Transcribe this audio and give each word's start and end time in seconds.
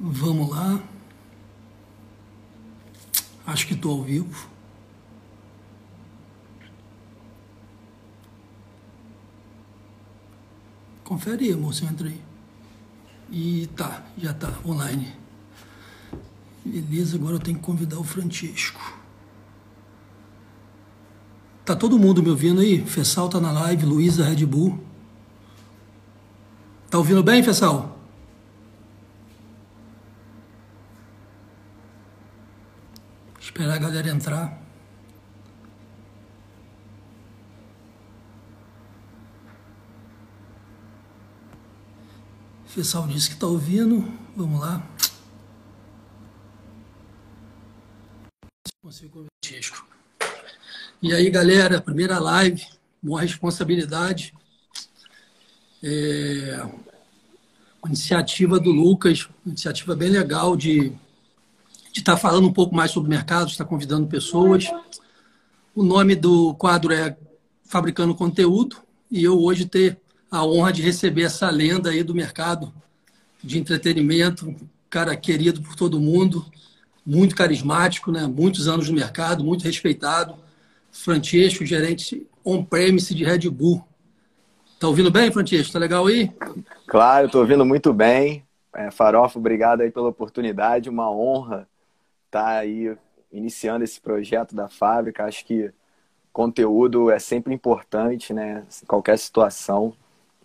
Vamos 0.00 0.48
lá. 0.48 0.82
Acho 3.46 3.66
que 3.66 3.74
estou 3.74 3.98
ao 3.98 4.02
vivo. 4.02 4.48
Confere 11.04 11.44
aí, 11.44 11.56
moço, 11.56 11.84
entra 11.84 12.08
aí. 12.08 12.20
E 13.30 13.66
tá, 13.76 14.04
já 14.16 14.32
tá 14.32 14.52
online. 14.64 15.12
Beleza, 16.64 17.16
agora 17.16 17.34
eu 17.34 17.40
tenho 17.40 17.58
que 17.58 17.64
convidar 17.64 17.98
o 17.98 18.04
Francisco. 18.04 18.80
Tá 21.64 21.76
todo 21.76 21.98
mundo 21.98 22.22
me 22.22 22.30
ouvindo 22.30 22.60
aí? 22.60 22.84
Fessal 22.86 23.28
tá 23.28 23.38
na 23.38 23.52
live, 23.52 23.84
Luísa 23.84 24.24
Red 24.24 24.46
Bull. 24.46 24.82
Tá 26.88 26.96
ouvindo 26.96 27.22
bem, 27.22 27.42
Fessal? 27.42 27.98
Esperar 33.60 33.74
a 33.74 33.78
galera 33.78 34.08
entrar. 34.08 34.58
Fessal 42.80 43.06
disse 43.06 43.28
que 43.28 43.34
está 43.34 43.46
ouvindo. 43.46 44.10
Vamos 44.34 44.58
lá. 44.58 44.82
E 51.02 51.12
aí, 51.12 51.28
galera, 51.28 51.78
primeira 51.82 52.18
live, 52.18 52.66
uma 53.02 53.20
responsabilidade. 53.20 54.32
É, 55.82 56.66
iniciativa 57.84 58.58
do 58.58 58.70
Lucas, 58.70 59.28
iniciativa 59.44 59.94
bem 59.94 60.08
legal 60.08 60.56
de 60.56 60.90
estar 61.94 62.14
tá 62.14 62.18
falando 62.18 62.48
um 62.48 62.52
pouco 62.52 62.74
mais 62.74 62.92
sobre 62.92 63.08
o 63.08 63.10
mercado, 63.10 63.50
estar 63.50 63.66
convidando 63.66 64.06
pessoas. 64.06 64.64
O 65.74 65.82
nome 65.82 66.16
do 66.16 66.54
quadro 66.54 66.94
é 66.94 67.14
Fabricando 67.62 68.14
Conteúdo 68.14 68.78
e 69.10 69.22
eu 69.22 69.38
hoje 69.38 69.66
ter 69.66 70.00
a 70.30 70.44
honra 70.44 70.72
de 70.72 70.82
receber 70.82 71.22
essa 71.22 71.50
lenda 71.50 71.90
aí 71.90 72.02
do 72.02 72.14
mercado 72.14 72.72
de 73.42 73.58
entretenimento, 73.58 74.54
cara 74.88 75.16
querido 75.16 75.62
por 75.62 75.74
todo 75.74 76.00
mundo, 76.00 76.44
muito 77.04 77.34
carismático, 77.34 78.12
né? 78.12 78.26
Muitos 78.26 78.68
anos 78.68 78.88
no 78.88 78.94
mercado, 78.94 79.42
muito 79.42 79.64
respeitado. 79.64 80.34
Francesco, 80.92 81.64
gerente 81.64 82.26
on-premise 82.44 83.14
de 83.14 83.24
Red 83.24 83.48
Bull. 83.50 83.84
Tá 84.78 84.88
ouvindo 84.88 85.10
bem, 85.10 85.30
Francesco? 85.30 85.72
Tá 85.72 85.78
legal 85.78 86.06
aí? 86.06 86.32
Claro, 86.86 87.26
estou 87.26 87.40
ouvindo 87.40 87.64
muito 87.64 87.92
bem. 87.92 88.44
É, 88.74 88.90
Farofa, 88.90 89.38
obrigado 89.38 89.80
aí 89.80 89.90
pela 89.90 90.08
oportunidade, 90.08 90.88
uma 90.88 91.10
honra 91.10 91.68
estar 92.26 92.44
tá 92.44 92.58
aí 92.58 92.96
iniciando 93.32 93.84
esse 93.84 94.00
projeto 94.00 94.54
da 94.54 94.68
fábrica. 94.68 95.24
Acho 95.24 95.44
que 95.44 95.72
conteúdo 96.32 97.10
é 97.10 97.18
sempre 97.18 97.52
importante, 97.52 98.32
né? 98.32 98.64
Em 98.82 98.86
qualquer 98.86 99.18
situação. 99.18 99.94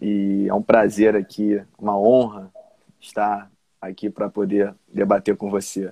E 0.01 0.47
é 0.47 0.53
um 0.53 0.61
prazer 0.61 1.15
aqui, 1.15 1.61
uma 1.79 1.97
honra 1.97 2.51
estar 2.99 3.49
aqui 3.79 4.09
para 4.09 4.29
poder 4.29 4.73
debater 4.93 5.35
com 5.35 5.49
você. 5.49 5.91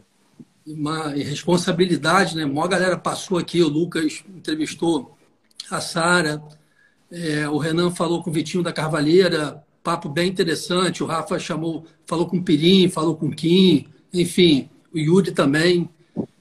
Uma 0.65 1.09
responsabilidade, 1.09 2.35
né? 2.35 2.43
A 2.43 2.47
maior 2.47 2.67
galera 2.67 2.97
passou 2.97 3.37
aqui, 3.37 3.61
o 3.61 3.67
Lucas 3.67 4.23
entrevistou 4.29 5.17
a 5.69 5.79
Sara, 5.79 6.41
é, 7.11 7.47
o 7.47 7.57
Renan 7.57 7.91
falou 7.91 8.23
com 8.23 8.29
o 8.29 8.33
Vitinho 8.33 8.63
da 8.63 8.73
Carvalheira, 8.73 9.63
papo 9.83 10.09
bem 10.09 10.29
interessante, 10.29 11.03
o 11.03 11.05
Rafa 11.05 11.37
chamou, 11.37 11.85
falou 12.05 12.27
com 12.27 12.37
o 12.37 12.43
Pirim, 12.43 12.89
falou 12.89 13.15
com 13.15 13.27
o 13.27 13.35
Kim, 13.35 13.87
enfim, 14.13 14.69
o 14.93 14.97
Yuri 14.97 15.31
também. 15.31 15.89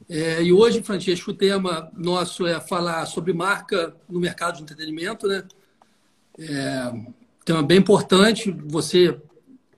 É, 0.08 0.42
e 0.42 0.52
hoje, 0.52 0.82
Francisco, 0.82 1.30
o 1.30 1.34
tema 1.34 1.90
nosso 1.96 2.46
é 2.46 2.60
falar 2.60 3.04
sobre 3.06 3.32
marca 3.32 3.94
no 4.08 4.20
mercado 4.20 4.56
de 4.56 4.62
entretenimento, 4.62 5.26
né? 5.26 5.44
É, 6.38 6.92
tema 7.44 7.62
bem 7.62 7.78
importante, 7.78 8.50
você 8.66 9.18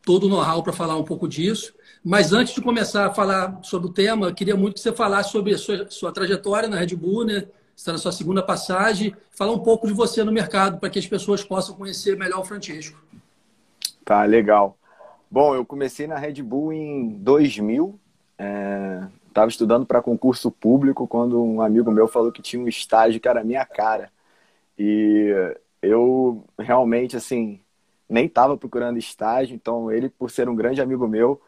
todo 0.05 0.25
o 0.25 0.29
know-how 0.29 0.63
para 0.63 0.73
falar 0.73 0.97
um 0.97 1.05
pouco 1.05 1.27
disso. 1.27 1.75
Mas 2.05 2.33
antes 2.33 2.55
de 2.55 2.61
começar 2.61 3.07
a 3.07 3.15
falar 3.15 3.61
sobre 3.63 3.89
o 3.89 3.93
tema, 3.93 4.27
eu 4.27 4.35
queria 4.35 4.57
muito 4.57 4.75
que 4.75 4.81
você 4.81 4.93
falasse 4.93 5.31
sobre 5.31 5.55
a 5.55 5.59
sua, 5.59 5.91
sua 5.91 6.13
trajetória 6.13 6.69
na 6.69 6.77
Red 6.77 6.95
Bull, 6.95 7.25
né? 7.25 7.47
Está 7.75 7.93
na 7.93 7.99
sua 7.99 8.13
segunda 8.13 8.43
passagem, 8.43 9.17
falar 9.31 9.53
um 9.53 9.59
pouco 9.59 9.87
de 9.87 9.93
você 9.93 10.23
no 10.23 10.31
mercado 10.31 10.79
para 10.79 10.91
que 10.91 10.99
as 10.99 11.07
pessoas 11.07 11.43
possam 11.43 11.75
conhecer 11.75 12.17
melhor 12.17 12.41
o 12.41 12.45
Francisco. 12.45 13.03
Tá, 14.05 14.25
legal. 14.25 14.77
Bom, 15.31 15.55
eu 15.55 15.65
comecei 15.65 16.07
na 16.07 16.17
Red 16.17 16.43
Bull 16.43 16.73
em 16.73 17.09
2000, 17.09 17.99
Estava 19.29 19.47
é, 19.47 19.49
estudando 19.49 19.87
para 19.87 20.03
concurso 20.03 20.51
público 20.51 21.09
quando 21.09 21.43
um 21.43 21.61
amigo 21.61 21.91
meu 21.91 22.07
falou 22.07 22.31
que 22.31 22.43
tinha 22.43 22.63
um 22.63 22.69
estágio 22.69 23.21
que 23.21 23.29
era 23.29 23.43
minha 23.43 23.65
cara. 23.65 24.11
E 24.79 25.57
eu 25.87 26.45
realmente, 26.59 27.17
assim, 27.17 27.61
nem 28.09 28.27
estava 28.27 28.57
procurando 28.57 28.99
estágio, 28.99 29.55
então 29.55 29.91
ele, 29.91 30.09
por 30.09 30.31
ser 30.31 30.49
um 30.49 30.57
grande 30.57 30.81
amigo 30.81 31.07
meu, 31.09 31.41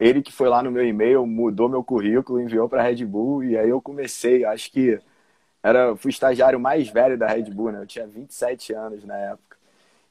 ele 0.00 0.22
que 0.22 0.32
foi 0.32 0.48
lá 0.48 0.62
no 0.62 0.70
meu 0.70 0.86
e-mail, 0.86 1.26
mudou 1.26 1.68
meu 1.68 1.84
currículo, 1.84 2.40
enviou 2.40 2.68
para 2.68 2.82
a 2.82 2.84
Red 2.84 3.04
Bull 3.06 3.44
e 3.44 3.58
aí 3.58 3.68
eu 3.70 3.82
comecei, 3.82 4.44
acho 4.44 4.70
que 4.72 5.00
era 5.62 5.96
fui 5.96 6.10
estagiário 6.10 6.60
mais 6.60 6.88
velho 6.88 7.18
da 7.18 7.26
Red 7.28 7.44
Bull, 7.50 7.72
né? 7.72 7.80
Eu 7.82 7.86
tinha 7.86 8.06
27 8.06 8.72
anos 8.74 9.04
na 9.04 9.16
época. 9.16 9.56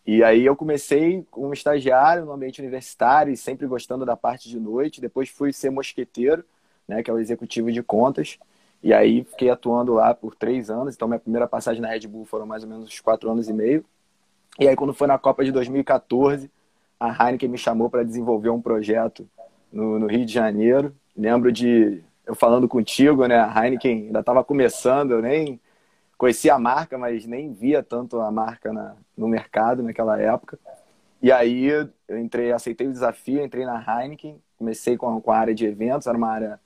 E 0.06 0.24
aí 0.24 0.46
eu 0.46 0.56
comecei 0.56 1.26
como 1.30 1.54
estagiário 1.54 2.26
no 2.26 2.32
ambiente 2.32 2.62
universitário, 2.62 3.36
sempre 3.36 3.68
gostando 3.68 4.06
da 4.06 4.16
parte 4.16 4.50
de 4.50 4.60
noite. 4.60 5.02
Depois 5.02 5.30
fui 5.30 5.52
ser 5.52 5.70
mosqueteiro, 5.70 6.46
né, 6.88 7.04
que 7.04 7.10
é 7.12 7.14
o 7.14 7.20
executivo 7.20 7.72
de 7.72 7.84
contas. 7.84 8.40
E 8.88 8.94
aí 8.94 9.26
fiquei 9.26 9.50
atuando 9.50 9.96
lá 9.96 10.14
por 10.14 10.34
três 10.34 10.70
anos. 10.70 10.96
Então 10.96 11.10
minha 11.10 11.20
primeira 11.20 11.46
passagem 11.46 11.82
na 11.82 11.90
Red 11.90 12.08
Bull 12.08 12.24
foram 12.24 12.46
mais 12.46 12.64
ou 12.64 12.70
menos 12.70 12.86
uns 12.86 13.02
quatro 13.02 13.30
anos 13.30 13.50
e 13.50 13.54
meio. 13.54 13.84
E 14.58 14.66
aí 14.66 14.78
quando 14.78 14.94
foi 14.94 15.08
na 15.08 15.18
Copa 15.18 15.44
de 15.44 15.52
2014, 15.52 16.50
a 16.98 17.10
Heineken 17.10 17.50
me 17.50 17.58
chamou 17.58 17.90
para 17.90 18.02
desenvolver 18.02 18.50
um 18.50 18.62
projeto 18.62 19.28
no, 19.74 20.00
no, 20.00 20.08
Rio 20.08 20.26
de 20.26 20.32
Janeiro. 20.32 20.96
Lembro 21.18 21.52
de 21.52 22.02
eu 22.26 22.34
falando 22.34 22.66
contigo, 22.66 23.26
né? 23.26 23.38
A 23.38 23.66
Heineken 23.66 24.06
ainda 24.06 24.22
estava 24.22 24.42
começando, 24.42 25.12
eu 25.12 25.22
nem 25.22 25.60
conhecia 26.18 26.54
a 26.54 26.60
marca, 26.60 26.98
mas 26.98 27.26
nem 27.26 27.52
via 27.52 27.84
tanto 27.84 28.22
a 28.22 28.32
marca 28.32 28.72
na, 28.72 28.96
no 29.18 29.28
mercado 29.28 29.84
naquela 29.84 30.18
época. 30.18 30.58
E 31.22 31.30
aí 31.30 31.66
eu 31.66 32.18
entrei, 32.18 32.54
aceitei 32.54 32.88
o 32.88 32.94
desafio, 32.94 33.44
entrei 33.44 33.66
na 33.66 33.84
Heineken, 33.84 34.42
comecei 34.58 34.96
com, 34.96 35.20
com 35.20 35.32
a 35.34 35.38
área 35.38 35.54
de 35.54 35.66
eventos, 35.66 36.08
era 36.08 36.18
uma 36.18 36.32
área, 36.32 36.58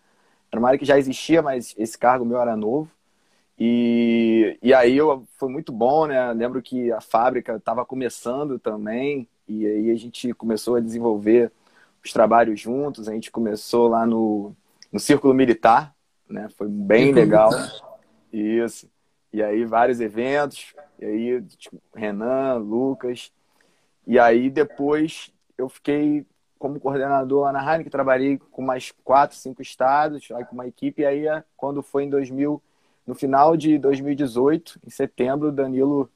era 0.51 0.59
uma 0.59 0.67
área 0.67 0.79
que 0.79 0.85
já 0.85 0.97
existia, 0.97 1.41
mas 1.41 1.73
esse 1.78 1.97
cargo 1.97 2.25
meu 2.25 2.39
era 2.39 2.56
novo. 2.57 2.91
E, 3.57 4.57
e 4.62 4.73
aí 4.73 4.97
eu, 4.97 5.23
foi 5.38 5.50
muito 5.50 5.72
bom, 5.72 6.07
né? 6.07 6.34
Lembro 6.34 6.62
que 6.62 6.91
a 6.91 7.00
fábrica 7.00 7.56
estava 7.56 7.85
começando 7.85 8.59
também, 8.59 9.28
e 9.47 9.66
aí 9.66 9.91
a 9.91 9.95
gente 9.95 10.34
começou 10.34 10.75
a 10.75 10.79
desenvolver 10.79 11.51
os 12.03 12.11
trabalhos 12.11 12.59
juntos, 12.59 13.07
a 13.07 13.13
gente 13.13 13.31
começou 13.31 13.88
lá 13.88 14.06
no, 14.06 14.56
no 14.91 15.00
Círculo 15.00 15.34
Militar, 15.34 15.95
né? 16.28 16.50
Foi 16.57 16.67
bem 16.67 17.13
Círculo 17.13 17.22
legal. 17.22 17.51
Militar. 17.51 18.00
Isso. 18.34 18.90
E 19.31 19.41
aí 19.41 19.63
vários 19.63 20.01
eventos, 20.01 20.73
e 21.00 21.06
aí 21.06 21.41
tipo, 21.57 21.81
Renan, 21.95 22.56
Lucas. 22.56 23.31
E 24.06 24.19
aí 24.19 24.50
depois 24.50 25.31
eu 25.57 25.69
fiquei 25.69 26.25
como 26.61 26.79
coordenador 26.79 27.45
lá 27.45 27.51
na 27.51 27.59
Heineken, 27.59 27.89
trabalhei 27.89 28.38
com 28.38 28.61
mais 28.61 28.94
quatro, 29.03 29.35
cinco 29.35 29.63
estados, 29.63 30.29
aí 30.31 30.45
com 30.45 30.53
uma 30.53 30.67
equipe, 30.67 31.01
e 31.01 31.05
aí 31.05 31.25
quando 31.57 31.81
foi 31.81 32.03
em 32.03 32.09
2000, 32.09 32.61
no 33.05 33.16
final 33.16 33.57
de 33.57 33.79
2018, 33.79 34.79
em 34.85 34.89
setembro, 34.91 35.51
Danilo, 35.51 36.07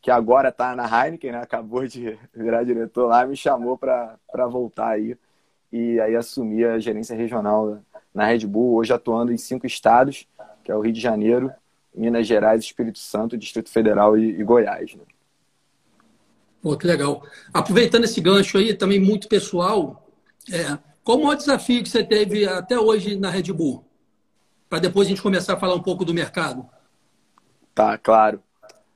que 0.00 0.10
agora 0.10 0.48
está 0.48 0.74
na 0.74 0.84
Heineken, 0.84 1.32
né, 1.32 1.38
acabou 1.42 1.86
de 1.86 2.18
virar 2.34 2.64
diretor 2.64 3.06
lá, 3.06 3.26
me 3.26 3.36
chamou 3.36 3.76
para 3.76 4.18
voltar 4.48 4.88
aí, 4.88 5.14
e 5.70 6.00
aí 6.00 6.16
assumir 6.16 6.64
a 6.64 6.78
gerência 6.78 7.14
regional 7.14 7.78
na 8.14 8.24
Red 8.24 8.46
Bull, 8.46 8.74
hoje 8.76 8.94
atuando 8.94 9.30
em 9.30 9.36
cinco 9.36 9.66
estados, 9.66 10.26
que 10.64 10.72
é 10.72 10.74
o 10.74 10.80
Rio 10.80 10.92
de 10.92 11.00
Janeiro, 11.00 11.52
Minas 11.94 12.26
Gerais, 12.26 12.64
Espírito 12.64 12.98
Santo, 12.98 13.36
Distrito 13.36 13.70
Federal 13.70 14.16
e, 14.16 14.40
e 14.40 14.42
Goiás. 14.42 14.94
Né? 14.94 15.02
Pô, 16.62 16.76
que 16.76 16.86
legal. 16.86 17.22
Aproveitando 17.52 18.04
esse 18.04 18.20
gancho 18.20 18.56
aí, 18.56 18.72
também 18.72 19.00
muito 19.00 19.28
pessoal, 19.28 20.08
é, 20.50 20.78
qual 21.02 21.18
o 21.18 21.24
maior 21.24 21.34
desafio 21.34 21.82
que 21.82 21.88
você 21.88 22.04
teve 22.04 22.46
até 22.46 22.78
hoje 22.78 23.16
na 23.16 23.28
Red 23.28 23.52
Bull? 23.52 23.84
Para 24.68 24.78
depois 24.78 25.06
a 25.06 25.10
gente 25.10 25.20
começar 25.20 25.54
a 25.54 25.58
falar 25.58 25.74
um 25.74 25.82
pouco 25.82 26.04
do 26.04 26.14
mercado. 26.14 26.64
Tá, 27.74 27.98
claro. 27.98 28.40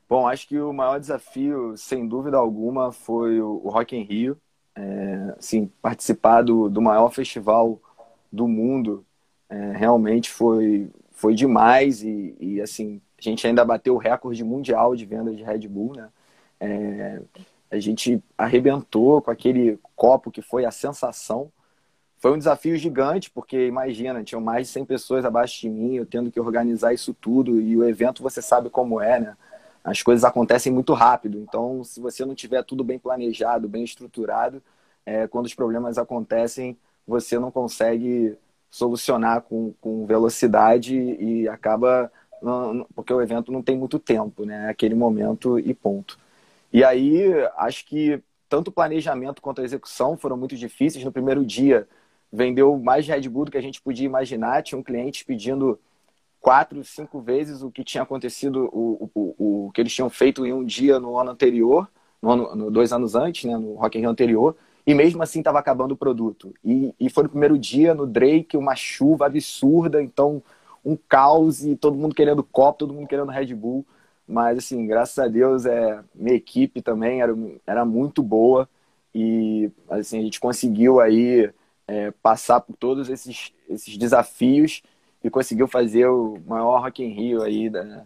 Bom, 0.08 0.28
acho 0.28 0.46
que 0.46 0.58
o 0.58 0.72
maior 0.72 1.00
desafio, 1.00 1.76
sem 1.76 2.06
dúvida 2.06 2.36
alguma, 2.36 2.92
foi 2.92 3.40
o 3.40 3.68
Rock 3.68 3.96
in 3.96 4.02
Rio. 4.02 4.40
É, 4.74 5.34
assim, 5.36 5.66
participar 5.82 6.42
do, 6.42 6.68
do 6.68 6.80
maior 6.80 7.10
festival 7.10 7.80
do 8.30 8.46
mundo 8.46 9.04
é, 9.48 9.72
realmente 9.72 10.30
foi, 10.30 10.90
foi 11.10 11.34
demais 11.34 12.02
e, 12.02 12.36
e, 12.38 12.60
assim 12.60 13.00
a 13.18 13.22
gente 13.22 13.46
ainda 13.46 13.64
bateu 13.64 13.94
o 13.94 13.98
recorde 13.98 14.44
mundial 14.44 14.94
de 14.94 15.06
vendas 15.06 15.34
de 15.34 15.42
Red 15.42 15.66
Bull, 15.66 15.94
né? 15.96 16.08
É, 16.60 17.22
a 17.70 17.78
gente 17.78 18.22
arrebentou 18.36 19.20
com 19.22 19.30
aquele 19.30 19.78
copo 19.94 20.30
que 20.30 20.42
foi 20.42 20.64
a 20.64 20.70
sensação 20.70 21.50
foi 22.18 22.32
um 22.32 22.38
desafio 22.38 22.76
gigante, 22.76 23.30
porque 23.30 23.66
imagina, 23.66 24.24
tinham 24.24 24.40
mais 24.40 24.66
de 24.66 24.72
100 24.72 24.84
pessoas 24.86 25.24
abaixo 25.24 25.60
de 25.60 25.68
mim, 25.68 25.94
eu 25.96 26.06
tendo 26.06 26.30
que 26.30 26.40
organizar 26.40 26.92
isso 26.92 27.14
tudo, 27.14 27.60
e 27.60 27.76
o 27.76 27.84
evento 27.84 28.22
você 28.22 28.40
sabe 28.40 28.70
como 28.70 29.00
é, 29.00 29.20
né? 29.20 29.36
As 29.84 30.02
coisas 30.02 30.24
acontecem 30.24 30.72
muito 30.72 30.92
rápido, 30.94 31.38
então 31.38 31.84
se 31.84 32.00
você 32.00 32.24
não 32.24 32.34
tiver 32.34 32.64
tudo 32.64 32.82
bem 32.82 32.98
planejado, 32.98 33.68
bem 33.68 33.84
estruturado, 33.84 34.62
é, 35.04 35.28
quando 35.28 35.46
os 35.46 35.54
problemas 35.54 35.98
acontecem, 35.98 36.76
você 37.06 37.38
não 37.38 37.50
consegue 37.52 38.36
solucionar 38.70 39.42
com, 39.42 39.72
com 39.80 40.06
velocidade 40.06 40.96
e 40.96 41.48
acaba. 41.48 42.10
Porque 42.94 43.12
o 43.12 43.22
evento 43.22 43.52
não 43.52 43.62
tem 43.62 43.76
muito 43.76 43.98
tempo, 43.98 44.44
né? 44.44 44.68
Aquele 44.68 44.94
momento 44.94 45.58
e 45.58 45.72
ponto. 45.72 46.18
E 46.72 46.84
aí, 46.84 47.32
acho 47.56 47.86
que 47.86 48.22
tanto 48.48 48.68
o 48.68 48.72
planejamento 48.72 49.42
quanto 49.42 49.60
a 49.60 49.64
execução 49.64 50.16
foram 50.16 50.36
muito 50.36 50.56
difíceis. 50.56 51.04
No 51.04 51.12
primeiro 51.12 51.44
dia, 51.44 51.88
vendeu 52.32 52.78
mais 52.78 53.06
Red 53.06 53.28
Bull 53.28 53.46
do 53.46 53.50
que 53.50 53.58
a 53.58 53.62
gente 53.62 53.80
podia 53.80 54.06
imaginar. 54.06 54.62
Tinha 54.62 54.78
um 54.78 54.82
cliente 54.82 55.24
pedindo 55.24 55.78
quatro, 56.40 56.82
cinco 56.84 57.20
vezes 57.20 57.62
o 57.62 57.70
que 57.70 57.82
tinha 57.82 58.02
acontecido, 58.02 58.68
o, 58.72 59.10
o, 59.14 59.66
o, 59.66 59.72
que 59.72 59.80
eles 59.80 59.92
tinham 59.92 60.08
feito 60.08 60.46
em 60.46 60.52
um 60.52 60.64
dia 60.64 61.00
no 61.00 61.18
ano 61.18 61.30
anterior, 61.32 61.90
no 62.22 62.30
ano, 62.30 62.54
no, 62.54 62.70
dois 62.70 62.92
anos 62.92 63.14
antes, 63.14 63.44
né, 63.44 63.56
no 63.56 63.74
Rock 63.74 63.98
in 63.98 64.02
Rio 64.02 64.10
anterior. 64.10 64.56
E 64.86 64.94
mesmo 64.94 65.22
assim 65.22 65.40
estava 65.40 65.58
acabando 65.58 65.92
o 65.92 65.96
produto. 65.96 66.54
E, 66.64 66.94
e 67.00 67.10
foi 67.10 67.24
no 67.24 67.30
primeiro 67.30 67.58
dia, 67.58 67.94
no 67.94 68.06
Drake, 68.06 68.56
uma 68.56 68.76
chuva 68.76 69.26
absurda, 69.26 70.00
então 70.00 70.40
um 70.84 70.96
caos 70.96 71.64
e 71.64 71.74
todo 71.74 71.96
mundo 71.96 72.14
querendo 72.14 72.44
copo, 72.44 72.78
todo 72.78 72.94
mundo 72.94 73.08
querendo 73.08 73.32
Red 73.32 73.52
Bull. 73.52 73.84
Mas, 74.26 74.58
assim, 74.58 74.86
graças 74.86 75.18
a 75.18 75.28
Deus, 75.28 75.66
é, 75.66 76.02
minha 76.14 76.36
equipe 76.36 76.82
também 76.82 77.22
era, 77.22 77.32
era 77.66 77.84
muito 77.84 78.22
boa 78.22 78.68
e, 79.14 79.70
assim, 79.88 80.18
a 80.18 80.22
gente 80.22 80.40
conseguiu 80.40 81.00
aí 81.00 81.50
é, 81.86 82.10
passar 82.22 82.60
por 82.60 82.76
todos 82.76 83.08
esses, 83.08 83.52
esses 83.68 83.96
desafios 83.96 84.82
e 85.22 85.30
conseguiu 85.30 85.68
fazer 85.68 86.06
o 86.08 86.38
maior 86.46 86.82
Rock 86.82 87.02
in 87.04 87.08
Rio 87.10 87.42
aí 87.42 87.70
da, 87.70 88.04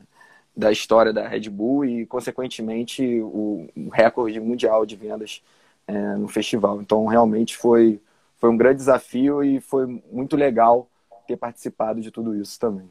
da 0.56 0.70
história 0.72 1.12
da 1.12 1.26
Red 1.26 1.48
Bull 1.50 1.84
e, 1.84 2.06
consequentemente, 2.06 3.20
o, 3.22 3.68
o 3.76 3.88
recorde 3.90 4.38
mundial 4.40 4.84
de 4.86 4.96
vendas 4.96 5.42
é, 5.86 6.16
no 6.16 6.28
festival. 6.28 6.80
Então, 6.80 7.06
realmente 7.06 7.56
foi, 7.56 8.00
foi 8.36 8.50
um 8.50 8.56
grande 8.56 8.76
desafio 8.76 9.42
e 9.42 9.60
foi 9.60 9.86
muito 10.12 10.36
legal 10.36 10.88
ter 11.26 11.36
participado 11.36 12.00
de 12.00 12.10
tudo 12.10 12.34
isso 12.36 12.58
também. 12.58 12.90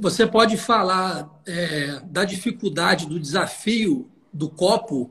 Você 0.00 0.26
pode 0.26 0.56
falar 0.56 1.28
é, 1.46 2.00
da 2.04 2.24
dificuldade, 2.24 3.06
do 3.06 3.20
desafio 3.20 4.08
do 4.32 4.48
copo, 4.48 5.10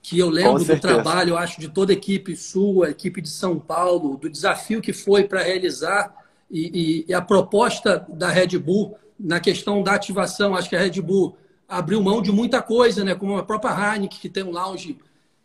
que 0.00 0.18
eu 0.18 0.30
lembro 0.30 0.64
do 0.64 0.80
trabalho, 0.80 1.30
eu 1.30 1.36
acho, 1.36 1.60
de 1.60 1.68
toda 1.68 1.92
a 1.92 1.94
equipe 1.94 2.34
sua, 2.34 2.90
equipe 2.90 3.20
de 3.20 3.28
São 3.28 3.58
Paulo, 3.58 4.16
do 4.16 4.30
desafio 4.30 4.80
que 4.80 4.92
foi 4.92 5.24
para 5.24 5.42
realizar 5.42 6.14
e, 6.50 7.04
e, 7.06 7.10
e, 7.10 7.14
a 7.14 7.20
proposta 7.20 8.06
da 8.08 8.30
Red 8.30 8.58
Bull 8.58 8.96
na 9.20 9.38
questão 9.38 9.82
da 9.82 9.92
ativação. 9.92 10.54
Acho 10.54 10.70
que 10.70 10.76
a 10.76 10.80
Red 10.80 11.02
Bull 11.02 11.36
abriu 11.68 12.00
mão 12.02 12.22
de 12.22 12.32
muita 12.32 12.62
coisa, 12.62 13.04
né? 13.04 13.14
como 13.14 13.36
a 13.36 13.42
própria 13.42 13.72
Heineken, 13.72 14.18
que 14.18 14.30
tem 14.30 14.44
um 14.44 14.50
lounge 14.50 14.96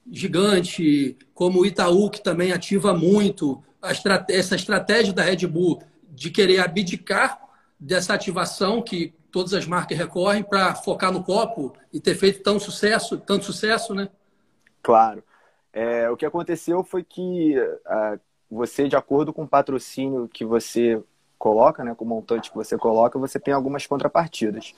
gigante, 0.10 1.18
como 1.34 1.60
o 1.60 1.66
Itaú, 1.66 2.10
que 2.10 2.24
também 2.24 2.54
ativa 2.54 2.94
muito 2.94 3.62
essa 4.30 4.56
estratégia 4.56 5.12
da 5.12 5.24
Red 5.24 5.46
Bull 5.46 5.82
de 6.10 6.30
querer 6.30 6.60
abdicar 6.60 7.43
dessa 7.84 8.14
ativação 8.14 8.82
que 8.82 9.14
todas 9.32 9.54
as 9.54 9.66
marcas 9.66 9.98
recorrem 9.98 10.44
para 10.44 10.74
focar 10.76 11.12
no 11.12 11.24
copo 11.24 11.74
e 11.92 12.00
ter 12.00 12.16
feito 12.16 12.42
tão 12.42 12.60
sucesso, 12.60 13.18
tanto 13.18 13.46
sucesso, 13.46 13.94
né? 13.94 14.10
Claro. 14.82 15.24
É, 15.72 16.10
o 16.10 16.16
que 16.16 16.26
aconteceu 16.26 16.84
foi 16.84 17.04
que 17.04 17.58
uh, 17.60 18.20
você, 18.50 18.88
de 18.88 18.96
acordo 18.96 19.34
com 19.34 19.44
o 19.44 19.48
patrocínio 19.48 20.30
que 20.32 20.46
você 20.46 21.02
coloca, 21.38 21.84
né, 21.84 21.94
com 21.94 22.06
o 22.06 22.08
montante 22.08 22.50
que 22.50 22.56
você 22.56 22.78
coloca, 22.78 23.20
você 23.20 23.40
tem 23.40 23.54
algumas 23.54 23.86
contrapartidas. 23.86 24.74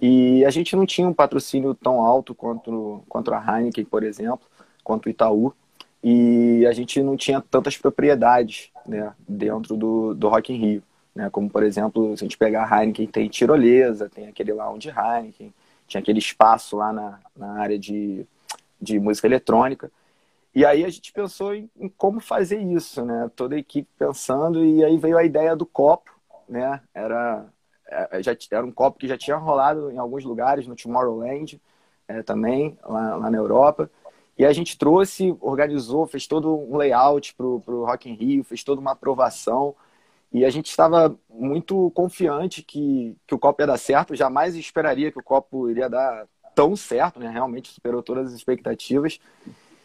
E 0.00 0.44
a 0.44 0.50
gente 0.50 0.76
não 0.76 0.84
tinha 0.86 1.08
um 1.08 1.14
patrocínio 1.14 1.74
tão 1.74 2.00
alto 2.00 2.34
quanto, 2.34 3.02
quanto 3.08 3.32
a 3.32 3.58
Heineken, 3.58 3.84
por 3.84 4.02
exemplo 4.02 4.46
quanto 4.84 5.06
o 5.06 5.08
Itaú. 5.08 5.52
E 6.02 6.66
a 6.66 6.72
gente 6.72 7.02
não 7.02 7.16
tinha 7.16 7.40
tantas 7.40 7.78
propriedades 7.78 8.70
né, 8.86 9.14
dentro 9.26 9.74
do, 9.74 10.14
do 10.14 10.28
Rock 10.28 10.52
in 10.52 10.58
Rio. 10.58 10.82
Né? 11.14 11.30
Como, 11.30 11.48
por 11.48 11.62
exemplo, 11.62 12.16
se 12.16 12.24
a 12.24 12.26
gente 12.26 12.38
pegar 12.38 12.70
a 12.70 12.80
Heineken, 12.80 13.06
tem 13.06 13.28
tirolesa, 13.28 14.08
tem 14.08 14.28
aquele 14.28 14.52
lounge 14.52 14.88
Heineken, 14.88 15.52
tinha 15.86 16.00
aquele 16.00 16.18
espaço 16.18 16.76
lá 16.76 16.92
na, 16.92 17.20
na 17.36 17.60
área 17.60 17.78
de, 17.78 18.26
de 18.80 18.98
música 18.98 19.26
eletrônica. 19.26 19.90
E 20.54 20.64
aí 20.64 20.84
a 20.84 20.88
gente 20.88 21.12
pensou 21.12 21.54
em, 21.54 21.68
em, 21.76 21.88
como 21.88 22.20
fazer 22.20 22.60
isso, 22.60 23.04
né? 23.04 23.30
Toda 23.34 23.56
a 23.56 23.58
equipe 23.58 23.88
pensando, 23.98 24.64
e 24.64 24.84
aí 24.84 24.96
veio 24.96 25.18
a 25.18 25.24
ideia 25.24 25.56
do 25.56 25.66
copo, 25.66 26.10
né? 26.48 26.80
Era, 26.94 27.46
é, 27.88 28.22
já, 28.22 28.36
era 28.52 28.64
um 28.64 28.70
copo 28.70 28.98
que 28.98 29.08
já 29.08 29.18
tinha 29.18 29.36
rolado 29.36 29.90
em 29.90 29.98
alguns 29.98 30.24
lugares, 30.24 30.66
no 30.66 30.76
Tomorrowland 30.76 31.60
é, 32.06 32.22
também, 32.22 32.78
lá, 32.84 33.16
lá 33.16 33.30
na 33.30 33.38
Europa. 33.38 33.90
E 34.38 34.44
a 34.44 34.52
gente 34.52 34.76
trouxe, 34.78 35.36
organizou, 35.40 36.06
fez 36.06 36.26
todo 36.26 36.56
um 36.56 36.76
layout 36.76 37.34
para 37.34 37.46
o 37.46 37.84
Rock 37.84 38.10
in 38.10 38.14
Rio, 38.14 38.44
fez 38.44 38.64
toda 38.64 38.80
uma 38.80 38.92
aprovação. 38.92 39.74
E 40.32 40.44
a 40.44 40.50
gente 40.50 40.68
estava 40.68 41.16
muito 41.28 41.90
confiante 41.92 42.62
que, 42.62 43.16
que 43.26 43.34
o 43.34 43.38
copo 43.38 43.62
ia 43.62 43.66
dar 43.66 43.78
certo. 43.78 44.14
Jamais 44.14 44.54
esperaria 44.56 45.12
que 45.12 45.18
o 45.18 45.22
copo 45.22 45.70
iria 45.70 45.88
dar 45.88 46.26
tão 46.54 46.74
certo, 46.74 47.20
né? 47.20 47.28
Realmente 47.28 47.72
superou 47.72 48.02
todas 48.02 48.28
as 48.28 48.32
expectativas. 48.34 49.20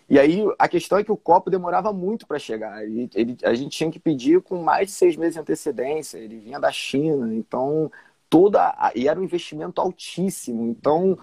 E 0.10 0.18
aí 0.18 0.44
a 0.58 0.68
questão 0.68 0.98
é 0.98 1.04
que 1.04 1.12
o 1.12 1.18
copo 1.18 1.52
demorava 1.52 1.94
muito 1.94 2.26
para 2.26 2.40
chegar. 2.40 2.84
Ele, 2.84 3.38
a 3.44 3.54
gente 3.54 3.78
tinha 3.78 3.92
que 3.92 4.00
pedir 4.00 4.42
com 4.42 4.64
mais 4.64 4.88
de 4.88 4.94
seis 4.94 5.16
meses 5.16 5.36
de 5.36 5.40
antecedência. 5.40 6.18
Ele 6.18 6.40
vinha 6.40 6.60
da 6.60 6.72
China, 6.72 7.34
então 7.34 7.92
toda 8.28 8.92
e 8.96 9.08
era 9.08 9.20
um 9.20 9.24
investimento 9.24 9.80
altíssimo. 9.80 10.66
Então 10.66 11.18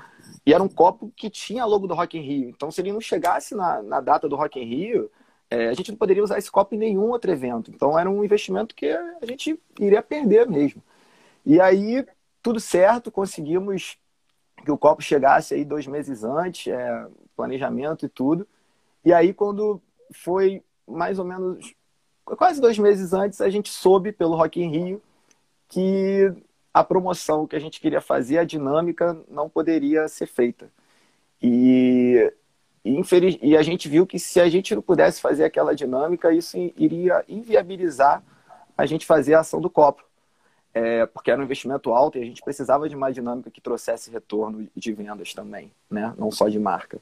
e 0.44 0.52
era 0.52 0.62
um 0.62 0.68
copo 0.68 1.12
que 1.16 1.28
tinha 1.28 1.64
logo 1.64 1.86
do 1.86 1.94
Rock 1.94 2.16
in 2.16 2.22
Rio. 2.22 2.48
Então, 2.50 2.70
se 2.70 2.80
ele 2.80 2.92
não 2.92 3.00
chegasse 3.00 3.54
na, 3.54 3.82
na 3.82 4.00
data 4.00 4.28
do 4.28 4.36
Rock 4.36 4.60
in 4.60 4.64
Rio, 4.64 5.10
é, 5.50 5.68
a 5.68 5.74
gente 5.74 5.90
não 5.90 5.98
poderia 5.98 6.22
usar 6.22 6.38
esse 6.38 6.50
copo 6.50 6.74
em 6.74 6.78
nenhum 6.78 7.10
outro 7.10 7.30
evento. 7.30 7.70
Então, 7.70 7.98
era 7.98 8.10
um 8.10 8.24
investimento 8.24 8.74
que 8.74 8.88
a 8.88 9.26
gente 9.26 9.58
iria 9.78 10.02
perder 10.02 10.48
mesmo. 10.48 10.82
E 11.44 11.60
aí, 11.60 12.04
tudo 12.42 12.58
certo, 12.60 13.10
conseguimos 13.10 13.98
que 14.64 14.70
o 14.70 14.78
copo 14.78 15.02
chegasse 15.02 15.54
aí 15.54 15.64
dois 15.64 15.86
meses 15.86 16.24
antes, 16.24 16.72
é, 16.72 17.06
planejamento 17.36 18.06
e 18.06 18.08
tudo. 18.08 18.46
E 19.04 19.12
aí, 19.12 19.32
quando 19.32 19.80
foi 20.12 20.62
mais 20.86 21.18
ou 21.18 21.24
menos 21.24 21.74
quase 22.24 22.60
dois 22.60 22.78
meses 22.78 23.12
antes, 23.12 23.40
a 23.40 23.48
gente 23.48 23.68
soube 23.68 24.10
pelo 24.12 24.36
Rock 24.36 24.60
in 24.60 24.70
Rio 24.70 25.02
que 25.68 26.32
a 26.74 26.82
promoção 26.84 27.46
que 27.46 27.56
a 27.56 27.58
gente 27.58 27.80
queria 27.80 28.00
fazer, 28.00 28.38
a 28.38 28.44
dinâmica 28.44 29.16
não 29.28 29.48
poderia 29.48 30.08
ser 30.08 30.26
feita. 30.26 30.70
E, 31.40 32.32
e, 32.86 32.96
infeliz, 32.96 33.36
e 33.42 33.56
a 33.56 33.62
gente 33.62 33.88
viu 33.88 34.06
que 34.06 34.18
se 34.18 34.40
a 34.40 34.48
gente 34.48 34.74
não 34.74 34.80
pudesse 34.80 35.20
fazer 35.20 35.44
aquela 35.44 35.74
dinâmica, 35.74 36.32
isso 36.32 36.56
iria 36.76 37.24
inviabilizar 37.28 38.22
a 38.78 38.86
gente 38.86 39.04
fazer 39.04 39.34
a 39.34 39.40
ação 39.40 39.60
do 39.60 39.68
copo. 39.68 40.04
É, 40.72 41.06
porque 41.06 41.30
era 41.30 41.40
um 41.40 41.44
investimento 41.44 41.90
alto 41.92 42.18
e 42.18 42.22
a 42.22 42.24
gente 42.24 42.42
precisava 42.42 42.88
de 42.88 42.94
uma 42.94 43.10
dinâmica 43.10 43.50
que 43.50 43.62
trouxesse 43.62 44.10
retorno 44.10 44.68
de 44.76 44.92
vendas 44.92 45.32
também, 45.32 45.72
né? 45.90 46.14
não 46.18 46.30
só 46.30 46.48
de 46.48 46.58
marca. 46.58 47.00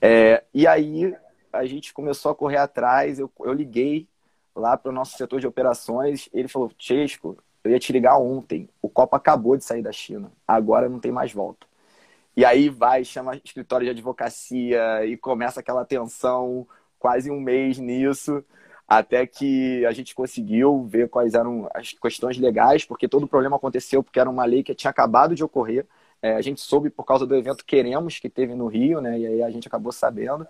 É, 0.00 0.44
e 0.54 0.66
aí 0.66 1.14
a 1.52 1.66
gente 1.66 1.92
começou 1.92 2.30
a 2.30 2.34
correr 2.34 2.58
atrás, 2.58 3.18
eu, 3.18 3.30
eu 3.40 3.52
liguei 3.52 4.06
lá 4.54 4.76
para 4.76 4.90
o 4.90 4.94
nosso 4.94 5.18
setor 5.18 5.40
de 5.40 5.46
operações, 5.46 6.28
ele 6.32 6.46
falou, 6.46 6.70
Chesco, 6.78 7.36
eu 7.64 7.72
ia 7.72 7.80
te 7.80 7.92
ligar 7.92 8.16
ontem. 8.16 8.68
O 8.80 8.88
copo 8.88 9.16
acabou 9.16 9.56
de 9.56 9.64
sair 9.64 9.82
da 9.82 9.92
China. 9.92 10.30
Agora 10.46 10.88
não 10.88 11.00
tem 11.00 11.10
mais 11.10 11.32
volta. 11.32 11.66
E 12.36 12.44
aí 12.44 12.68
vai, 12.68 13.02
chama 13.02 13.34
escritório 13.42 13.86
de 13.86 13.90
advocacia 13.90 15.06
e 15.06 15.16
começa 15.16 15.60
aquela 15.60 15.86
tensão, 15.86 16.68
quase 16.98 17.30
um 17.30 17.40
mês 17.40 17.78
nisso, 17.78 18.44
até 18.86 19.26
que 19.26 19.84
a 19.86 19.92
gente 19.92 20.14
conseguiu 20.14 20.84
ver 20.84 21.08
quais 21.08 21.34
eram 21.34 21.68
as 21.74 21.92
questões 21.92 22.36
legais, 22.38 22.84
porque 22.84 23.08
todo 23.08 23.24
o 23.24 23.28
problema 23.28 23.56
aconteceu 23.56 24.02
porque 24.02 24.20
era 24.20 24.28
uma 24.28 24.44
lei 24.44 24.62
que 24.62 24.74
tinha 24.74 24.90
acabado 24.90 25.34
de 25.34 25.42
ocorrer. 25.42 25.86
É, 26.20 26.34
a 26.34 26.42
gente 26.42 26.60
soube 26.60 26.90
por 26.90 27.04
causa 27.04 27.26
do 27.26 27.34
evento 27.34 27.64
Queremos, 27.64 28.18
que 28.18 28.28
teve 28.28 28.54
no 28.54 28.66
Rio, 28.66 29.00
né? 29.00 29.18
E 29.18 29.26
aí 29.26 29.42
a 29.42 29.50
gente 29.50 29.66
acabou 29.68 29.92
sabendo. 29.92 30.46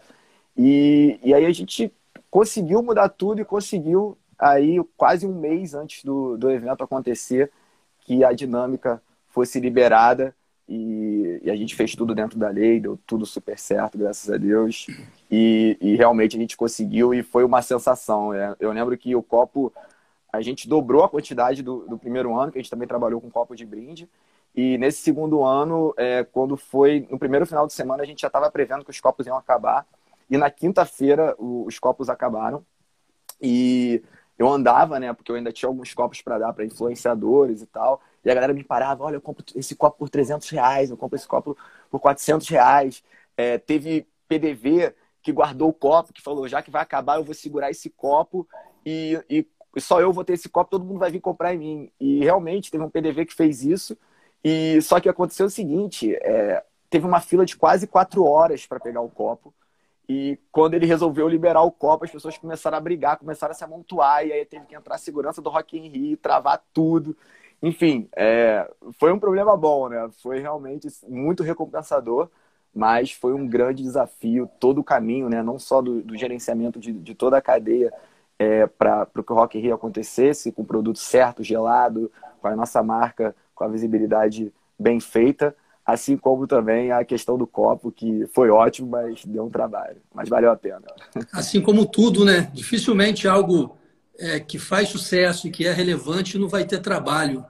E, 0.56 1.20
e 1.22 1.34
aí 1.34 1.46
a 1.46 1.52
gente 1.52 1.92
conseguiu 2.30 2.82
mudar 2.82 3.08
tudo 3.10 3.40
e 3.40 3.44
conseguiu 3.44 4.18
aí 4.38 4.82
quase 4.96 5.26
um 5.26 5.34
mês 5.38 5.74
antes 5.74 6.04
do, 6.04 6.36
do 6.36 6.50
evento 6.50 6.82
acontecer, 6.82 7.50
que 8.00 8.24
a 8.24 8.32
dinâmica 8.32 9.00
fosse 9.28 9.60
liberada 9.60 10.34
e, 10.68 11.40
e, 11.44 11.50
a 11.50 11.54
gente 11.54 11.76
fez 11.76 11.94
tudo 11.94 12.14
dentro 12.14 12.38
da 12.38 12.48
lei, 12.48 12.80
deu 12.80 12.98
tudo 13.06 13.24
super 13.24 13.56
certo, 13.56 13.96
graças 13.96 14.28
a 14.28 14.36
Deus. 14.36 14.86
E, 15.30 15.76
e 15.80 15.94
realmente 15.94 16.36
a 16.36 16.40
gente 16.40 16.56
conseguiu 16.56 17.14
e 17.14 17.22
foi 17.22 17.44
uma 17.44 17.62
sensação. 17.62 18.34
É, 18.34 18.56
eu 18.58 18.72
lembro 18.72 18.96
que 18.98 19.14
o 19.14 19.22
copo, 19.22 19.72
a 20.32 20.42
gente 20.42 20.68
dobrou 20.68 21.04
a 21.04 21.08
quantidade 21.08 21.62
do, 21.62 21.86
do, 21.86 21.96
primeiro 21.96 22.36
ano, 22.36 22.50
que 22.50 22.58
a 22.58 22.60
gente 22.62 22.70
também 22.70 22.88
trabalhou 22.88 23.20
com 23.20 23.30
copo 23.30 23.54
de 23.54 23.64
brinde. 23.64 24.08
E 24.54 24.76
nesse 24.78 25.02
segundo 25.02 25.44
ano, 25.44 25.94
é, 25.96 26.24
quando 26.24 26.56
foi 26.56 27.06
no 27.10 27.18
primeiro 27.18 27.46
final 27.46 27.66
de 27.66 27.72
semana, 27.72 28.02
a 28.02 28.06
gente 28.06 28.22
já 28.22 28.26
estava 28.26 28.50
prevendo 28.50 28.84
que 28.84 28.90
os 28.90 29.00
copos 29.00 29.26
iam 29.26 29.36
acabar. 29.36 29.86
E 30.28 30.36
na 30.36 30.50
quinta-feira, 30.50 31.36
os 31.38 31.78
copos 31.78 32.08
acabaram. 32.08 32.64
E 33.40 34.02
eu 34.38 34.48
andava, 34.48 34.98
né? 34.98 35.12
Porque 35.12 35.30
eu 35.30 35.36
ainda 35.36 35.52
tinha 35.52 35.68
alguns 35.68 35.94
copos 35.94 36.20
para 36.22 36.38
dar 36.38 36.52
para 36.52 36.64
influenciadores 36.64 37.62
e 37.62 37.66
tal. 37.66 38.00
E 38.26 38.30
a 38.30 38.34
galera 38.34 38.52
me 38.52 38.64
parava, 38.64 39.04
olha, 39.04 39.14
eu 39.14 39.20
compro 39.20 39.44
esse 39.54 39.76
copo 39.76 39.98
por 39.98 40.10
300 40.10 40.50
reais, 40.50 40.90
eu 40.90 40.96
compro 40.96 41.14
esse 41.14 41.28
copo 41.28 41.56
por 41.88 42.00
400 42.00 42.48
reais. 42.48 43.04
É, 43.36 43.56
teve 43.56 44.04
PDV 44.26 44.92
que 45.22 45.30
guardou 45.30 45.68
o 45.68 45.72
copo, 45.72 46.12
que 46.12 46.20
falou, 46.20 46.48
já 46.48 46.60
que 46.60 46.70
vai 46.70 46.82
acabar, 46.82 47.18
eu 47.18 47.24
vou 47.24 47.34
segurar 47.34 47.70
esse 47.70 47.88
copo 47.88 48.48
e, 48.84 49.16
e 49.30 49.46
só 49.80 50.00
eu 50.00 50.12
vou 50.12 50.24
ter 50.24 50.32
esse 50.32 50.48
copo, 50.48 50.70
todo 50.72 50.84
mundo 50.84 50.98
vai 50.98 51.10
vir 51.10 51.20
comprar 51.20 51.54
em 51.54 51.58
mim. 51.58 51.92
E 52.00 52.18
realmente 52.18 52.68
teve 52.68 52.82
um 52.82 52.90
PDV 52.90 53.26
que 53.26 53.34
fez 53.34 53.62
isso. 53.62 53.96
E 54.42 54.82
só 54.82 54.98
que 54.98 55.08
aconteceu 55.08 55.46
o 55.46 55.50
seguinte, 55.50 56.12
é, 56.16 56.64
teve 56.90 57.06
uma 57.06 57.20
fila 57.20 57.46
de 57.46 57.56
quase 57.56 57.86
quatro 57.86 58.24
horas 58.24 58.66
para 58.66 58.80
pegar 58.80 59.02
o 59.02 59.08
copo. 59.08 59.54
E 60.08 60.36
quando 60.50 60.74
ele 60.74 60.86
resolveu 60.86 61.28
liberar 61.28 61.62
o 61.62 61.70
copo, 61.70 62.04
as 62.04 62.10
pessoas 62.10 62.36
começaram 62.38 62.76
a 62.76 62.80
brigar, 62.80 63.18
começaram 63.18 63.52
a 63.52 63.54
se 63.54 63.62
amontoar, 63.62 64.26
e 64.26 64.32
aí 64.32 64.44
teve 64.44 64.66
que 64.66 64.74
entrar 64.74 64.96
a 64.96 64.98
segurança 64.98 65.40
do 65.40 65.50
Rock 65.50 65.76
in 65.78 65.88
Rio, 65.88 66.16
travar 66.16 66.62
tudo. 66.72 67.16
Enfim, 67.66 68.08
é, 68.14 68.70
foi 68.92 69.12
um 69.12 69.18
problema 69.18 69.56
bom, 69.56 69.88
né? 69.88 70.08
Foi 70.22 70.38
realmente 70.38 70.86
muito 71.08 71.42
recompensador, 71.42 72.30
mas 72.72 73.10
foi 73.10 73.32
um 73.32 73.44
grande 73.44 73.82
desafio 73.82 74.48
todo 74.60 74.80
o 74.80 74.84
caminho, 74.84 75.28
né? 75.28 75.42
Não 75.42 75.58
só 75.58 75.82
do, 75.82 76.00
do 76.00 76.16
gerenciamento 76.16 76.78
de, 76.78 76.92
de, 76.92 77.12
toda 77.12 77.36
a 77.36 77.42
cadeia 77.42 77.92
é, 78.38 78.68
para 78.68 79.04
que 79.06 79.32
o 79.32 79.34
Rock 79.34 79.58
Rio 79.58 79.74
acontecesse, 79.74 80.52
com 80.52 80.62
o 80.62 80.64
produto 80.64 81.00
certo, 81.00 81.42
gelado, 81.42 82.08
com 82.40 82.46
a 82.46 82.54
nossa 82.54 82.80
marca, 82.84 83.34
com 83.52 83.64
a 83.64 83.68
visibilidade 83.68 84.52
bem 84.78 85.00
feita, 85.00 85.52
assim 85.84 86.16
como 86.16 86.46
também 86.46 86.92
a 86.92 87.04
questão 87.04 87.36
do 87.36 87.48
copo, 87.48 87.90
que 87.90 88.28
foi 88.28 88.48
ótimo, 88.48 88.90
mas 88.90 89.24
deu 89.24 89.44
um 89.44 89.50
trabalho, 89.50 89.96
mas 90.14 90.28
valeu 90.28 90.52
a 90.52 90.56
pena. 90.56 90.86
Assim 91.32 91.60
como 91.60 91.84
tudo, 91.84 92.24
né? 92.24 92.48
Dificilmente 92.54 93.26
algo 93.26 93.76
é, 94.16 94.38
que 94.38 94.56
faz 94.56 94.88
sucesso 94.88 95.48
e 95.48 95.50
que 95.50 95.66
é 95.66 95.72
relevante 95.72 96.38
não 96.38 96.46
vai 96.46 96.64
ter 96.64 96.78
trabalho. 96.78 97.44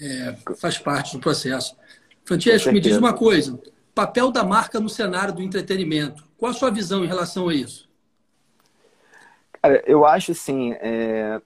É, 0.00 0.54
faz 0.56 0.78
parte 0.78 1.16
do 1.16 1.20
processo. 1.20 1.76
Francesco, 2.24 2.72
me 2.72 2.80
diz 2.80 2.96
uma 2.96 3.12
coisa: 3.12 3.58
papel 3.94 4.30
da 4.30 4.42
marca 4.42 4.80
no 4.80 4.88
cenário 4.88 5.34
do 5.34 5.42
entretenimento. 5.42 6.26
Qual 6.38 6.50
a 6.50 6.54
sua 6.54 6.70
visão 6.70 7.04
em 7.04 7.08
relação 7.08 7.48
a 7.48 7.54
isso? 7.54 7.88
Cara, 9.60 9.82
eu 9.86 10.06
acho 10.06 10.32
assim, 10.32 10.72
é, 10.80 11.40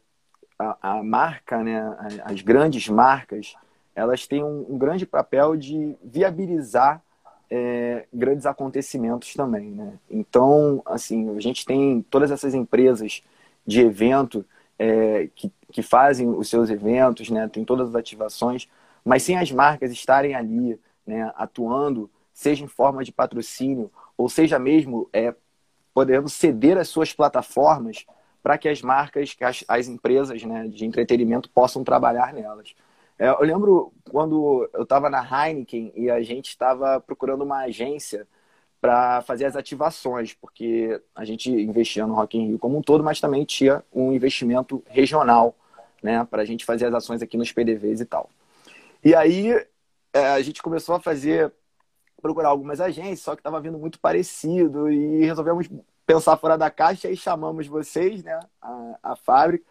a, 0.59 0.99
a, 0.99 1.03
marca, 1.03 1.63
né, 1.65 2.21
as 2.25 2.41
grandes 2.43 2.89
marcas, 2.89 3.57
elas 3.95 4.27
têm 4.27 4.45
um, 4.45 4.67
um 4.69 4.79
grande 4.79 5.05
papel 5.05 5.57
de 5.57 5.97
viabilizar 6.03 7.03
é, 7.51 8.07
grandes 8.13 8.47
acontecimentos 8.47 9.35
também, 9.35 9.71
né? 9.71 9.95
Então, 10.11 10.83
assim, 10.87 11.37
a 11.37 11.41
gente 11.41 11.65
tem 11.65 12.03
todas 12.09 12.31
essas 12.31 12.55
empresas 12.55 13.23
de 13.67 13.81
evento 13.81 14.45
é, 14.79 15.29
que, 15.35 15.53
que 15.75 15.83
fazem 15.83 16.29
os 16.29 16.49
seus 16.49 16.71
eventos, 16.71 17.29
né? 17.31 17.49
Tem 17.49 17.65
todas 17.65 17.89
as 17.89 17.97
ativações, 17.97 18.69
mas 19.05 19.25
sem 19.25 19.37
as 19.37 19.51
marcas 19.51 19.91
estarem 19.91 20.33
ali, 20.33 20.81
né? 21.05 21.33
Atuando, 21.35 22.09
seja 22.33 22.65
em 22.65 22.69
forma 22.69 23.03
de 23.03 23.11
patrocínio 23.11 23.91
ou 24.17 24.29
seja 24.29 24.57
mesmo 24.57 25.09
é, 25.13 25.35
podendo 25.93 26.29
ceder 26.29 26.79
as 26.79 26.89
suas 26.89 27.13
plataformas 27.13 28.07
para 28.41 28.57
que 28.57 28.69
as 28.69 28.81
marcas, 28.83 29.37
as, 29.41 29.65
as 29.67 29.89
empresas 29.89 30.45
né, 30.45 30.69
de 30.69 30.85
entretenimento 30.87 31.51
possam 31.51 31.83
trabalhar 31.83 32.33
nelas. 32.33 32.73
É, 33.19 33.29
eu 33.29 33.41
lembro 33.41 33.93
quando 34.11 34.71
eu 34.73 34.85
estava 34.85 35.11
na 35.11 35.25
Heineken 35.25 35.93
e 35.97 36.09
a 36.09 36.23
gente 36.23 36.51
estava 36.51 37.01
procurando 37.01 37.43
uma 37.43 37.65
agência 37.65 38.29
para 38.81 39.23
fazer 39.23 39.47
as 39.47 39.57
ativações, 39.57 40.35
porque 40.35 41.01
a 41.17 41.25
gente 41.25 41.51
investia 41.51 42.07
no 42.07 42.15
Rock 42.15 42.39
in 42.39 42.49
Rio 42.49 42.59
como 42.61 42.79
um 42.79 42.83
todo, 42.83 43.03
mas 43.03 43.21
também 43.21 43.45
tinha 43.45 43.83
um 43.93 44.13
investimento 44.13 44.85
regional, 44.87 45.57
né, 46.05 46.23
para 46.31 46.43
a 46.43 46.45
gente 46.45 46.67
fazer 46.67 46.85
as 46.85 46.93
ações 46.93 47.23
aqui 47.23 47.39
nos 47.39 47.51
PDVs 47.51 48.03
e 48.03 48.05
tal. 48.05 48.29
E 49.03 49.15
aí 49.15 49.53
é, 50.13 50.27
a 50.27 50.43
gente 50.43 50.63
começou 50.63 50.95
a 50.95 51.01
fazer, 51.01 51.51
procurar 52.21 52.51
algumas 52.51 52.79
agências, 52.79 53.21
só 53.21 53.35
que 53.35 53.41
estava 53.41 53.59
vindo 53.59 53.79
muito 53.79 53.99
parecido 53.99 54.91
e 54.93 55.25
resolvemos 55.25 55.67
pensar 56.07 56.37
fora 56.37 56.59
da 56.59 56.71
caixa 56.71 57.09
e 57.09 57.17
chamamos 57.17 57.67
vocês, 57.67 58.23
né, 58.23 58.39
a, 58.61 58.99
a 59.03 59.17
fábrica, 59.17 59.65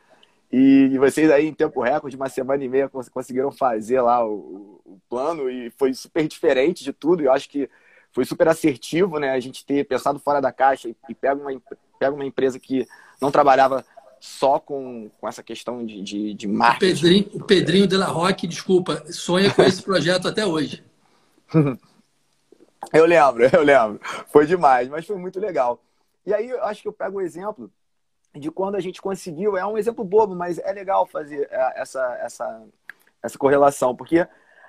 e, 0.55 0.99
vocês 0.99 1.31
aí, 1.31 1.47
em 1.47 1.53
tempo 1.53 1.81
recorde, 1.81 2.15
uma 2.15 2.29
semana 2.29 2.63
e 2.63 2.69
meia, 2.69 2.87
conseguiram 2.87 3.51
fazer 3.51 3.99
lá 4.01 4.23
o, 4.23 4.79
o, 4.85 5.01
plano 5.09 5.49
e 5.49 5.71
foi 5.71 5.95
super 5.95 6.27
diferente 6.27 6.83
de 6.83 6.93
tudo. 6.93 7.23
Eu 7.23 7.31
acho 7.31 7.49
que 7.49 7.67
foi 8.11 8.23
super 8.23 8.47
assertivo, 8.47 9.17
né? 9.17 9.31
A 9.31 9.39
gente 9.39 9.65
ter 9.65 9.83
pensado 9.87 10.19
fora 10.19 10.39
da 10.39 10.51
caixa 10.51 10.87
e, 10.87 10.95
e 11.09 11.15
pega, 11.15 11.41
uma, 11.41 11.59
pega 11.97 12.13
uma 12.13 12.23
empresa 12.23 12.59
que 12.59 12.87
não 13.19 13.31
trabalhava 13.31 13.83
só 14.23 14.57
com, 14.57 15.11
com 15.19 15.27
essa 15.27 15.43
questão 15.43 15.85
de, 15.85 16.01
de, 16.01 16.33
de 16.33 16.47
marketing. 16.47 16.93
O 16.93 17.01
Pedrinho, 17.01 17.29
o 17.33 17.45
Pedrinho 17.45 17.87
de 17.87 17.97
la 17.97 18.05
Roque, 18.05 18.47
desculpa, 18.47 19.03
sonha 19.11 19.53
com 19.53 19.61
esse 19.61 19.83
projeto 19.83 20.29
até 20.29 20.45
hoje. 20.45 20.81
eu 22.93 23.05
lembro, 23.05 23.43
eu 23.51 23.61
lembro. 23.61 23.99
Foi 24.31 24.45
demais, 24.45 24.87
mas 24.87 25.05
foi 25.05 25.17
muito 25.17 25.41
legal. 25.41 25.83
E 26.25 26.33
aí 26.33 26.49
eu 26.49 26.63
acho 26.63 26.81
que 26.81 26.87
eu 26.87 26.93
pego 26.93 27.17
o 27.17 27.21
exemplo 27.21 27.69
de 28.33 28.49
quando 28.49 28.75
a 28.75 28.79
gente 28.79 29.01
conseguiu. 29.01 29.57
É 29.57 29.65
um 29.65 29.77
exemplo 29.77 30.05
bobo, 30.05 30.33
mas 30.33 30.57
é 30.57 30.71
legal 30.71 31.05
fazer 31.05 31.49
é, 31.51 31.81
essa, 31.81 32.17
essa, 32.21 32.63
essa 33.21 33.37
correlação, 33.37 33.93
porque 33.93 34.25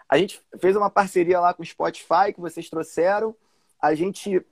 a 0.08 0.18
gente 0.18 0.42
fez 0.58 0.74
uma 0.74 0.90
parceria 0.90 1.38
lá 1.38 1.54
com 1.54 1.62
o 1.62 1.66
Spotify 1.66 2.32
que 2.34 2.40
vocês 2.40 2.68
trouxeram. 2.68 3.32
A 3.80 3.94
gente 3.94 4.44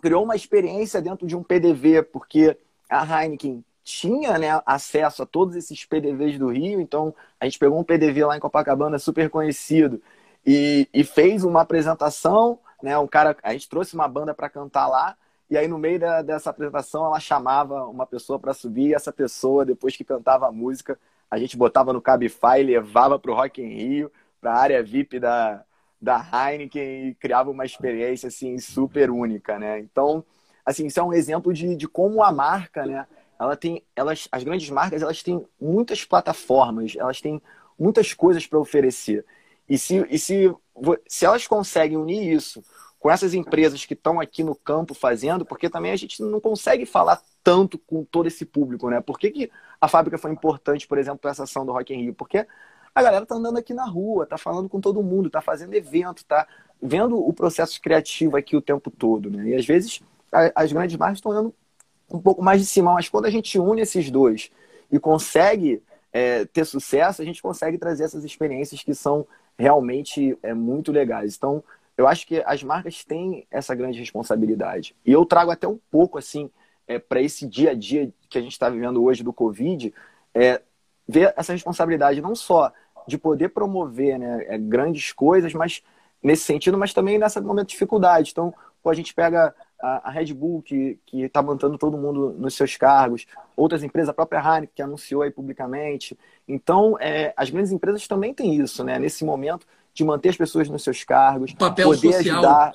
criou 0.00 0.22
uma 0.22 0.36
experiência 0.36 1.02
dentro 1.02 1.26
de 1.26 1.34
um 1.34 1.42
PDV, 1.42 2.04
porque 2.04 2.56
a 2.88 3.24
Heineken 3.24 3.64
tinha 3.86 4.36
né, 4.36 4.60
acesso 4.66 5.22
a 5.22 5.26
todos 5.26 5.54
esses 5.54 5.84
PDVs 5.84 6.38
do 6.38 6.48
Rio, 6.48 6.80
então 6.80 7.14
a 7.38 7.44
gente 7.44 7.58
pegou 7.58 7.78
um 7.78 7.84
PDV 7.84 8.24
lá 8.24 8.36
em 8.36 8.40
Copacabana 8.40 8.98
super 8.98 9.30
conhecido 9.30 10.02
e, 10.44 10.88
e 10.92 11.04
fez 11.04 11.44
uma 11.44 11.60
apresentação, 11.60 12.58
né, 12.82 12.98
um 12.98 13.06
cara, 13.06 13.36
a 13.44 13.52
gente 13.52 13.68
trouxe 13.68 13.94
uma 13.94 14.08
banda 14.08 14.34
para 14.34 14.50
cantar 14.50 14.88
lá 14.88 15.16
e 15.48 15.56
aí, 15.56 15.68
no 15.68 15.78
meio 15.78 15.98
da, 16.00 16.22
dessa 16.22 16.50
apresentação, 16.50 17.06
ela 17.06 17.20
chamava 17.20 17.84
uma 17.84 18.04
pessoa 18.04 18.38
para 18.38 18.52
subir, 18.52 18.88
e 18.88 18.94
essa 18.94 19.12
pessoa, 19.12 19.64
depois 19.64 19.96
que 19.96 20.04
cantava 20.04 20.48
a 20.48 20.52
música, 20.52 20.98
a 21.30 21.38
gente 21.38 21.56
botava 21.56 21.92
no 21.92 22.02
Cabify 22.02 22.58
e 22.58 22.64
levava 22.64 23.18
para 23.18 23.30
o 23.30 23.34
Rock 23.34 23.62
in 23.62 23.68
Rio, 23.68 24.12
para 24.40 24.52
a 24.54 24.58
área 24.58 24.82
VIP 24.82 25.20
da, 25.20 25.64
da 26.00 26.18
Heineken, 26.18 27.08
e 27.08 27.14
criava 27.14 27.50
uma 27.50 27.64
experiência 27.64 28.26
assim, 28.26 28.58
super 28.58 29.08
única, 29.08 29.56
né? 29.58 29.78
Então, 29.78 30.24
assim, 30.64 30.86
isso 30.86 30.98
é 30.98 31.02
um 31.02 31.12
exemplo 31.12 31.52
de, 31.52 31.76
de 31.76 31.86
como 31.86 32.24
a 32.24 32.32
marca, 32.32 32.84
né? 32.84 33.06
Ela 33.38 33.56
tem, 33.56 33.82
elas, 33.94 34.28
as 34.30 34.42
grandes 34.42 34.68
marcas, 34.70 35.02
elas 35.02 35.22
têm 35.22 35.44
muitas 35.60 36.04
plataformas, 36.04 36.94
elas 36.96 37.20
têm 37.20 37.40
muitas 37.78 38.12
coisas 38.12 38.46
para 38.46 38.58
oferecer. 38.58 39.24
E 39.68 39.76
se, 39.76 40.06
e 40.10 40.18
se, 40.18 40.54
se 41.06 41.24
elas 41.24 41.46
conseguem 41.46 41.96
unir 41.96 42.32
isso 42.32 42.62
com 42.98 43.10
essas 43.10 43.34
empresas 43.34 43.84
que 43.84 43.94
estão 43.94 44.20
aqui 44.20 44.42
no 44.42 44.54
campo 44.54 44.94
fazendo, 44.94 45.44
porque 45.44 45.68
também 45.68 45.92
a 45.92 45.96
gente 45.96 46.22
não 46.22 46.40
consegue 46.40 46.86
falar 46.86 47.20
tanto 47.42 47.78
com 47.78 48.04
todo 48.04 48.26
esse 48.26 48.44
público, 48.44 48.88
né? 48.90 49.00
Por 49.00 49.18
que, 49.18 49.30
que 49.30 49.50
a 49.80 49.86
fábrica 49.86 50.18
foi 50.18 50.32
importante, 50.32 50.86
por 50.88 50.98
exemplo, 50.98 51.18
para 51.18 51.30
essa 51.30 51.44
ação 51.44 51.64
do 51.64 51.72
Rock 51.72 51.94
in 51.94 52.02
Rio? 52.02 52.14
Porque 52.14 52.46
a 52.94 53.02
galera 53.02 53.26
tá 53.26 53.34
andando 53.34 53.58
aqui 53.58 53.74
na 53.74 53.84
rua, 53.84 54.26
tá 54.26 54.38
falando 54.38 54.68
com 54.68 54.80
todo 54.80 55.02
mundo, 55.02 55.28
tá 55.30 55.40
fazendo 55.40 55.74
evento, 55.74 56.24
tá 56.24 56.48
vendo 56.80 57.16
o 57.16 57.32
processo 57.32 57.80
criativo 57.80 58.36
aqui 58.36 58.56
o 58.56 58.62
tempo 58.62 58.90
todo, 58.90 59.30
né? 59.30 59.50
E 59.50 59.54
às 59.54 59.66
vezes 59.66 60.00
as 60.54 60.72
grandes 60.72 60.96
marcas 60.96 61.18
estão 61.18 61.32
andando 61.32 61.54
um 62.10 62.20
pouco 62.20 62.42
mais 62.42 62.60
de 62.60 62.66
cima, 62.66 62.92
mas 62.92 63.08
quando 63.08 63.26
a 63.26 63.30
gente 63.30 63.58
une 63.58 63.80
esses 63.80 64.10
dois 64.10 64.50
e 64.90 64.98
consegue 64.98 65.82
é, 66.12 66.44
ter 66.44 66.64
sucesso, 66.64 67.20
a 67.20 67.24
gente 67.24 67.42
consegue 67.42 67.78
trazer 67.78 68.04
essas 68.04 68.24
experiências 68.24 68.82
que 68.82 68.94
são 68.94 69.26
realmente 69.58 70.38
é, 70.42 70.54
muito 70.54 70.92
legais. 70.92 71.36
Então, 71.36 71.62
eu 71.96 72.06
acho 72.06 72.26
que 72.26 72.42
as 72.46 72.62
marcas 72.62 73.04
têm 73.04 73.46
essa 73.50 73.74
grande 73.74 73.98
responsabilidade. 73.98 74.94
E 75.04 75.12
eu 75.12 75.24
trago 75.24 75.50
até 75.50 75.66
um 75.66 75.78
pouco, 75.90 76.18
assim, 76.18 76.50
é, 76.86 76.98
para 76.98 77.20
esse 77.20 77.46
dia 77.46 77.70
a 77.70 77.74
dia 77.74 78.12
que 78.28 78.38
a 78.38 78.40
gente 78.40 78.52
está 78.52 78.68
vivendo 78.68 79.02
hoje 79.02 79.24
do 79.24 79.32
Covid, 79.32 79.92
é, 80.34 80.60
ver 81.08 81.32
essa 81.36 81.52
responsabilidade 81.52 82.20
não 82.20 82.34
só 82.34 82.72
de 83.06 83.16
poder 83.16 83.50
promover 83.50 84.18
né, 84.18 84.44
é, 84.48 84.58
grandes 84.58 85.12
coisas, 85.12 85.54
mas 85.54 85.82
nesse 86.22 86.44
sentido, 86.44 86.76
mas 86.76 86.92
também 86.92 87.18
nessa 87.18 87.40
momento 87.40 87.68
de 87.68 87.72
dificuldade. 87.72 88.30
Então, 88.32 88.52
pô, 88.82 88.90
a 88.90 88.94
gente 88.94 89.14
pega 89.14 89.54
a, 89.80 90.08
a 90.08 90.10
Red 90.10 90.32
Bull, 90.32 90.62
que 90.62 90.98
está 91.12 91.42
mantendo 91.42 91.78
todo 91.78 91.96
mundo 91.96 92.34
nos 92.38 92.54
seus 92.54 92.76
cargos, 92.76 93.26
outras 93.56 93.82
empresas, 93.82 94.08
a 94.08 94.14
própria 94.14 94.40
Heineken, 94.40 94.70
que 94.74 94.82
anunciou 94.82 95.22
aí 95.22 95.30
publicamente. 95.30 96.16
Então, 96.46 96.96
é, 97.00 97.32
as 97.36 97.50
grandes 97.50 97.72
empresas 97.72 98.06
também 98.06 98.32
têm 98.32 98.56
isso, 98.56 98.82
né? 98.84 98.98
Nesse 98.98 99.24
momento 99.24 99.66
de 99.92 100.04
manter 100.04 100.30
as 100.30 100.36
pessoas 100.36 100.68
nos 100.68 100.82
seus 100.82 101.04
cargos, 101.04 101.52
papel 101.54 101.88
poder 101.88 102.12
social. 102.12 102.36
ajudar 102.36 102.74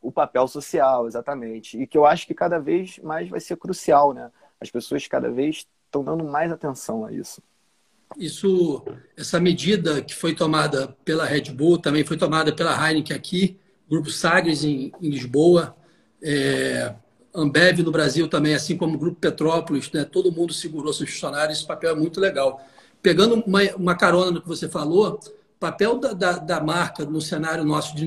o 0.00 0.10
papel 0.10 0.48
social, 0.48 1.06
exatamente. 1.06 1.80
E 1.80 1.86
que 1.86 1.98
eu 1.98 2.06
acho 2.06 2.26
que 2.26 2.34
cada 2.34 2.58
vez 2.58 2.98
mais 3.00 3.28
vai 3.28 3.40
ser 3.40 3.56
crucial, 3.56 4.12
né? 4.12 4.30
As 4.60 4.70
pessoas 4.70 5.06
cada 5.06 5.30
vez 5.30 5.66
estão 5.86 6.04
dando 6.04 6.24
mais 6.24 6.52
atenção 6.52 7.04
a 7.04 7.12
isso. 7.12 7.42
Isso, 8.16 8.84
essa 9.16 9.38
medida 9.38 10.02
que 10.02 10.14
foi 10.14 10.34
tomada 10.34 10.88
pela 11.04 11.24
Red 11.24 11.52
Bull, 11.52 11.78
também 11.78 12.04
foi 12.04 12.16
tomada 12.16 12.52
pela 12.52 12.74
Heineken 12.74 13.16
aqui, 13.16 13.58
Grupo 13.88 14.10
Sagres 14.10 14.64
em, 14.64 14.92
em 15.00 15.10
Lisboa, 15.10 15.76
é, 16.22 16.94
Ambev 17.34 17.82
no 17.82 17.92
Brasil 17.92 18.28
também, 18.28 18.54
assim 18.54 18.76
como 18.76 18.96
o 18.96 18.98
Grupo 18.98 19.20
Petrópolis, 19.20 19.90
né? 19.92 20.04
todo 20.04 20.32
mundo 20.32 20.52
segurou 20.52 20.92
seus 20.92 21.10
funcionários, 21.10 21.58
esse 21.58 21.66
papel 21.66 21.90
é 21.90 21.94
muito 21.94 22.20
legal. 22.20 22.64
Pegando 23.02 23.42
uma, 23.46 23.62
uma 23.76 23.94
carona 23.94 24.30
no 24.30 24.42
que 24.42 24.48
você 24.48 24.68
falou, 24.68 25.20
o 25.24 25.60
papel 25.60 25.98
da, 25.98 26.12
da, 26.12 26.32
da 26.32 26.60
marca 26.60 27.04
no 27.04 27.20
cenário 27.20 27.64
nosso 27.64 27.94
de 27.94 28.04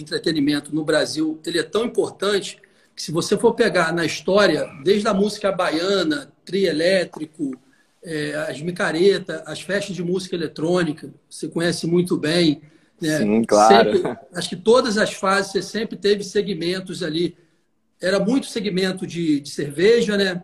entretenimento 0.00 0.74
no 0.74 0.84
Brasil, 0.84 1.40
ele 1.44 1.58
é 1.58 1.62
tão 1.62 1.84
importante 1.84 2.60
que 2.94 3.02
se 3.02 3.12
você 3.12 3.36
for 3.36 3.54
pegar 3.54 3.92
na 3.92 4.04
história, 4.04 4.68
desde 4.82 5.06
a 5.08 5.14
música 5.14 5.50
baiana, 5.50 6.32
trio 6.44 6.68
elétrico, 6.68 7.58
é, 8.02 8.34
as 8.48 8.60
micaretas, 8.60 9.42
as 9.46 9.60
festas 9.60 9.96
de 9.96 10.02
música 10.02 10.36
eletrônica, 10.36 11.12
você 11.28 11.48
conhece 11.48 11.86
muito 11.86 12.16
bem. 12.16 12.62
Né? 13.00 13.18
Sim, 13.18 13.42
claro. 13.44 13.96
Sempre, 13.96 14.18
acho 14.32 14.48
que 14.48 14.56
todas 14.56 14.96
as 14.98 15.12
fases 15.12 15.52
você 15.52 15.62
sempre 15.62 15.96
teve 15.96 16.22
segmentos 16.22 17.02
ali. 17.02 17.36
Era 18.00 18.18
muito 18.18 18.46
segmento 18.46 19.06
de, 19.06 19.40
de 19.40 19.50
cerveja, 19.50 20.16
né? 20.16 20.42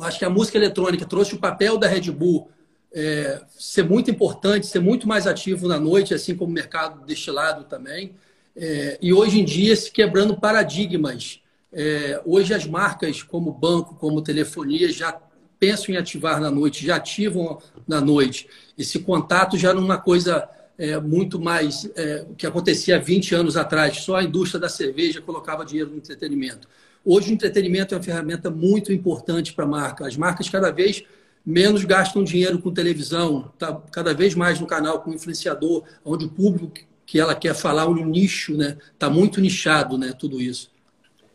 Acho 0.00 0.18
que 0.18 0.24
a 0.24 0.30
música 0.30 0.58
eletrônica 0.58 1.04
trouxe 1.04 1.34
o 1.34 1.38
papel 1.38 1.76
da 1.76 1.88
Red 1.88 2.10
Bull 2.10 2.48
é, 2.92 3.40
ser 3.50 3.84
muito 3.84 4.10
importante, 4.10 4.66
ser 4.66 4.80
muito 4.80 5.06
mais 5.06 5.26
ativo 5.26 5.68
na 5.68 5.78
noite, 5.78 6.14
assim 6.14 6.34
como 6.34 6.50
o 6.50 6.54
mercado 6.54 7.04
destilado 7.04 7.64
também. 7.64 8.14
É, 8.56 8.98
e 9.00 9.12
hoje 9.12 9.40
em 9.40 9.44
dia 9.44 9.74
se 9.76 9.90
quebrando 9.90 10.38
paradigmas. 10.38 11.40
É, 11.72 12.20
hoje 12.24 12.52
as 12.52 12.66
marcas 12.66 13.22
como 13.22 13.52
banco, 13.52 13.94
como 13.94 14.22
telefonia 14.22 14.90
já 14.92 15.20
pensam 15.58 15.94
em 15.94 15.98
ativar 15.98 16.40
na 16.40 16.50
noite, 16.50 16.84
já 16.84 16.96
ativam 16.96 17.60
na 17.86 18.00
noite. 18.00 18.48
Esse 18.76 18.98
contato 18.98 19.56
já 19.56 19.72
numa 19.72 19.98
coisa 19.98 20.48
é, 20.80 20.98
muito 20.98 21.38
mais 21.38 21.90
é, 21.94 22.24
que 22.38 22.46
acontecia 22.46 22.96
há 22.96 22.98
20 22.98 23.34
anos 23.34 23.54
atrás. 23.54 23.98
Só 23.98 24.16
a 24.16 24.24
indústria 24.24 24.58
da 24.58 24.68
cerveja 24.68 25.20
colocava 25.20 25.62
dinheiro 25.62 25.90
no 25.90 25.98
entretenimento. 25.98 26.66
Hoje 27.04 27.30
o 27.30 27.34
entretenimento 27.34 27.94
é 27.94 27.98
uma 27.98 28.02
ferramenta 28.02 28.50
muito 28.50 28.90
importante 28.90 29.52
para 29.52 29.66
a 29.66 29.68
marca. 29.68 30.06
As 30.06 30.16
marcas 30.16 30.48
cada 30.48 30.70
vez 30.72 31.04
menos 31.44 31.84
gastam 31.84 32.24
dinheiro 32.24 32.58
com 32.60 32.72
televisão, 32.72 33.52
tá 33.58 33.78
cada 33.92 34.14
vez 34.14 34.34
mais 34.34 34.58
no 34.58 34.66
canal 34.66 35.02
com 35.02 35.12
influenciador, 35.12 35.84
onde 36.02 36.24
o 36.24 36.30
público 36.30 36.72
que 37.04 37.18
ela 37.20 37.34
quer 37.34 37.54
falar, 37.54 37.86
o 37.86 37.94
nicho, 37.94 38.56
né? 38.56 38.78
Está 38.92 39.10
muito 39.10 39.40
nichado, 39.40 39.98
né? 39.98 40.14
Tudo 40.18 40.40
isso. 40.40 40.72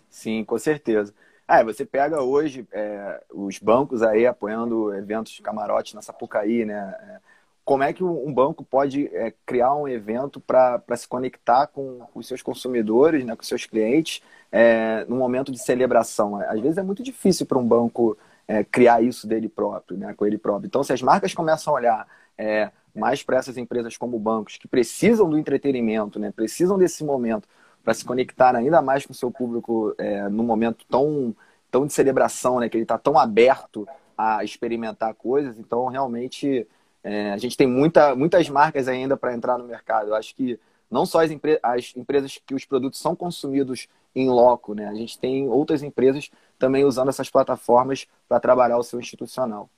Sim, 0.10 0.44
com 0.44 0.58
certeza. 0.58 1.14
Ah, 1.48 1.64
você 1.64 1.86
pega 1.86 2.24
hoje 2.24 2.66
é, 2.72 3.22
os 3.32 3.60
bancos 3.60 4.02
aí 4.02 4.26
apoiando 4.26 4.92
eventos 4.94 5.34
de 5.34 5.42
camarote 5.44 5.94
na 5.94 6.02
Sapucaí, 6.02 6.66
né? 6.66 7.20
É, 7.66 7.68
como 7.68 7.84
é 7.84 7.94
que 7.94 8.04
um 8.04 8.34
banco 8.34 8.64
pode 8.64 9.08
é, 9.08 9.34
criar 9.46 9.76
um 9.76 9.88
evento 9.88 10.40
para 10.40 10.82
se 10.96 11.08
conectar 11.08 11.68
com 11.68 12.02
os 12.14 12.28
seus 12.28 12.42
consumidores, 12.42 13.26
né, 13.26 13.36
com 13.36 13.42
os 13.42 13.48
seus 13.48 13.66
clientes, 13.66 14.22
é, 14.52 15.06
num 15.08 15.18
momento 15.18 15.52
de 15.52 15.60
celebração? 15.60 16.36
Às 16.38 16.60
vezes 16.60 16.78
é 16.78 16.84
muito 16.84 17.04
difícil 17.04 17.46
para 17.46 17.58
um 17.58 17.68
banco 17.68 18.18
é, 18.48 18.64
criar 18.64 19.02
isso 19.02 19.28
dele 19.28 19.50
próprio, 19.50 19.98
né, 19.98 20.14
com 20.14 20.26
ele 20.26 20.38
próprio. 20.38 20.68
Então, 20.68 20.84
se 20.84 20.94
as 20.94 21.02
marcas 21.02 21.34
começam 21.34 21.74
a 21.74 21.78
olhar 21.78 22.08
é, 22.38 22.72
mais 22.94 23.24
para 23.24 23.38
essas 23.38 23.58
empresas 23.58 23.98
como 23.98 24.20
bancos, 24.20 24.58
que 24.58 24.68
precisam 24.68 25.30
do 25.30 25.38
entretenimento, 25.38 26.20
né, 26.20 26.32
precisam 26.32 26.78
desse 26.78 27.04
momento 27.04 27.48
para 27.86 27.94
se 27.94 28.04
conectar 28.04 28.56
ainda 28.56 28.82
mais 28.82 29.06
com 29.06 29.14
o 29.14 29.16
seu 29.16 29.30
público 29.30 29.94
é, 29.98 30.28
num 30.28 30.44
momento 30.44 30.86
tão, 30.90 31.36
tão 31.70 31.86
de 31.86 31.94
celebração, 31.94 32.60
né? 32.60 32.68
Que 32.68 32.78
ele 32.78 32.84
está 32.84 32.98
tão 32.98 33.18
aberto 33.18 33.88
a 34.18 34.44
experimentar 34.44 35.14
coisas. 35.14 35.60
Então, 35.60 35.86
realmente, 35.86 36.68
é, 37.06 37.32
a 37.32 37.38
gente 37.38 37.56
tem 37.56 37.68
muita, 37.68 38.16
muitas 38.16 38.50
marcas 38.50 38.88
ainda 38.88 39.16
para 39.16 39.34
entrar 39.34 39.58
no 39.58 39.66
mercado. 39.66 40.10
Eu 40.10 40.16
acho 40.16 40.36
que 40.36 40.60
não 40.90 41.06
só 41.06 41.24
as, 41.24 41.32
empre 41.32 41.60
as 41.62 41.94
empresas 41.96 42.40
que 42.46 42.56
os 42.56 42.66
produtos 42.66 43.00
são 43.00 43.16
consumidos 43.16 43.88
em 44.16 44.30
loco, 44.30 44.74
né? 44.74 44.88
A 44.88 44.94
gente 44.96 45.20
tem 45.20 45.48
outras 45.48 45.84
empresas 45.84 46.32
também 46.58 46.84
usando 46.84 47.10
essas 47.10 47.30
plataformas 47.30 48.08
para 48.28 48.40
trabalhar 48.40 48.78
o 48.78 48.84
seu 48.84 49.00
institucional. 49.00 49.70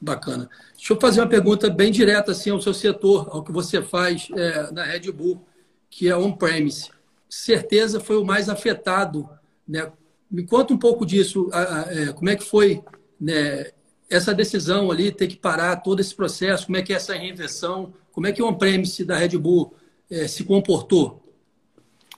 Bacana. 0.00 0.48
Deixa 0.74 0.92
eu 0.92 1.00
fazer 1.00 1.20
uma 1.20 1.28
pergunta 1.28 1.68
bem 1.68 1.90
direta 1.90 2.32
assim, 2.32 2.50
ao 2.50 2.60
seu 2.60 2.72
setor, 2.72 3.28
ao 3.30 3.42
que 3.42 3.52
você 3.52 3.82
faz 3.82 4.28
é, 4.34 4.70
na 4.70 4.84
Red 4.84 5.10
Bull, 5.12 5.44
que 5.90 6.08
é 6.08 6.16
on-premise 6.16 6.90
certeza 7.30 8.00
foi 8.00 8.16
o 8.16 8.24
mais 8.24 8.48
afetado. 8.48 9.30
Né? 9.66 9.90
Me 10.28 10.44
conta 10.44 10.74
um 10.74 10.78
pouco 10.78 11.06
disso, 11.06 11.48
é, 11.88 12.12
como 12.12 12.28
é 12.28 12.36
que 12.36 12.44
foi 12.44 12.82
né, 13.18 13.70
essa 14.10 14.34
decisão 14.34 14.90
ali, 14.90 15.12
ter 15.12 15.28
que 15.28 15.36
parar 15.36 15.76
todo 15.76 16.00
esse 16.00 16.14
processo, 16.14 16.66
como 16.66 16.76
é 16.76 16.82
que 16.82 16.92
é 16.92 16.96
essa 16.96 17.14
reinvenção, 17.14 17.92
como 18.12 18.26
é 18.26 18.32
que 18.32 18.42
o 18.42 18.48
on-premise 18.48 19.04
da 19.04 19.16
Red 19.16 19.38
Bull 19.38 19.72
é, 20.10 20.26
se 20.26 20.44
comportou? 20.44 21.22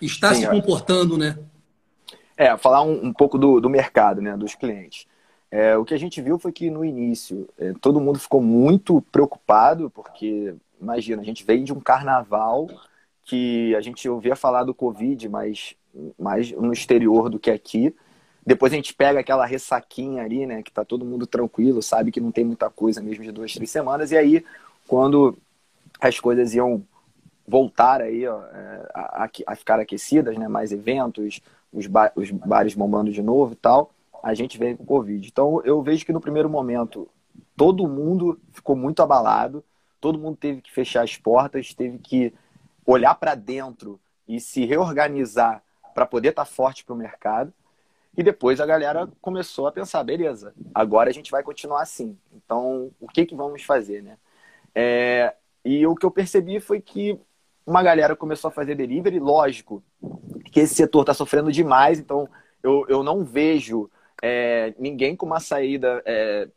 Está 0.01 0.35
Sim, 0.35 0.41
se 0.41 0.49
comportando, 0.49 1.19
né? 1.19 1.39
É, 2.37 2.57
falar 2.57 2.83
um, 2.83 3.07
um 3.07 3.13
pouco 3.13 3.39
do, 3.39 3.61
do, 3.61 3.69
mercado, 3.69 4.21
né, 4.23 4.37
dos 4.37 4.55
clientes. 4.55 5.07
É, 5.51 5.77
o 5.77 5.85
que 5.85 5.93
a 5.93 5.99
gente 5.99 6.21
viu 6.23 6.39
foi 6.39 6.51
que 6.51 6.71
no 6.71 6.85
início 6.85 7.47
é, 7.59 7.75
todo 7.81 8.01
mundo 8.01 8.19
ficou 8.19 8.43
muito 8.43 9.03
preocupado, 9.13 9.91
porque, 9.91 10.55
imagina, 10.81 11.21
a 11.21 11.25
gente 11.25 11.45
veio 11.45 11.63
de 11.63 11.73
um 11.73 11.79
carnaval 11.79 12.69
que 13.25 13.75
a 13.77 13.81
gente 13.83 14.09
ouvia 14.09 14.35
falar 14.35 14.65
do 14.65 14.75
Covid, 14.75 15.29
mas 15.29 15.77
mais 16.19 16.51
no 16.53 16.73
exterior 16.73 17.29
do 17.29 17.39
que 17.39 17.51
aqui. 17.51 17.95
Depois 18.45 18.73
a 18.73 18.77
gente 18.77 18.95
pega 18.95 19.21
aquela 19.21 19.47
ressaquinha 19.47 20.23
ali, 20.23 20.47
né? 20.47 20.63
Que 20.63 20.73
tá 20.73 20.85
todo 20.85 21.05
mundo 21.05 21.27
tranquilo, 21.27 21.81
sabe 21.81 22.11
que 22.11 22.21
não 22.21 22.33
tem 22.33 22.45
muita 22.45 22.69
coisa 22.69 23.01
mesmo 23.01 23.23
de 23.23 23.31
duas, 23.31 23.53
três 23.55 23.71
semanas. 23.71 24.11
E 24.11 24.17
aí, 24.17 24.45
quando 24.87 25.39
as 26.01 26.19
coisas 26.19 26.53
iam 26.55 26.85
voltar 27.47 28.01
aí 28.01 28.27
ó, 28.27 28.43
é, 28.43 28.89
a, 28.95 29.31
a, 29.47 29.57
ficar 29.57 29.79
aquecidas, 29.79 30.37
né? 30.37 30.49
Mais 30.49 30.73
eventos, 30.73 31.41
os, 31.73 31.87
ba 31.87 32.13
os 32.17 32.31
bares 32.31 32.75
bombando 32.75 33.13
de 33.13 33.23
novo 33.23 33.53
e 33.53 33.57
tal, 33.57 33.93
a 34.23 34.35
gente 34.35 34.59
veio 34.59 34.77
com 34.77 34.83
o 34.83 34.87
Covid. 34.87 35.27
Então 35.27 35.63
eu 35.65 35.81
vejo 35.83 36.05
que 36.05 36.13
no 36.13 36.21
primeiro 36.21 36.51
momento 36.51 37.09
todo 37.57 37.89
mundo 37.89 38.41
ficou 38.53 38.75
muito 38.75 39.03
abalado, 39.03 39.65
todo 40.01 40.19
mundo 40.19 40.37
teve 40.37 40.61
que 40.61 40.73
fechar 40.73 41.05
as 41.05 41.17
portas, 41.17 41.75
teve 41.75 41.99
que 41.99 42.35
olhar 42.85 43.15
para 43.15 43.35
dentro 43.35 44.01
e 44.27 44.41
se 44.41 44.65
reorganizar 44.65 45.63
para 45.95 46.07
poder 46.07 46.31
estar 46.31 46.45
tá 46.45 46.51
forte 46.51 46.85
para 46.85 46.95
o 46.95 46.99
mercado. 46.99 47.53
E 48.17 48.23
depois 48.23 48.61
a 48.61 48.67
galera 48.67 49.09
começou 49.21 49.67
a 49.67 49.73
pensar, 49.73 50.03
beleza, 50.05 50.55
agora 50.75 51.09
a 51.09 51.13
gente 51.13 51.31
vai 51.31 51.43
continuar 51.43 51.83
assim. 51.83 52.19
Então, 52.33 52.91
o 53.01 53.09
que, 53.09 53.25
que 53.25 53.35
vamos 53.35 53.63
fazer, 53.63 54.03
né? 54.03 54.19
É, 54.75 55.35
e 55.65 55.87
o 55.87 55.95
que 55.95 56.05
eu 56.05 56.11
percebi 56.11 56.61
foi 56.61 56.81
que 56.81 57.19
uma 57.67 57.83
galera 57.83 58.15
começou 58.15 58.49
a 58.49 58.53
fazer 58.53 58.75
delivery, 58.75 59.19
lógico, 59.19 59.83
que 60.51 60.61
esse 60.61 60.75
setor 60.75 61.03
está 61.03 61.15
sofrendo 61.15 61.51
demais, 61.51 61.99
então 61.99 62.29
eu, 62.63 62.85
eu 62.89 63.03
não 63.03 63.25
vejo 63.25 63.91
é, 64.23 64.75
ninguém 64.79 65.17
com 65.17 65.27
uma 65.27 65.41
saída 65.41 66.03
é, 66.05 66.49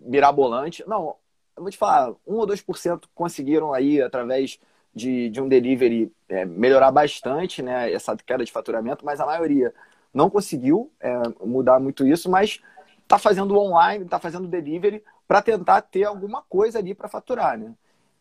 mirabolante. 0.00 0.82
Não, 0.86 1.16
eu 1.56 1.62
vou 1.62 1.70
te 1.70 1.78
falar, 1.78 2.10
1 2.26 2.34
ou 2.34 2.46
2% 2.46 3.08
conseguiram 3.14 3.72
aí, 3.72 4.00
através 4.02 4.58
de, 4.94 5.28
de 5.30 5.40
um 5.40 5.48
delivery 5.48 6.12
é, 6.28 6.44
melhorar 6.44 6.90
bastante 6.90 7.62
né, 7.62 7.92
essa 7.92 8.16
queda 8.16 8.44
de 8.44 8.52
faturamento, 8.52 9.04
mas 9.04 9.20
a 9.20 9.26
maioria 9.26 9.72
não 10.12 10.30
conseguiu 10.30 10.92
é, 11.00 11.14
mudar 11.44 11.78
muito 11.78 12.06
isso, 12.06 12.30
mas 12.30 12.60
está 13.02 13.18
fazendo 13.18 13.56
online, 13.58 14.04
está 14.04 14.18
fazendo 14.18 14.48
delivery 14.48 15.02
para 15.26 15.42
tentar 15.42 15.82
ter 15.82 16.04
alguma 16.04 16.42
coisa 16.42 16.78
ali 16.78 16.94
para 16.94 17.08
faturar. 17.08 17.58
Né? 17.58 17.72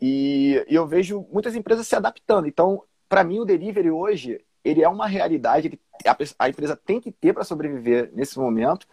E, 0.02 0.66
e, 0.68 0.76
eu 0.76 0.86
vejo 0.88 1.26
muitas 1.32 1.56
empresas 1.56 1.88
se 1.88 1.96
adaptando. 1.96 2.48
Então, 2.48 2.84
para 3.08 3.24
mim, 3.24 3.40
o 3.40 3.46
delivery 3.46 3.90
hoje 3.92 4.42
ele 4.64 4.84
é 4.84 4.90
uma 4.90 5.08
realidade, 5.08 5.68
ele, 5.68 5.80
a, 6.06 6.18
a 6.40 6.50
empresa 6.50 6.76
tem 6.76 7.00
que 7.00 7.12
ter 7.12 7.34
para 7.34 7.44
sobreviver 7.44 8.12
nesse 8.14 8.38
momento, 8.38 8.86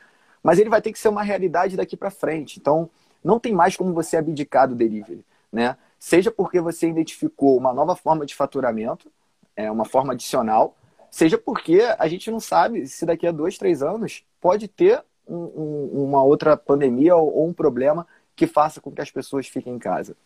mas 0.43 0.59
ele 0.59 0.71
vai 0.71 0.81
ter 0.81 0.93
que 0.93 0.99
ser 0.99 1.09
uma 1.09 1.23
realidade 1.23 1.77
daqui 1.77 1.97
para 1.97 2.11
frente. 2.11 2.59
Então, 2.59 2.89
não 3.23 3.41
tem 3.41 3.53
mais 3.53 3.77
como 3.77 3.93
você 3.93 4.17
abdicar 4.17 4.69
do 4.69 4.75
delivery. 4.75 5.25
Né? 5.53 5.77
seja 6.05 6.31
porque 6.31 6.61
você 6.61 6.87
identificou 6.87 7.57
uma 7.57 7.73
nova 7.73 7.97
forma 7.97 8.27
de 8.27 8.35
faturamento, 8.35 9.11
é 9.57 9.71
uma 9.71 9.87
forma 9.87 10.13
adicional, 10.13 10.77
seja 11.15 11.39
porque 11.39 11.81
a 11.97 12.09
gente 12.09 12.29
não 12.29 12.41
sabe 12.41 12.89
se 12.89 13.07
daqui 13.07 13.25
a 13.25 13.31
dois, 13.31 13.57
três 13.57 13.85
anos 13.85 14.25
pode 14.41 14.67
ter 14.67 15.01
um, 15.25 15.37
um, 15.37 16.05
uma 16.07 16.25
outra 16.25 16.57
pandemia 16.57 17.15
ou, 17.15 17.33
ou, 17.33 17.49
um 17.49 17.53
problema 17.53 18.05
que 18.35 18.49
faça 18.49 18.81
com 18.81 18.91
que 18.91 19.01
as 19.01 19.13
pessoas 19.13 19.47
fiquem 19.47 19.75
em 19.75 19.79
casa. 19.79 20.17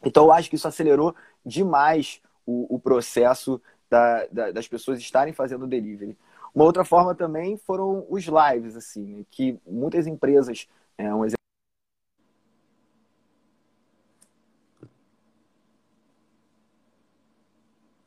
Então, 0.00 0.26
eu 0.26 0.32
acho 0.32 0.48
que 0.48 0.54
isso 0.54 0.68
acelerou 0.68 1.12
demais 1.44 2.22
o, 2.46 2.76
o 2.76 2.78
processo 2.78 3.60
da, 3.90 4.26
da, 4.30 4.52
das 4.52 4.68
pessoas 4.68 5.00
estarem 5.00 5.34
fazendo 5.34 5.66
delivery. 5.66 6.16
Uma 6.54 6.64
outra 6.64 6.84
forma 6.84 7.16
também 7.16 7.56
foram 7.56 8.06
os 8.08 8.24
lives, 8.24 8.76
assim, 8.76 9.06
né, 9.06 9.24
que 9.32 9.58
muitas 9.66 10.06
empresas, 10.06 10.68
é, 10.96 11.12
um 11.12 11.24
exemplo 11.24 11.36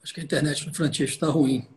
Acho 0.02 0.14
que 0.14 0.22
a 0.22 0.24
internet 0.24 0.66
do 0.66 0.74
Francesco 0.74 1.04
está 1.04 1.28
ruim. 1.28 1.68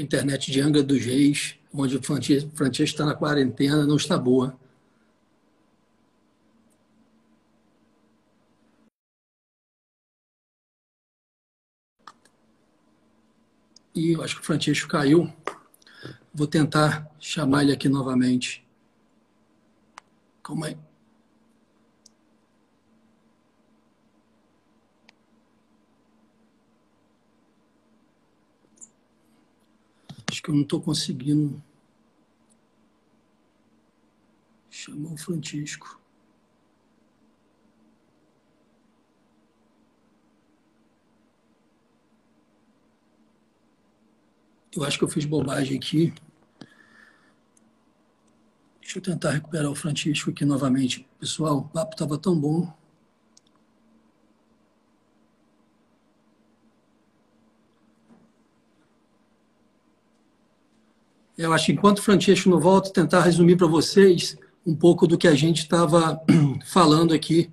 a 0.00 0.02
internet 0.02 0.50
de 0.50 0.60
Angra 0.60 0.82
dos 0.82 1.04
Reis, 1.04 1.56
onde 1.72 1.96
o 1.96 2.02
Francesco 2.02 2.82
está 2.82 3.04
na 3.04 3.14
quarentena, 3.14 3.86
não 3.86 3.96
está 3.96 4.18
boa. 4.18 4.58
E 13.94 14.12
eu 14.12 14.22
acho 14.22 14.36
que 14.36 14.40
o 14.40 14.44
Francesco 14.44 14.88
caiu. 14.88 15.30
Vou 16.32 16.46
tentar 16.46 17.10
chamar 17.18 17.64
ele 17.64 17.72
aqui 17.72 17.88
novamente. 17.88 18.64
Calma 20.42 20.68
aí. 20.68 20.89
Acho 30.30 30.44
que 30.44 30.48
eu 30.48 30.54
não 30.54 30.62
estou 30.62 30.80
conseguindo 30.80 31.60
chamar 34.70 35.12
o 35.12 35.16
Francisco. 35.16 36.00
Eu 44.72 44.84
acho 44.84 44.98
que 44.98 45.02
eu 45.02 45.08
fiz 45.08 45.24
bobagem 45.24 45.76
aqui. 45.76 46.14
Deixa 48.80 48.98
eu 48.98 49.02
tentar 49.02 49.32
recuperar 49.32 49.68
o 49.68 49.74
Francisco 49.74 50.30
aqui 50.30 50.44
novamente. 50.44 51.08
Pessoal, 51.18 51.58
o 51.58 51.68
papo 51.68 51.94
estava 51.94 52.16
tão 52.16 52.40
bom. 52.40 52.72
Eu 61.40 61.54
acho 61.54 61.66
que 61.66 61.72
enquanto 61.72 62.00
o 62.00 62.02
Francisco 62.02 62.50
não 62.50 62.60
volta, 62.60 62.90
tentar 62.90 63.22
resumir 63.22 63.56
para 63.56 63.66
vocês 63.66 64.36
um 64.66 64.74
pouco 64.74 65.06
do 65.06 65.16
que 65.16 65.26
a 65.26 65.34
gente 65.34 65.62
estava 65.62 66.20
falando 66.70 67.14
aqui, 67.14 67.50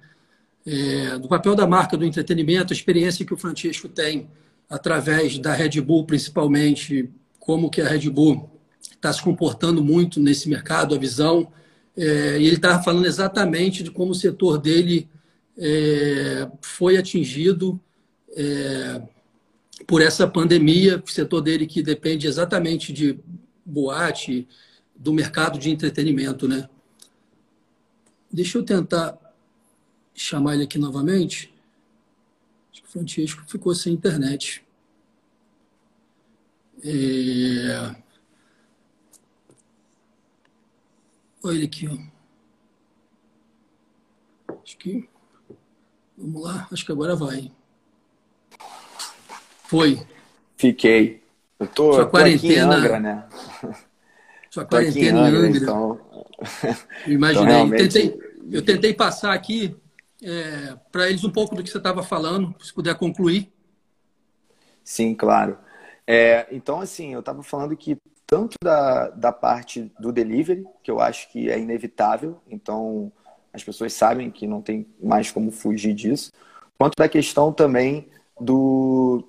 é, 0.66 1.18
do 1.18 1.30
papel 1.30 1.56
da 1.56 1.66
marca 1.66 1.96
do 1.96 2.04
entretenimento, 2.04 2.74
a 2.74 2.76
experiência 2.76 3.26
que 3.26 3.34
o 3.34 3.38
Francisco 3.38 3.88
tem 3.88 4.28
através 4.70 5.40
da 5.40 5.54
Red 5.54 5.80
Bull, 5.80 6.06
principalmente, 6.06 7.10
como 7.40 7.70
que 7.70 7.80
a 7.80 7.88
Red 7.88 8.10
Bull 8.10 8.50
está 8.82 9.14
se 9.14 9.22
comportando 9.22 9.82
muito 9.82 10.20
nesse 10.20 10.50
mercado, 10.50 10.94
a 10.94 10.98
visão. 10.98 11.48
É, 11.96 12.38
e 12.38 12.46
ele 12.46 12.58
estava 12.58 12.84
falando 12.84 13.06
exatamente 13.06 13.84
de 13.84 13.90
como 13.90 14.12
o 14.12 14.16
setor 14.16 14.58
dele 14.58 15.08
é, 15.58 16.46
foi 16.60 16.98
atingido 16.98 17.80
por 19.88 20.00
essa 20.00 20.28
pandemia, 20.28 21.02
o 21.04 21.10
setor 21.10 21.42
dele 21.42 21.66
que 21.66 21.82
depende 21.82 22.28
exatamente 22.28 22.94
de 22.94 23.20
boate, 23.68 24.48
do 24.96 25.14
mercado 25.14 25.60
de 25.60 25.70
entretenimento, 25.70 26.48
né? 26.48 26.70
Deixa 28.32 28.58
eu 28.58 28.64
tentar 28.64 29.18
chamar 30.16 30.56
ele 30.56 30.64
aqui 30.64 30.80
novamente. 30.80 31.54
Francisco 32.98 33.44
ficou 33.46 33.76
sem 33.76 33.94
internet. 33.94 34.66
É... 36.84 37.96
Olha 41.44 41.56
ele 41.56 41.66
aqui, 41.66 41.88
ó. 41.88 41.98
Acho 44.64 44.78
que. 44.78 45.10
Vamos 46.18 46.44
lá, 46.44 46.68
acho 46.72 46.86
que 46.86 46.92
agora 46.92 47.16
vai. 47.16 47.52
Foi. 49.66 50.08
Fiquei. 50.58 51.27
Eu 51.60 51.68
tô, 51.68 51.94
Sua 51.94 52.06
quarentena, 52.06 52.68
tô 52.68 52.74
Angra, 52.74 53.00
né? 53.00 53.26
Sua 54.50 54.66
quarentena 54.66 55.20
em 55.20 55.24
Angra. 55.24 55.48
Angra. 55.48 55.58
Então... 55.58 56.00
Imaginei. 57.08 57.44
Então, 57.44 57.46
realmente... 57.46 57.90
tentei, 57.90 58.20
eu 58.52 58.64
tentei 58.64 58.94
passar 58.94 59.34
aqui 59.34 59.76
é, 60.24 60.76
para 60.92 61.10
eles 61.10 61.24
um 61.24 61.32
pouco 61.32 61.56
do 61.56 61.64
que 61.64 61.70
você 61.70 61.78
estava 61.78 62.04
falando, 62.04 62.56
se 62.62 62.74
puder 62.74 62.96
concluir. 62.96 63.52
Sim, 64.84 65.14
claro. 65.14 65.58
É, 66.06 66.48
então, 66.52 66.80
assim, 66.80 67.14
eu 67.14 67.20
estava 67.20 67.44
falando 67.44 67.76
que 67.76 67.98
tanto 68.26 68.56
da, 68.64 69.10
da 69.10 69.32
parte 69.32 69.92
do 70.00 70.12
delivery, 70.12 70.66
que 70.84 70.92
eu 70.92 71.00
acho 71.00 71.30
que 71.32 71.50
é 71.50 71.58
inevitável, 71.58 72.40
então 72.50 73.12
as 73.54 73.64
pessoas 73.64 73.94
sabem 73.94 74.30
que 74.30 74.46
não 74.46 74.62
tem 74.62 74.86
mais 75.02 75.32
como 75.32 75.52
fugir 75.52 75.94
disso, 75.94 76.32
quanto 76.78 76.94
da 76.98 77.08
questão 77.10 77.52
também 77.52 78.08
do, 78.40 79.28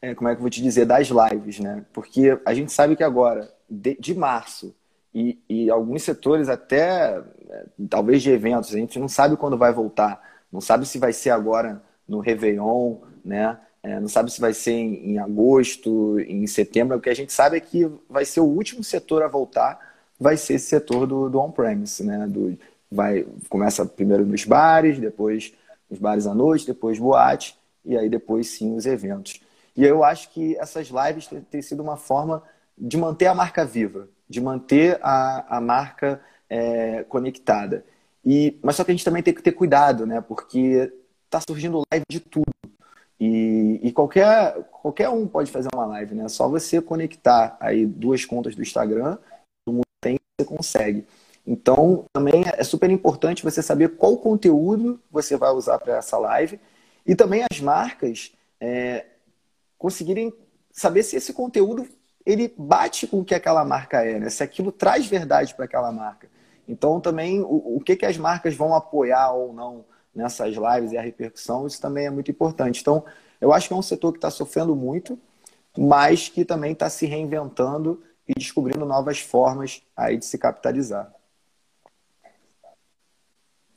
é, 0.00 0.14
como 0.14 0.28
é 0.28 0.34
que 0.34 0.38
eu 0.38 0.42
vou 0.42 0.50
te 0.50 0.62
dizer, 0.62 0.84
das 0.84 1.08
lives, 1.08 1.58
né? 1.58 1.84
Porque 1.92 2.38
a 2.44 2.54
gente 2.54 2.72
sabe 2.72 2.96
que 2.96 3.02
agora, 3.02 3.52
de, 3.68 3.96
de 3.98 4.14
março, 4.14 4.74
e, 5.14 5.38
e 5.48 5.70
alguns 5.70 6.02
setores 6.02 6.48
até, 6.48 7.20
é, 7.48 7.64
talvez 7.88 8.22
de 8.22 8.30
eventos, 8.30 8.74
a 8.74 8.78
gente 8.78 8.98
não 8.98 9.08
sabe 9.08 9.36
quando 9.36 9.58
vai 9.58 9.72
voltar, 9.72 10.22
não 10.52 10.60
sabe 10.60 10.86
se 10.86 10.98
vai 10.98 11.12
ser 11.12 11.30
agora 11.30 11.82
no 12.06 12.20
Réveillon, 12.20 12.96
né? 13.24 13.58
É, 13.82 13.98
não 14.00 14.08
sabe 14.08 14.32
se 14.32 14.40
vai 14.40 14.52
ser 14.52 14.72
em, 14.72 15.12
em, 15.12 15.18
agosto, 15.18 16.18
em 16.20 16.46
setembro. 16.46 16.96
O 16.96 17.00
que 17.00 17.10
a 17.10 17.14
gente 17.14 17.32
sabe 17.32 17.56
é 17.56 17.60
que 17.60 17.90
vai 18.08 18.24
ser 18.24 18.40
o 18.40 18.44
último 18.44 18.82
setor 18.82 19.22
a 19.22 19.28
voltar, 19.28 19.78
vai 20.18 20.36
ser 20.36 20.54
esse 20.54 20.66
setor 20.66 21.06
do, 21.06 21.28
do 21.28 21.40
on-premise, 21.40 22.04
né? 22.04 22.26
Do, 22.28 22.58
vai, 22.90 23.26
começa 23.48 23.84
primeiro 23.84 24.24
nos 24.26 24.44
bares, 24.44 24.98
depois 24.98 25.52
os 25.90 25.98
bares 25.98 26.26
à 26.26 26.34
noite, 26.34 26.66
depois 26.66 26.98
boate, 26.98 27.56
e 27.84 27.96
aí 27.96 28.08
depois 28.08 28.48
sim 28.50 28.76
os 28.76 28.86
eventos. 28.86 29.40
E 29.78 29.84
eu 29.84 30.02
acho 30.02 30.30
que 30.30 30.58
essas 30.58 30.88
lives 30.88 31.30
têm 31.48 31.62
sido 31.62 31.84
uma 31.84 31.96
forma 31.96 32.42
de 32.76 32.96
manter 32.96 33.26
a 33.26 33.34
marca 33.34 33.64
viva, 33.64 34.08
de 34.28 34.40
manter 34.40 34.98
a, 35.00 35.56
a 35.56 35.60
marca 35.60 36.20
é, 36.50 37.04
conectada. 37.04 37.84
E, 38.26 38.58
mas 38.60 38.74
só 38.74 38.82
que 38.82 38.90
a 38.90 38.94
gente 38.94 39.04
também 39.04 39.22
tem 39.22 39.32
que 39.32 39.40
ter 39.40 39.52
cuidado, 39.52 40.04
né? 40.04 40.20
Porque 40.20 40.92
está 41.26 41.40
surgindo 41.48 41.82
live 41.92 42.04
de 42.10 42.18
tudo. 42.18 42.50
E, 43.20 43.78
e, 43.80 43.92
qualquer, 43.92 44.64
qualquer 44.82 45.10
um 45.10 45.28
pode 45.28 45.48
fazer 45.48 45.68
uma 45.72 45.86
live, 45.86 46.12
né? 46.12 46.28
Só 46.28 46.48
você 46.48 46.82
conectar 46.82 47.56
aí 47.60 47.86
duas 47.86 48.24
contas 48.24 48.56
do 48.56 48.62
Instagram, 48.62 49.16
todo 49.64 49.74
mundo 49.74 49.84
tem, 50.00 50.18
você 50.36 50.44
consegue. 50.44 51.06
Então, 51.46 52.04
também 52.12 52.42
é 52.52 52.64
super 52.64 52.90
importante 52.90 53.44
você 53.44 53.62
saber 53.62 53.90
qual 53.90 54.16
conteúdo 54.16 55.00
você 55.08 55.36
vai 55.36 55.52
usar 55.52 55.78
para 55.78 55.98
essa 55.98 56.18
live 56.18 56.58
e 57.06 57.14
também 57.14 57.44
as 57.48 57.60
marcas 57.60 58.32
é, 58.60 59.06
conseguirem 59.78 60.32
saber 60.72 61.02
se 61.02 61.16
esse 61.16 61.32
conteúdo 61.32 61.86
ele 62.26 62.52
bate 62.58 63.06
com 63.06 63.20
o 63.20 63.24
que 63.24 63.34
aquela 63.34 63.64
marca 63.64 64.04
é, 64.04 64.18
né? 64.18 64.28
se 64.28 64.42
aquilo 64.42 64.70
traz 64.70 65.06
verdade 65.06 65.54
para 65.54 65.64
aquela 65.64 65.90
marca. 65.90 66.28
Então, 66.68 67.00
também, 67.00 67.40
o, 67.40 67.76
o 67.76 67.80
que, 67.80 67.96
que 67.96 68.04
as 68.04 68.18
marcas 68.18 68.54
vão 68.54 68.74
apoiar 68.74 69.32
ou 69.32 69.54
não 69.54 69.84
nessas 70.14 70.54
lives 70.54 70.92
e 70.92 70.98
a 70.98 71.00
repercussão, 71.00 71.66
isso 71.66 71.80
também 71.80 72.04
é 72.04 72.10
muito 72.10 72.30
importante. 72.30 72.82
Então, 72.82 73.02
eu 73.40 73.52
acho 73.52 73.68
que 73.68 73.72
é 73.72 73.76
um 73.76 73.82
setor 73.82 74.12
que 74.12 74.18
está 74.18 74.30
sofrendo 74.30 74.76
muito, 74.76 75.18
mas 75.76 76.28
que 76.28 76.44
também 76.44 76.72
está 76.72 76.90
se 76.90 77.06
reinventando 77.06 78.02
e 78.26 78.34
descobrindo 78.34 78.84
novas 78.84 79.20
formas 79.20 79.80
aí 79.96 80.18
de 80.18 80.26
se 80.26 80.36
capitalizar. 80.36 81.10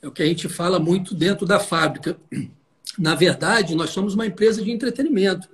É 0.02 0.06
o 0.08 0.12
que 0.12 0.22
a 0.22 0.26
gente 0.26 0.48
fala 0.48 0.78
muito 0.78 1.14
dentro 1.14 1.46
da 1.46 1.58
fábrica. 1.58 2.18
Na 2.98 3.14
verdade, 3.14 3.74
nós 3.74 3.90
somos 3.90 4.12
uma 4.14 4.26
empresa 4.26 4.62
de 4.62 4.70
entretenimento 4.70 5.48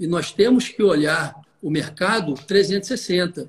e 0.00 0.06
nós 0.06 0.32
temos 0.32 0.68
que 0.68 0.82
olhar 0.82 1.40
o 1.62 1.70
mercado 1.70 2.34
360. 2.34 3.42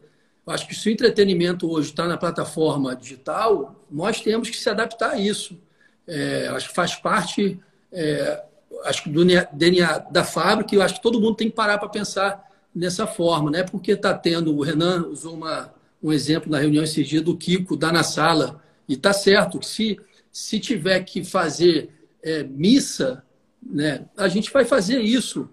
Eu 0.45 0.53
acho 0.53 0.67
que 0.67 0.75
se 0.75 0.89
o 0.89 0.91
entretenimento 0.91 1.71
hoje 1.71 1.89
está 1.89 2.05
na 2.05 2.17
plataforma 2.17 2.95
digital, 2.95 3.83
nós 3.89 4.21
temos 4.21 4.49
que 4.49 4.57
se 4.57 4.69
adaptar 4.69 5.11
a 5.11 5.17
isso. 5.17 5.57
É, 6.05 6.47
acho 6.49 6.69
que 6.69 6.75
faz 6.75 6.93
parte 6.93 7.59
é, 7.91 8.43
acho 8.83 9.03
que 9.03 9.09
do 9.09 9.23
DNA 9.25 9.99
da 10.11 10.23
fábrica 10.23 10.73
e 10.73 10.77
eu 10.77 10.81
acho 10.81 10.95
que 10.95 11.01
todo 11.01 11.19
mundo 11.19 11.35
tem 11.35 11.49
que 11.49 11.55
parar 11.55 11.77
para 11.77 11.89
pensar 11.89 12.49
nessa 12.73 13.05
forma, 13.05 13.51
né? 13.51 13.63
Porque 13.63 13.91
está 13.91 14.13
tendo, 14.13 14.55
o 14.55 14.61
Renan 14.61 15.07
usou 15.07 15.33
uma, 15.33 15.73
um 16.01 16.11
exemplo 16.11 16.49
na 16.51 16.59
reunião 16.59 16.83
esse 16.83 17.03
dia 17.03 17.21
do 17.21 17.35
Kiko, 17.35 17.75
da 17.75 17.91
na 17.91 18.03
sala, 18.03 18.61
e 18.87 18.93
está 18.93 19.13
certo 19.13 19.59
que 19.59 19.65
se, 19.65 19.99
se 20.31 20.59
tiver 20.59 21.01
que 21.01 21.23
fazer 21.23 21.89
é, 22.23 22.43
missa, 22.43 23.23
né, 23.61 24.05
a 24.17 24.27
gente 24.27 24.51
vai 24.51 24.65
fazer 24.65 24.99
isso, 25.01 25.49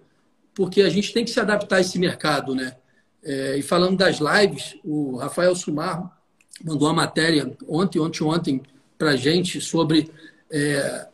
porque 0.59 0.81
a 0.81 0.89
gente 0.89 1.13
tem 1.13 1.23
que 1.23 1.31
se 1.31 1.39
adaptar 1.39 1.77
a 1.77 1.79
esse 1.79 1.97
mercado, 1.97 2.53
né? 2.53 2.75
É, 3.23 3.55
e 3.57 3.61
falando 3.61 3.95
das 3.95 4.17
lives, 4.19 4.75
o 4.83 5.15
Rafael 5.15 5.55
Sumar 5.55 6.19
mandou 6.61 6.89
uma 6.89 6.93
matéria 6.93 7.55
ontem, 7.65 7.97
ontem, 7.97 8.23
ontem, 8.25 8.61
para 8.97 9.11
a 9.11 9.15
gente 9.15 9.61
sobre 9.61 10.11
é, 10.51 11.07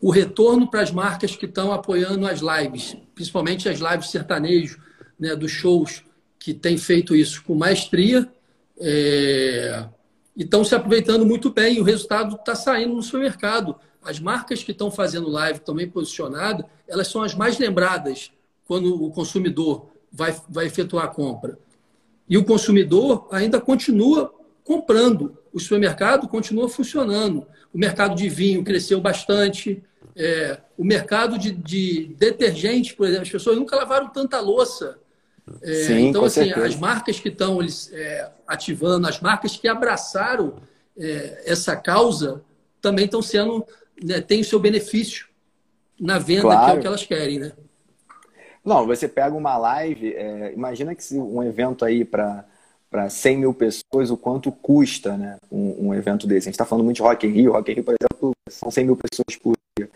o 0.00 0.10
retorno 0.10 0.66
para 0.66 0.80
as 0.80 0.90
marcas 0.90 1.36
que 1.36 1.44
estão 1.44 1.74
apoiando 1.74 2.26
as 2.26 2.40
lives, 2.40 2.96
principalmente 3.14 3.68
as 3.68 3.80
lives 3.80 4.08
sertanejo, 4.08 4.80
né, 5.20 5.36
dos 5.36 5.50
shows 5.50 6.02
que 6.38 6.54
têm 6.54 6.78
feito 6.78 7.14
isso 7.14 7.44
com 7.44 7.54
maestria 7.54 8.26
é, 8.80 9.84
e 10.34 10.42
estão 10.42 10.64
se 10.64 10.74
aproveitando 10.74 11.26
muito 11.26 11.50
bem. 11.50 11.82
O 11.82 11.84
resultado 11.84 12.36
está 12.36 12.54
saindo 12.54 12.94
no 12.94 13.02
seu 13.02 13.20
mercado. 13.20 13.76
As 14.02 14.18
marcas 14.18 14.64
que 14.64 14.72
estão 14.72 14.90
fazendo 14.90 15.28
live, 15.28 15.58
também 15.58 15.86
posicionadas, 15.86 16.64
elas 16.88 17.08
são 17.08 17.20
as 17.20 17.34
mais 17.34 17.58
lembradas 17.58 18.32
quando 18.66 19.02
o 19.02 19.10
consumidor 19.10 19.86
vai, 20.10 20.34
vai 20.48 20.66
efetuar 20.66 21.04
a 21.04 21.08
compra. 21.08 21.58
E 22.28 22.38
o 22.38 22.44
consumidor 22.44 23.28
ainda 23.30 23.60
continua 23.60 24.32
comprando. 24.62 25.36
O 25.52 25.60
supermercado 25.60 26.26
continua 26.26 26.68
funcionando. 26.68 27.46
O 27.72 27.78
mercado 27.78 28.14
de 28.14 28.28
vinho 28.28 28.64
cresceu 28.64 29.00
bastante. 29.00 29.82
É, 30.16 30.58
o 30.78 30.84
mercado 30.84 31.38
de, 31.38 31.50
de 31.52 32.14
detergente, 32.18 32.94
por 32.94 33.06
exemplo, 33.06 33.24
as 33.24 33.30
pessoas 33.30 33.56
nunca 33.56 33.76
lavaram 33.76 34.08
tanta 34.08 34.40
louça. 34.40 34.98
É, 35.60 35.74
Sim, 35.84 36.08
então, 36.08 36.24
assim, 36.24 36.44
certeza. 36.44 36.66
as 36.66 36.76
marcas 36.76 37.20
que 37.20 37.28
estão 37.28 37.58
é, 37.92 38.30
ativando, 38.46 39.06
as 39.06 39.20
marcas 39.20 39.56
que 39.56 39.68
abraçaram 39.68 40.54
é, 40.96 41.42
essa 41.44 41.76
causa, 41.76 42.42
também 42.80 43.04
estão 43.04 43.20
sendo, 43.20 43.66
né, 44.02 44.20
tem 44.20 44.40
o 44.40 44.44
seu 44.44 44.58
benefício 44.58 45.26
na 46.00 46.18
venda, 46.18 46.42
claro. 46.42 46.64
que 46.64 46.70
é 46.70 46.74
o 46.74 46.80
que 46.80 46.86
elas 46.86 47.04
querem, 47.04 47.38
né? 47.38 47.52
Não, 48.64 48.86
você 48.86 49.06
pega 49.06 49.34
uma 49.36 49.56
live, 49.56 50.14
é, 50.14 50.52
imagina 50.52 50.94
que 50.94 51.14
um 51.14 51.42
evento 51.42 51.84
aí 51.84 52.04
para 52.04 52.44
para 52.94 53.10
100 53.10 53.38
mil 53.38 53.52
pessoas, 53.52 54.08
o 54.08 54.16
quanto 54.16 54.52
custa 54.52 55.16
né, 55.16 55.36
um, 55.50 55.88
um 55.88 55.94
evento 55.94 56.28
desse. 56.28 56.46
A 56.46 56.50
gente 56.50 56.54
está 56.54 56.64
falando 56.64 56.84
muito 56.84 56.98
de 56.98 57.02
Rock 57.02 57.26
in 57.26 57.30
Rio. 57.30 57.50
Rock 57.50 57.72
in 57.72 57.74
Rio, 57.74 57.82
por 57.82 57.96
exemplo, 58.00 58.32
são 58.48 58.70
100 58.70 58.84
mil 58.84 58.96
pessoas 58.96 59.36
por 59.36 59.56
dia. 59.76 59.90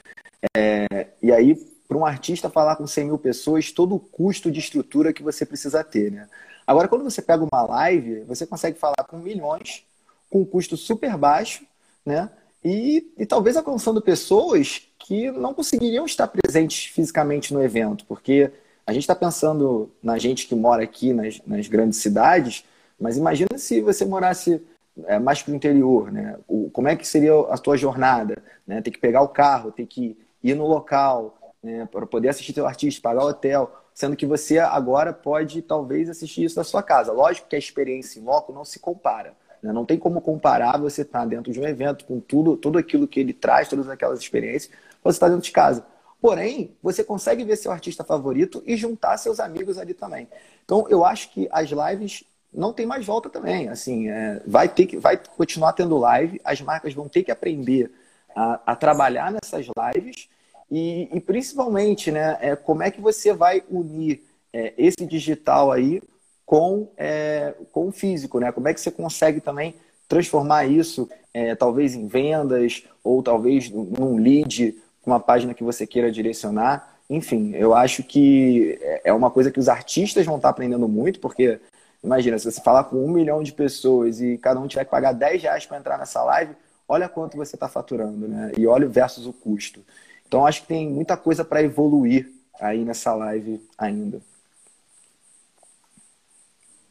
É, 0.57 1.07
e 1.23 1.31
aí, 1.31 1.55
para 1.87 1.97
um 1.97 2.05
artista 2.05 2.51
falar 2.51 2.75
com 2.75 2.89
100 2.89 3.05
mil 3.05 3.17
pessoas, 3.17 3.71
todo 3.71 3.95
o 3.95 4.01
custo 4.01 4.51
de 4.51 4.59
estrutura 4.59 5.13
que 5.13 5.23
você 5.23 5.47
precisa 5.47 5.85
ter. 5.85 6.11
Né? 6.11 6.29
Agora, 6.67 6.89
quando 6.89 7.05
você 7.05 7.23
pega 7.23 7.47
uma 7.49 7.63
live, 7.63 8.25
você 8.25 8.45
consegue 8.45 8.77
falar 8.77 9.05
com 9.09 9.17
milhões, 9.17 9.85
com 10.29 10.41
um 10.41 10.45
custo 10.45 10.77
super 10.77 11.17
baixo, 11.17 11.65
né? 12.05 12.29
E, 12.65 13.13
e 13.17 13.25
talvez 13.25 13.57
alcançando 13.57 14.03
pessoas 14.03 14.89
que 14.99 15.31
não 15.31 15.55
conseguiriam 15.55 16.05
estar 16.05 16.27
presentes 16.27 16.87
fisicamente 16.87 17.55
no 17.55 17.63
evento, 17.63 18.05
porque 18.07 18.51
a 18.87 18.93
gente 18.93 19.03
está 19.03 19.15
pensando 19.15 19.91
na 20.03 20.19
gente 20.19 20.47
que 20.47 20.55
mora 20.55 20.83
aqui 20.83 21.13
nas, 21.13 21.41
nas 21.47 21.69
grandes 21.69 21.99
cidades, 21.99 22.65
mas 22.99 23.17
imagina 23.17 23.57
se 23.57 23.81
você 23.81 24.05
morasse 24.05 24.61
é, 25.07 25.19
mais 25.19 25.43
para 25.43 25.53
o 25.53 25.55
interior, 25.55 26.11
né? 26.11 26.37
O, 26.49 26.71
como 26.71 26.89
é 26.89 26.97
que 26.97 27.07
seria 27.07 27.39
a 27.51 27.57
tua 27.57 27.77
jornada? 27.77 28.43
Né? 28.67 28.81
Ter 28.81 28.91
que 28.91 28.99
pegar 28.99 29.23
o 29.23 29.29
carro, 29.29 29.71
ter 29.71 29.87
que 29.87 30.19
ir 30.43 30.55
no 30.55 30.67
local, 30.67 31.39
né? 31.63 31.87
para 31.91 32.07
poder 32.07 32.31
assistir 32.31 32.53
teu 32.53 32.67
artista, 32.67 33.01
pagar 33.01 33.25
o 33.25 33.29
hotel, 33.29 33.73
sendo 33.95 34.17
que 34.17 34.27
você 34.27 34.59
agora 34.59 35.13
pode 35.13 35.63
talvez 35.63 36.09
assistir 36.09 36.45
isso 36.45 36.59
na 36.59 36.65
sua 36.65 36.83
casa. 36.83 37.13
Lógico 37.13 37.49
que 37.49 37.57
a 37.57 37.59
experiência 37.59 38.19
em 38.19 38.25
loco 38.25 38.53
não 38.53 38.65
se 38.65 38.79
compara. 38.79 39.35
Né? 39.63 39.73
Não 39.73 39.85
tem 39.85 39.99
como 39.99 40.21
comparar 40.21 40.79
você 40.79 41.03
estar 41.03 41.21
tá 41.21 41.27
dentro 41.27 41.53
de 41.53 41.61
um 41.61 41.67
evento 41.67 42.05
com 42.05 42.21
tudo, 42.21 42.57
tudo 42.57 42.79
aquilo 42.79 43.09
que 43.09 43.21
ele 43.21 43.33
traz, 43.33 43.69
todas 43.69 43.89
aquelas 43.89 44.21
experiências, 44.21 44.73
você 45.03 45.17
está 45.17 45.29
dentro 45.29 45.45
de 45.45 45.53
casa. 45.53 45.85
Porém, 46.21 46.77
você 46.83 47.05
consegue 47.05 47.45
ver 47.45 47.57
seu 47.57 47.71
artista 47.71 48.03
favorito 48.03 48.63
e 48.67 48.77
juntar 48.77 49.17
seus 49.19 49.39
amigos 49.39 49.79
ali 49.79 49.95
também. 49.95 50.29
Então, 50.65 50.87
eu 50.89 51.05
acho 51.05 51.31
que 51.31 51.49
as 51.51 51.71
lives 51.71 52.25
não 52.53 52.73
tem 52.73 52.87
mais 52.87 53.07
volta 53.07 53.29
também. 53.29 53.69
Assim, 53.69 54.09
é, 54.09 54.43
vai 54.47 54.69
ter 54.69 54.87
que, 54.87 54.97
vai 54.97 55.21
continuar 55.37 55.73
tendo 55.75 55.97
live, 55.97 56.41
as 56.45 56.61
marcas 56.61 56.93
vão 56.93 57.09
ter 57.09 57.23
que 57.23 57.31
aprender 57.31 57.93
a, 58.35 58.61
a 58.67 58.77
trabalhar 58.77 59.31
nessas 59.31 59.67
lives 59.95 60.29
e, 60.71 61.09
e, 61.13 61.21
principalmente, 61.21 62.11
né, 62.11 62.37
é, 62.41 62.57
como 62.57 62.83
é 62.83 62.91
que 62.91 63.01
você 63.01 63.33
vai 63.33 63.63
unir 63.71 64.23
é, 64.53 64.75
esse 64.77 65.07
digital 65.07 65.73
aí 65.73 66.03
com, 66.49 66.89
é, 66.97 67.53
com 67.71 67.89
o 67.89 67.93
físico, 67.93 68.41
né? 68.41 68.51
Como 68.51 68.67
é 68.69 68.73
que 68.73 68.81
você 68.81 68.91
consegue 68.91 69.39
também 69.39 69.75
transformar 70.09 70.65
isso, 70.65 71.07
é, 71.35 71.55
talvez 71.55 71.95
em 71.95 72.07
vendas 72.07 72.85
ou 73.05 73.23
talvez 73.23 73.69
num 73.69 74.17
lead, 74.17 74.75
uma 75.05 75.21
página 75.21 75.53
que 75.53 75.63
você 75.63 75.87
queira 75.87 76.11
direcionar. 76.11 76.97
Enfim, 77.11 77.55
eu 77.55 77.75
acho 77.75 78.03
que 78.03 78.79
é, 78.81 79.11
é 79.11 79.13
uma 79.13 79.31
coisa 79.31 79.51
que 79.51 79.61
os 79.61 79.69
artistas 79.69 80.25
vão 80.25 80.37
estar 80.37 80.49
aprendendo 80.49 80.89
muito, 80.89 81.21
porque 81.21 81.61
Imagina, 82.03 82.39
se 82.39 82.51
você 82.51 82.61
falar 82.61 82.85
com 82.85 83.05
um 83.05 83.11
milhão 83.11 83.43
de 83.43 83.53
pessoas 83.53 84.21
e 84.21 84.39
cada 84.39 84.61
um 84.61 84.69
tiver 84.69 84.85
que 84.85 84.91
pagar 84.91 85.13
10 85.13 85.43
reais 85.43 85.67
para 85.67 85.79
entrar 85.79 85.99
nessa 85.99 86.23
live, 86.23 86.55
olha 86.87 87.09
quanto 87.09 87.37
você 87.37 87.57
está 87.57 87.69
faturando, 87.69 88.29
né? 88.29 88.53
E 88.57 88.69
olha 88.69 88.87
versus 88.87 89.27
o 89.27 89.33
custo. 89.33 89.85
Então, 90.25 90.47
acho 90.47 90.63
que 90.63 90.69
tem 90.69 90.89
muita 90.89 91.17
coisa 91.17 91.45
para 91.45 91.61
evoluir 91.61 92.31
aí 92.61 92.85
nessa 92.85 93.13
live 93.17 93.61
ainda. 93.77 94.23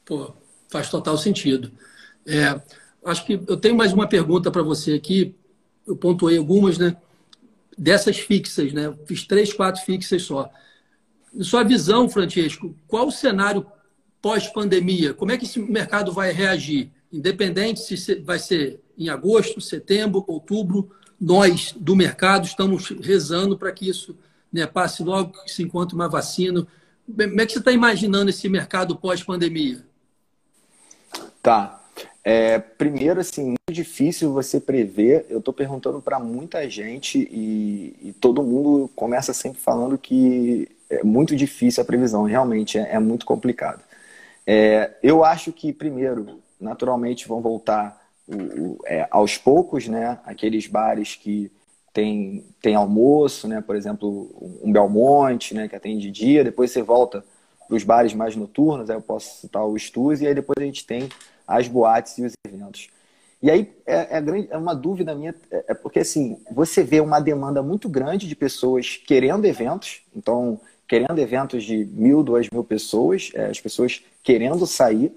Pô, 0.08 0.34
faz 0.70 0.90
total 0.90 1.18
sentido. 1.18 1.70
É, 2.26 2.60
acho 3.06 3.26
que 3.26 3.34
eu 3.34 3.58
tenho 3.58 3.76
mais 3.76 3.92
uma 3.92 4.08
pergunta 4.08 4.50
para 4.50 4.64
você 4.64 4.94
aqui. 4.94 5.36
Eu 5.86 5.98
pontuei 5.98 6.38
algumas, 6.38 6.78
né? 6.78 6.96
Dessas 7.78 8.18
fixas, 8.18 8.72
né? 8.72 8.98
Fiz 9.06 9.28
três, 9.28 9.52
quatro 9.52 9.84
fixas 9.84 10.24
só. 10.24 10.50
Sua 11.42 11.62
visão, 11.62 12.10
Francesco, 12.10 12.74
qual 12.88 13.08
o 13.08 13.12
cenário 13.12 13.66
pós-pandemia, 14.22 15.14
como 15.14 15.32
é 15.32 15.38
que 15.38 15.44
esse 15.44 15.60
mercado 15.60 16.12
vai 16.14 16.32
reagir? 16.32 16.90
Independente 17.12 17.82
se 17.82 18.16
vai 18.16 18.40
ser 18.40 18.82
em 18.98 19.10
agosto, 19.10 19.60
setembro, 19.60 20.24
outubro, 20.26 20.90
nós 21.20 21.76
do 21.78 21.98
mercado 21.98 22.46
estamos 22.46 22.88
rezando 23.02 23.58
para 23.58 23.74
que 23.74 23.90
isso 23.90 24.18
né, 24.52 24.66
passe 24.66 25.04
logo 25.04 25.34
que 25.44 25.52
se 25.52 25.64
encontre 25.64 25.96
uma 25.96 26.08
vacina. 26.08 26.66
Como 27.06 27.42
é 27.42 27.46
que 27.46 27.52
você 27.52 27.60
está 27.60 27.74
imaginando 27.74 28.30
esse 28.30 28.48
mercado 28.48 28.96
pós-pandemia? 28.96 29.87
Tá. 31.48 31.80
É, 32.26 32.60
primeiro, 32.60 33.22
assim, 33.22 33.46
muito 33.46 33.72
difícil 33.72 34.34
você 34.34 34.60
prever. 34.60 35.26
Eu 35.30 35.40
estou 35.40 35.54
perguntando 35.54 36.02
para 36.02 36.20
muita 36.20 36.70
gente 36.70 37.20
e, 37.20 37.96
e, 38.02 38.12
todo 38.20 38.44
mundo 38.44 38.92
começa 38.94 39.34
sempre 39.34 39.62
falando 39.62 39.98
que 39.98 40.68
é 40.90 41.02
muito 41.06 41.38
difícil 41.38 41.82
a 41.82 41.86
previsão. 41.86 42.26
Realmente 42.26 42.78
é, 42.78 42.96
é 42.96 43.00
muito 43.00 43.26
complicado. 43.26 43.82
É, 44.46 44.92
eu 45.02 45.24
acho 45.24 45.54
que, 45.54 45.72
primeiro, 45.72 46.42
naturalmente 46.60 47.26
vão 47.30 47.40
voltar 47.40 47.98
o, 48.28 48.36
o, 48.36 48.80
é, 48.86 49.08
aos 49.10 49.38
poucos, 49.38 49.88
né? 49.88 50.20
Aqueles 50.26 50.68
bares 50.68 51.16
que 51.16 51.50
tem, 51.94 52.44
tem 52.62 52.76
almoço, 52.76 53.48
né? 53.48 53.64
Por 53.66 53.78
exemplo, 53.78 54.30
um 54.62 54.70
Belmonte, 54.70 55.54
né? 55.54 55.70
Que 55.70 55.78
atende 55.78 56.02
de 56.02 56.12
dia. 56.12 56.44
Depois 56.44 56.72
você 56.72 56.82
volta 56.82 57.24
para 57.70 57.78
os 57.78 57.86
bares 57.86 58.14
mais 58.14 58.36
noturnos. 58.36 58.90
Aí 58.90 58.98
eu 58.98 59.02
posso 59.02 59.40
citar 59.40 59.66
o 59.66 59.80
Stuz. 59.80 60.20
E 60.20 60.28
aí 60.28 60.36
depois 60.36 60.58
a 60.60 60.66
gente 60.66 60.86
tem 60.86 61.08
as 61.48 61.68
boates 61.68 62.18
e 62.18 62.26
os 62.26 62.34
eventos. 62.46 62.90
E 63.42 63.52
aí 63.52 63.72
é, 63.86 64.18
é, 64.18 64.22
grande, 64.22 64.48
é 64.50 64.58
uma 64.58 64.74
dúvida 64.74 65.14
minha, 65.14 65.34
é, 65.52 65.66
é 65.70 65.74
porque 65.74 66.00
assim, 66.00 66.42
você 66.52 66.84
vê 66.84 67.00
uma 67.00 67.20
demanda 67.20 67.62
muito 67.62 67.88
grande 67.88 68.28
de 68.28 68.36
pessoas 68.36 68.98
querendo 68.98 69.46
eventos. 69.46 70.02
Então, 70.16 70.60
querendo 70.88 71.20
eventos 71.20 71.64
de 71.64 71.86
mil, 71.86 72.24
duas 72.24 72.50
mil 72.50 72.64
pessoas, 72.64 73.32
é, 73.36 73.46
as 73.46 73.60
pessoas 73.60 74.04
querendo 74.24 74.66
sair. 74.66 75.16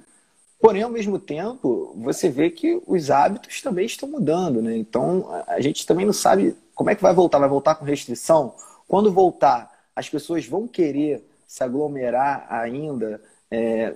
Porém, 0.61 0.83
ao 0.83 0.91
mesmo 0.91 1.19
tempo, 1.19 1.95
você 1.97 2.29
vê 2.29 2.51
que 2.51 2.83
os 2.87 3.11
hábitos 3.11 3.63
também 3.63 3.87
estão 3.87 4.07
mudando, 4.09 4.61
né? 4.61 4.77
Então, 4.77 5.27
a 5.47 5.59
gente 5.61 5.87
também 5.87 6.05
não 6.05 6.13
sabe 6.13 6.55
como 6.75 6.91
é 6.91 6.95
que 6.95 7.01
vai 7.01 7.15
voltar. 7.15 7.39
Vai 7.39 7.49
voltar 7.49 7.77
com 7.77 7.85
restrição? 7.87 8.55
Quando 8.87 9.11
voltar, 9.11 9.71
as 9.97 10.09
pessoas 10.11 10.45
vão 10.47 10.69
querer 10.69 11.25
se 11.47 11.65
aglomerar 11.65 12.47
ainda? 12.51 13.23
É, 13.51 13.95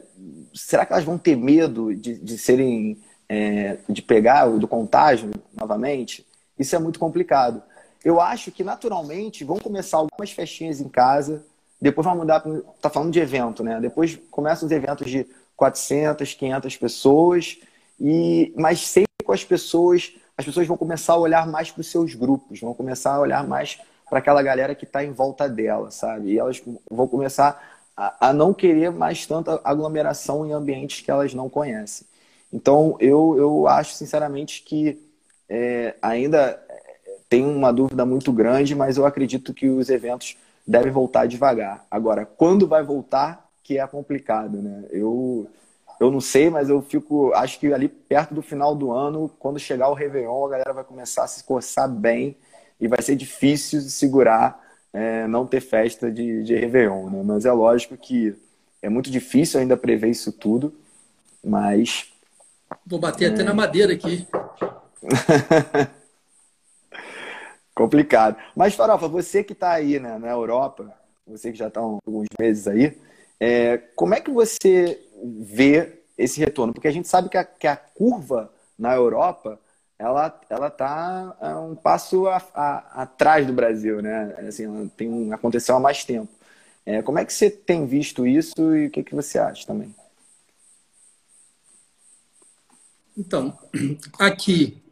será 0.52 0.84
que 0.84 0.92
elas 0.92 1.04
vão 1.04 1.16
ter 1.16 1.36
medo 1.36 1.94
de, 1.94 2.18
de 2.18 2.36
serem, 2.36 2.98
é, 3.28 3.78
de 3.88 4.02
pegar 4.02 4.46
do 4.46 4.66
contágio 4.66 5.30
novamente? 5.56 6.26
Isso 6.58 6.74
é 6.74 6.78
muito 6.78 6.98
complicado. 6.98 7.62
Eu 8.04 8.20
acho 8.20 8.50
que 8.52 8.62
naturalmente 8.62 9.44
vão 9.44 9.58
começar 9.58 9.98
algumas 9.98 10.30
festinhas 10.30 10.80
em 10.80 10.88
casa, 10.88 11.44
depois 11.80 12.04
vai 12.04 12.16
mudar, 12.16 12.42
tá 12.80 12.90
falando 12.90 13.12
de 13.12 13.20
evento, 13.20 13.62
né? 13.62 13.80
Depois 13.80 14.18
começam 14.30 14.66
os 14.66 14.72
eventos 14.72 15.10
de 15.10 15.26
400, 15.56 16.34
500 16.34 16.76
pessoas, 16.76 17.58
e 18.00 18.52
mas 18.56 18.80
sempre 18.80 19.12
com 19.24 19.32
as 19.32 19.44
pessoas, 19.44 20.12
as 20.36 20.44
pessoas 20.44 20.66
vão 20.66 20.76
começar 20.76 21.14
a 21.14 21.18
olhar 21.18 21.46
mais 21.46 21.70
para 21.70 21.80
os 21.80 21.90
seus 21.90 22.14
grupos, 22.14 22.60
vão 22.60 22.74
começar 22.74 23.14
a 23.14 23.20
olhar 23.20 23.46
mais 23.46 23.78
para 24.08 24.18
aquela 24.18 24.42
galera 24.42 24.74
que 24.74 24.84
está 24.84 25.04
em 25.04 25.12
volta 25.12 25.48
dela, 25.48 25.90
sabe? 25.90 26.32
E 26.32 26.38
elas 26.38 26.62
vão 26.90 27.08
começar 27.08 27.73
a, 27.96 28.28
a, 28.28 28.32
não 28.32 28.52
querer 28.52 28.90
mais 28.90 29.26
tanta 29.26 29.60
aglomeração 29.64 30.46
em 30.46 30.52
ambientes 30.52 31.00
que 31.00 31.10
elas 31.10 31.34
não 31.34 31.48
conhecem. 31.48 32.06
Então, 32.52 32.96
eu, 33.00 33.36
eu 33.36 33.68
acho, 33.68 33.94
sinceramente, 33.94 34.62
que 34.62 34.98
é, 35.48 35.94
ainda 36.00 36.60
tem 37.28 37.44
uma 37.44 37.72
dúvida 37.72 38.04
muito 38.06 38.32
grande, 38.32 38.74
mas 38.74 38.96
eu 38.96 39.04
acredito 39.04 39.52
que 39.52 39.68
os 39.68 39.88
eventos 39.88 40.36
deve 40.66 40.90
voltar 40.90 41.26
devagar. 41.26 41.84
Agora, 41.90 42.24
quando 42.24 42.66
vai 42.66 42.82
voltar, 42.82 43.48
que 43.62 43.78
é 43.78 43.86
complicado, 43.86 44.62
né? 44.62 44.84
Eu, 44.90 45.50
eu 45.98 46.10
não 46.10 46.20
sei, 46.20 46.50
mas 46.50 46.68
eu 46.68 46.82
fico. 46.82 47.32
Acho 47.34 47.58
que 47.58 47.72
ali 47.72 47.88
perto 47.88 48.34
do 48.34 48.42
final 48.42 48.74
do 48.74 48.92
ano, 48.92 49.30
quando 49.38 49.58
chegar 49.58 49.88
o 49.88 49.94
Réveillon, 49.94 50.46
a 50.46 50.50
galera 50.50 50.72
vai 50.72 50.84
começar 50.84 51.24
a 51.24 51.26
se 51.26 51.42
coçar 51.44 51.88
bem 51.88 52.36
e 52.80 52.86
vai 52.86 53.00
ser 53.02 53.16
difícil 53.16 53.80
segurar 53.80 54.63
é, 54.94 55.26
não 55.26 55.44
ter 55.44 55.60
festa 55.60 56.10
de, 56.10 56.44
de 56.44 56.54
Réveillon, 56.54 57.10
né? 57.10 57.22
Mas 57.24 57.44
é 57.44 57.52
lógico 57.52 57.96
que 57.96 58.34
é 58.80 58.88
muito 58.88 59.10
difícil 59.10 59.58
ainda 59.58 59.76
prever 59.76 60.08
isso 60.08 60.30
tudo, 60.30 60.72
mas. 61.42 62.12
Vou 62.86 63.00
bater 63.00 63.30
é... 63.30 63.34
até 63.34 63.42
na 63.42 63.52
madeira 63.52 63.92
aqui. 63.92 64.26
Complicado. 67.74 68.36
Mas, 68.54 68.74
Farofa, 68.74 69.08
você 69.08 69.42
que 69.42 69.52
está 69.52 69.72
aí 69.72 69.98
né, 69.98 70.16
na 70.16 70.30
Europa, 70.30 70.94
você 71.26 71.50
que 71.50 71.58
já 71.58 71.66
está 71.66 71.80
alguns 71.80 72.28
meses 72.38 72.68
aí, 72.68 72.96
é, 73.40 73.78
como 73.96 74.14
é 74.14 74.20
que 74.20 74.30
você 74.30 75.02
vê 75.24 75.98
esse 76.16 76.38
retorno? 76.38 76.72
Porque 76.72 76.86
a 76.86 76.92
gente 76.92 77.08
sabe 77.08 77.28
que 77.28 77.36
a, 77.36 77.42
que 77.44 77.66
a 77.66 77.76
curva 77.76 78.52
na 78.78 78.94
Europa 78.94 79.58
ela 80.04 80.40
ela 80.50 80.68
está 80.68 81.36
é, 81.40 81.54
um 81.56 81.74
passo 81.74 82.26
a, 82.26 82.36
a, 82.54 83.02
atrás 83.02 83.46
do 83.46 83.52
Brasil, 83.52 84.02
né? 84.02 84.34
Assim, 84.46 84.88
tem 84.96 85.32
aconteceu 85.32 85.76
há 85.76 85.80
mais 85.80 86.04
tempo. 86.04 86.28
É, 86.86 87.02
como 87.02 87.18
é 87.18 87.24
que 87.24 87.32
você 87.32 87.50
tem 87.50 87.86
visto 87.86 88.26
isso 88.26 88.74
e 88.74 88.86
o 88.86 88.90
que, 88.90 89.02
que 89.02 89.14
você 89.14 89.38
acha 89.38 89.66
também? 89.66 89.94
Então, 93.16 93.56
aqui, 94.18 94.82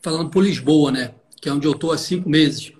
falando 0.00 0.30
por 0.30 0.42
Lisboa, 0.42 0.90
né, 0.90 1.14
que 1.40 1.48
é 1.48 1.52
onde 1.52 1.66
eu 1.66 1.72
estou 1.72 1.92
há 1.92 1.98
cinco 1.98 2.28
meses, 2.28 2.72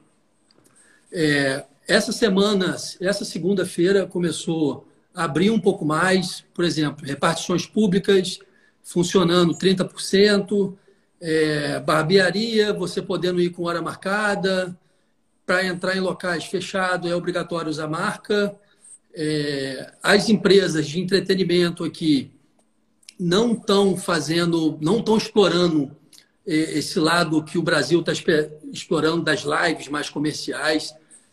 é, 1.12 1.64
essa 1.86 2.12
semana, 2.12 2.76
essa 3.00 3.24
segunda-feira 3.24 4.06
começou 4.06 4.88
a 5.14 5.24
abrir 5.24 5.50
um 5.50 5.60
pouco 5.60 5.84
mais, 5.84 6.44
por 6.54 6.64
exemplo, 6.64 7.04
repartições 7.04 7.66
públicas 7.66 8.38
funcionando 8.82 9.56
30%, 9.58 10.74
é, 11.20 11.80
barbearia, 11.80 12.72
você 12.72 13.00
podendo 13.00 13.40
ir 13.40 13.50
com 13.50 13.64
hora 13.64 13.82
marcada, 13.82 14.76
para 15.46 15.64
entrar 15.64 15.96
em 15.96 16.00
locais 16.00 16.44
fechados 16.44 17.10
é 17.10 17.14
obrigatório 17.14 17.70
usar 17.70 17.86
marca. 17.86 18.54
É, 19.14 19.92
as 20.02 20.28
empresas 20.28 20.86
de 20.86 21.00
entretenimento 21.00 21.84
aqui 21.84 22.32
não 23.18 23.52
estão 23.52 23.96
fazendo, 23.96 24.76
não 24.80 24.98
estão 24.98 25.16
explorando 25.16 25.96
é, 26.46 26.78
esse 26.78 26.98
lado 26.98 27.42
que 27.42 27.56
o 27.56 27.62
Brasil 27.62 28.00
está 28.00 28.12
explorando 28.72 29.22
das 29.22 29.42
lives 29.42 29.88
mais 29.88 30.10
comerciais. 30.10 30.92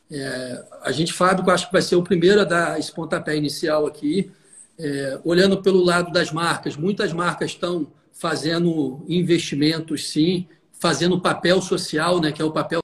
É, 0.10 0.66
a 0.84 0.92
gente, 0.92 1.12
Fábio, 1.12 1.50
acho 1.50 1.68
que 1.68 1.74
vai 1.74 1.82
ser 1.82 1.96
o 1.96 2.04
primeiro 2.04 2.40
a 2.40 2.46
dar 2.46 2.80
esse 2.80 2.92
pontapé 2.92 3.36
inicial 3.36 3.86
aqui. 3.88 4.32
É, 4.78 5.20
olhando 5.24 5.62
pelo 5.62 5.84
lado 5.84 6.12
das 6.12 6.32
marcas, 6.32 6.76
muitas 6.76 7.12
marcas 7.12 7.52
estão 7.52 7.92
fazendo 8.14 9.04
investimentos, 9.10 10.10
sim, 10.10 10.48
fazendo 10.72 11.20
papel 11.20 11.62
social, 11.62 12.22
né, 12.22 12.32
que 12.32 12.42
é 12.42 12.46
o 12.46 12.54
papel 12.54 12.80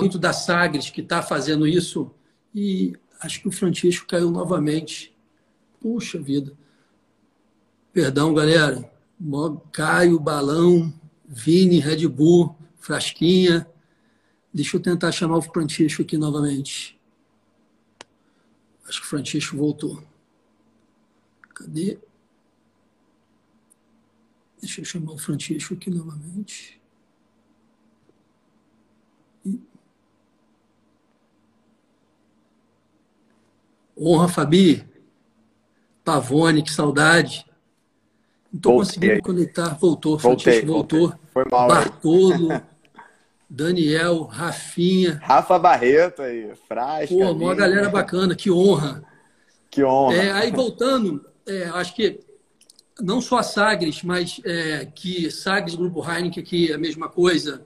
muito 0.00 0.18
da 0.18 0.32
Sagres 0.32 0.90
que 0.90 1.00
está 1.00 1.22
fazendo 1.22 1.66
isso. 1.66 2.12
E 2.52 2.94
acho 3.20 3.40
que 3.40 3.48
o 3.48 3.52
Francisco 3.52 4.06
caiu 4.06 4.30
novamente. 4.30 5.16
Puxa 5.80 6.20
vida. 6.20 6.56
Perdão, 7.92 8.34
galera. 8.34 8.90
Caio, 9.72 10.18
Balão, 10.18 10.92
Vini, 11.24 11.78
Red 11.78 12.08
Bull, 12.08 12.56
Frasquinha. 12.76 13.68
Deixa 14.52 14.76
eu 14.76 14.80
tentar 14.80 15.12
chamar 15.12 15.36
o 15.36 15.42
Francisco 15.42 16.02
aqui 16.02 16.18
novamente. 16.18 16.98
Acho 18.88 19.00
que 19.00 19.06
o 19.06 19.10
Francisco 19.10 19.56
voltou. 19.56 20.02
Cadê? 21.54 21.98
Deixa 24.62 24.80
eu 24.80 24.84
chamar 24.84 25.12
o 25.12 25.18
Francisco 25.18 25.74
aqui 25.74 25.90
novamente. 25.90 26.80
Honra, 34.00 34.28
Fabi. 34.28 34.88
Pavone, 36.04 36.62
que 36.62 36.70
saudade. 36.70 37.44
Não 38.52 38.58
estou 38.58 38.76
conseguindo 38.78 39.20
conectar. 39.20 39.74
Voltou, 39.74 40.16
voltei, 40.16 40.44
Francisco 40.44 40.72
voltou. 40.72 41.08
Voltei. 41.08 41.20
Foi 41.32 41.44
mal. 41.50 41.66
Bartolo, 41.66 42.48
Daniel, 43.50 44.22
Rafinha. 44.22 45.20
Rafa 45.24 45.58
Barreto 45.58 46.22
aí, 46.22 46.54
Frasca. 46.68 47.12
Pô, 47.12 47.32
uma 47.32 47.54
galera 47.54 47.88
bacana, 47.88 48.36
que 48.36 48.48
honra. 48.48 49.02
Que 49.68 49.82
honra. 49.82 50.14
É, 50.14 50.30
aí 50.30 50.52
voltando, 50.52 51.24
é, 51.46 51.64
acho 51.64 51.96
que 51.96 52.20
não 53.00 53.20
só 53.20 53.38
a 53.38 53.42
Sagres, 53.42 54.02
mas 54.02 54.40
é, 54.44 54.86
que 54.86 55.30
Sagres, 55.30 55.74
Grupo 55.74 56.02
Heineken, 56.02 56.42
aqui 56.42 56.70
é 56.70 56.74
a 56.74 56.78
mesma 56.78 57.08
coisa, 57.08 57.64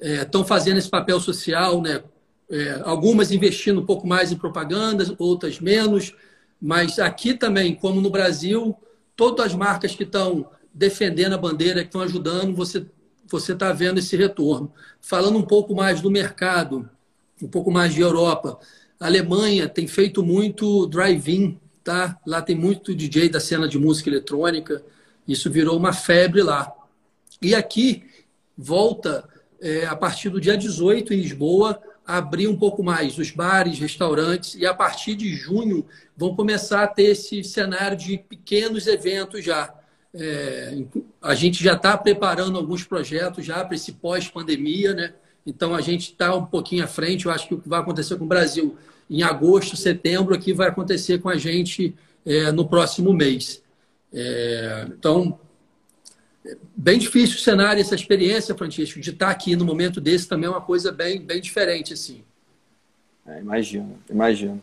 estão 0.00 0.42
é, 0.42 0.44
fazendo 0.44 0.78
esse 0.78 0.88
papel 0.88 1.20
social, 1.20 1.80
né? 1.80 2.02
É, 2.50 2.82
algumas 2.84 3.32
investindo 3.32 3.80
um 3.80 3.86
pouco 3.86 4.06
mais 4.06 4.30
em 4.30 4.36
propaganda, 4.36 5.04
outras 5.18 5.58
menos, 5.60 6.14
mas 6.60 6.98
aqui 6.98 7.32
também, 7.32 7.74
como 7.74 8.02
no 8.02 8.10
Brasil, 8.10 8.76
todas 9.16 9.46
as 9.46 9.54
marcas 9.54 9.94
que 9.96 10.02
estão 10.02 10.50
defendendo 10.72 11.32
a 11.32 11.38
bandeira, 11.38 11.80
que 11.80 11.86
estão 11.86 12.02
ajudando, 12.02 12.54
você 12.54 12.86
você 13.26 13.52
está 13.52 13.72
vendo 13.72 13.98
esse 13.98 14.16
retorno. 14.16 14.72
Falando 15.00 15.38
um 15.38 15.42
pouco 15.42 15.74
mais 15.74 16.00
do 16.00 16.10
mercado, 16.10 16.88
um 17.42 17.48
pouco 17.48 17.70
mais 17.70 17.94
de 17.94 18.00
Europa, 18.00 18.58
a 18.98 19.06
Alemanha 19.06 19.68
tem 19.68 19.86
feito 19.86 20.22
muito 20.22 20.86
drive-in 20.86 21.58
tá? 21.84 22.18
Lá 22.26 22.40
tem 22.40 22.56
muito 22.56 22.94
DJ 22.94 23.28
da 23.28 23.38
cena 23.38 23.68
de 23.68 23.78
música 23.78 24.08
eletrônica. 24.08 24.82
Isso 25.28 25.50
virou 25.50 25.76
uma 25.76 25.92
febre 25.92 26.42
lá. 26.42 26.72
E 27.40 27.54
aqui 27.54 28.04
volta 28.56 29.28
é, 29.60 29.84
a 29.84 29.94
partir 29.94 30.30
do 30.30 30.40
dia 30.40 30.56
18 30.56 31.12
em 31.12 31.20
Lisboa 31.20 31.80
a 32.06 32.18
abrir 32.18 32.48
um 32.48 32.56
pouco 32.56 32.82
mais 32.82 33.18
os 33.18 33.30
bares, 33.30 33.78
restaurantes 33.78 34.54
e 34.54 34.66
a 34.66 34.74
partir 34.74 35.14
de 35.14 35.34
junho 35.34 35.86
vão 36.16 36.34
começar 36.34 36.82
a 36.82 36.86
ter 36.88 37.04
esse 37.04 37.42
cenário 37.44 37.96
de 37.96 38.18
pequenos 38.18 38.86
eventos 38.86 39.44
já. 39.44 39.74
É, 40.14 40.84
a 41.20 41.34
gente 41.34 41.62
já 41.62 41.74
está 41.74 41.96
preparando 41.98 42.58
alguns 42.58 42.84
projetos 42.84 43.44
já 43.44 43.64
para 43.64 43.74
esse 43.74 43.92
pós-pandemia, 43.92 44.94
né? 44.94 45.14
Então 45.46 45.74
a 45.74 45.80
gente 45.80 46.12
está 46.12 46.34
um 46.34 46.44
pouquinho 46.46 46.84
à 46.84 46.86
frente. 46.86 47.26
Eu 47.26 47.32
acho 47.32 47.48
que 47.48 47.54
o 47.54 47.60
que 47.60 47.68
vai 47.68 47.80
acontecer 47.80 48.16
com 48.16 48.24
o 48.24 48.28
Brasil 48.28 48.76
em 49.08 49.22
agosto, 49.22 49.76
setembro, 49.76 50.34
aqui 50.34 50.52
vai 50.52 50.68
acontecer 50.68 51.18
com 51.18 51.28
a 51.28 51.36
gente 51.36 51.94
é, 52.24 52.50
no 52.50 52.66
próximo 52.66 53.12
mês. 53.12 53.62
É, 54.12 54.86
então, 54.88 55.38
bem 56.76 56.98
difícil 56.98 57.36
o 57.36 57.40
cenário, 57.40 57.80
essa 57.80 57.94
experiência, 57.94 58.54
Francisco, 58.54 59.00
de 59.00 59.10
estar 59.10 59.30
aqui 59.30 59.56
no 59.56 59.64
momento 59.64 60.00
desse 60.00 60.28
também 60.28 60.46
é 60.46 60.50
uma 60.50 60.60
coisa 60.60 60.92
bem, 60.92 61.20
bem 61.20 61.40
diferente, 61.40 61.92
assim. 61.92 62.22
É, 63.26 63.40
imagino, 63.40 63.98
imagino. 64.08 64.60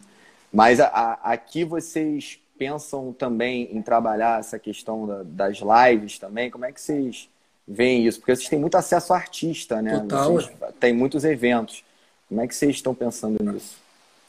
Mas 0.53 0.79
a, 0.79 0.87
a, 0.87 1.13
aqui 1.31 1.63
vocês 1.63 2.39
pensam 2.57 3.11
também 3.11 3.75
em 3.75 3.81
trabalhar 3.81 4.39
essa 4.39 4.59
questão 4.59 5.07
da, 5.07 5.23
das 5.23 5.59
lives 5.59 6.19
também? 6.19 6.51
Como 6.51 6.65
é 6.65 6.71
que 6.71 6.79
vocês 6.79 7.27
veem 7.67 8.05
isso? 8.05 8.19
Porque 8.19 8.35
vocês 8.35 8.49
têm 8.49 8.59
muito 8.59 8.75
acesso 8.75 9.13
a 9.13 9.17
artista, 9.17 9.81
né? 9.81 9.99
Total. 9.99 10.33
Vocês, 10.33 10.57
tem 10.79 10.93
muitos 10.93 11.23
eventos. 11.23 11.83
Como 12.29 12.39
é 12.39 12.47
que 12.47 12.55
vocês 12.55 12.75
estão 12.75 12.93
pensando 12.93 13.43
nisso? 13.43 13.80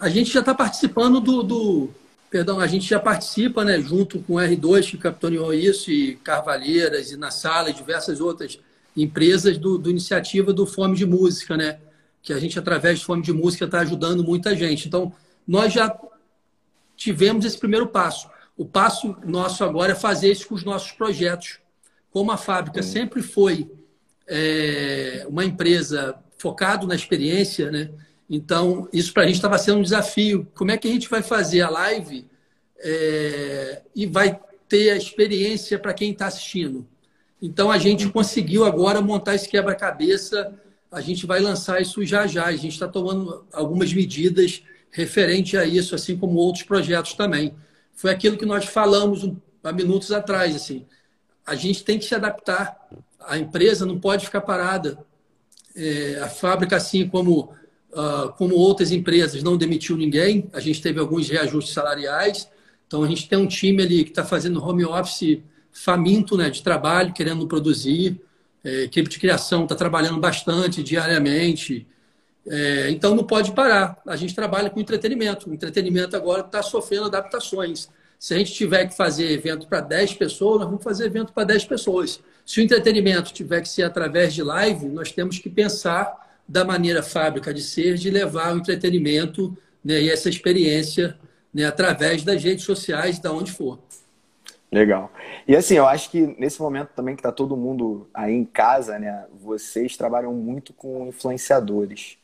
A 0.03 0.09
gente 0.09 0.33
já 0.33 0.41
está 0.41 0.53
participando 0.53 1.21
do, 1.21 1.45
do, 1.45 1.95
Perdão, 2.29 2.59
a 2.59 2.67
gente 2.67 2.89
já 2.89 2.99
participa, 2.99 3.65
né, 3.65 3.81
junto 3.81 4.19
com 4.19 4.35
o 4.35 4.37
R2, 4.37 4.91
que 4.91 4.99
capitaneou 4.99 5.55
isso, 5.55 5.93
e 5.93 6.17
Carvalheiras, 6.17 7.13
e 7.13 7.17
na 7.17 7.31
sala, 7.31 7.71
e 7.71 7.73
diversas 7.73 8.21
outras 8.21 8.59
empresas 8.97 9.57
do, 9.57 9.79
do 9.79 9.89
iniciativa 9.89 10.53
do 10.53 10.67
Fome 10.67 10.97
de 10.97 11.07
Música, 11.07 11.57
né? 11.57 11.79
Que 12.21 12.33
a 12.33 12.41
gente, 12.41 12.59
através 12.59 12.99
de 12.99 13.05
Fome 13.05 13.23
de 13.23 13.33
Música, 13.33 13.65
está 13.67 13.79
ajudando 13.79 14.25
muita 14.25 14.57
gente. 14.57 14.89
Então, 14.89 15.13
nós 15.47 15.73
já 15.73 15.97
tivemos 16.97 17.45
esse 17.45 17.59
primeiro 17.59 17.87
passo. 17.87 18.29
O 18.57 18.65
passo 18.67 19.17
nosso 19.25 19.63
agora 19.63 19.93
é 19.93 19.95
fazer 19.95 20.33
isso 20.33 20.49
com 20.49 20.57
os 20.57 20.65
nossos 20.65 20.91
projetos. 20.91 21.61
Como 22.11 22.33
a 22.33 22.37
fábrica 22.37 22.83
sempre 22.83 23.23
foi 23.23 23.71
é, 24.27 25.25
uma 25.29 25.45
empresa 25.45 26.17
focada 26.39 26.89
na 26.89 26.97
experiência, 26.97 27.71
né? 27.71 27.89
Então, 28.29 28.89
isso 28.93 29.13
para 29.13 29.25
a 29.25 29.27
gente 29.27 29.37
estava 29.37 29.59
sendo 29.59 29.79
um 29.79 29.83
desafio. 29.83 30.47
Como 30.55 30.71
é 30.71 30.77
que 30.77 30.89
a 30.89 30.91
gente 30.91 31.09
vai 31.09 31.23
fazer 31.23 31.61
a 31.63 31.71
live 31.71 32.27
é, 32.79 33.83
e 33.95 34.07
vai 34.07 34.41
ter 34.69 34.91
a 34.91 34.97
experiência 34.97 35.79
para 35.79 35.93
quem 35.93 36.13
está 36.13 36.27
assistindo? 36.27 36.87
Então, 37.41 37.71
a 37.71 37.79
gente 37.79 38.09
conseguiu 38.09 38.65
agora 38.65 39.01
montar 39.01 39.35
esse 39.35 39.49
quebra-cabeça. 39.49 40.55
A 40.91 41.01
gente 41.01 41.27
vai 41.27 41.41
lançar 41.41 41.83
isso 41.83 42.05
já 42.05 42.27
já. 42.27 42.47
A 42.47 42.57
gente 42.57 42.73
está 42.73 42.89
tomando 42.89 43.45
algumas 43.53 43.93
medidas 43.93 44.63
referente 44.91 45.57
a 45.57 45.65
isso, 45.65 45.95
assim 45.95 46.17
como 46.17 46.39
outros 46.39 46.65
projetos 46.65 47.15
também. 47.15 47.55
Foi 47.95 48.11
aquilo 48.11 48.37
que 48.37 48.47
nós 48.47 48.67
falamos 48.67 49.31
há 49.65 49.73
minutos 49.73 50.13
atrás. 50.13 50.55
Assim, 50.55 50.87
a 51.45 51.55
gente 51.55 51.85
tem 51.85 51.99
que 51.99 52.05
se 52.05 52.15
adaptar. 52.15 52.77
A 53.21 53.39
empresa 53.39 53.85
não 53.85 53.99
pode 53.99 54.27
ficar 54.27 54.43
parada. 54.43 54.99
É, 55.75 56.21
a 56.23 56.29
fábrica, 56.29 56.77
assim 56.77 57.09
como 57.09 57.53
como 58.37 58.55
outras 58.55 58.91
empresas, 58.91 59.43
não 59.43 59.57
demitiu 59.57 59.97
ninguém. 59.97 60.49
A 60.53 60.61
gente 60.61 60.81
teve 60.81 60.99
alguns 60.99 61.29
reajustes 61.29 61.75
salariais. 61.75 62.49
Então, 62.87 63.03
a 63.03 63.09
gente 63.09 63.29
tem 63.29 63.39
um 63.39 63.47
time 63.47 63.83
ali 63.83 64.05
que 64.05 64.11
está 64.11 64.25
fazendo 64.25 64.63
home 64.63 64.85
office 64.85 65.41
faminto 65.71 66.37
né, 66.37 66.51
de 66.51 66.63
trabalho, 66.63 67.13
querendo 67.13 67.47
produzir. 67.47 68.21
É, 68.65 68.83
equipe 68.83 69.09
de 69.09 69.19
criação 69.19 69.65
está 69.65 69.75
trabalhando 69.75 70.19
bastante 70.21 70.83
diariamente. 70.83 71.87
É, 72.47 72.91
então, 72.91 73.15
não 73.15 73.25
pode 73.25 73.53
parar. 73.53 74.01
A 74.07 74.17
gente 74.17 74.35
trabalha 74.35 74.71
com 74.71 74.81
entretenimento. 74.81 75.51
O 75.51 75.55
entretenimento 75.55 76.17
agora 76.17 76.43
está 76.43 76.63
sofrendo 76.63 77.07
adaptações. 77.07 77.89
Se 78.19 78.35
a 78.35 78.39
gente 78.39 78.53
tiver 78.53 78.87
que 78.87 78.97
fazer 78.97 79.31
evento 79.33 79.67
para 79.67 79.81
10 79.81 80.15
pessoas, 80.15 80.61
nós 80.61 80.69
vamos 80.69 80.85
fazer 80.85 81.07
evento 81.07 81.33
para 81.33 81.45
10 81.45 81.65
pessoas. 81.65 82.21
Se 82.47 82.61
o 82.61 82.63
entretenimento 82.63 83.33
tiver 83.33 83.61
que 83.61 83.69
ser 83.69 83.83
através 83.83 84.33
de 84.33 84.43
live, 84.43 84.87
nós 84.87 85.13
temos 85.13 85.39
que 85.39 85.51
pensar 85.51 86.32
da 86.53 86.67
maneira 86.67 87.03
fábrica 87.03 87.53
de 87.53 87.63
ser, 87.63 87.95
de 87.95 88.11
levar 88.11 88.55
o 88.55 88.59
entretenimento 88.59 89.57
né, 89.83 90.03
e 90.03 90.11
essa 90.11 90.29
experiência 90.29 91.17
né, 91.53 91.65
através 91.65 92.23
das 92.23 92.45
redes 92.45 92.67
sociais, 92.67 93.19
da 93.19 93.33
onde 93.33 93.51
for. 93.51 93.79
Legal. 94.71 95.11
E 95.49 95.57
assim, 95.57 95.77
eu 95.77 95.87
acho 95.87 96.11
que 96.11 96.21
nesse 96.39 96.61
momento 96.61 96.91
também 96.95 97.15
que 97.15 97.21
está 97.21 97.33
todo 97.33 97.57
mundo 97.57 98.07
aí 98.13 98.35
em 98.35 98.45
casa, 98.45 98.99
né, 98.99 99.25
vocês 99.43 99.97
trabalham 99.97 100.35
muito 100.35 100.75
com 100.75 101.07
influenciadores. 101.07 102.19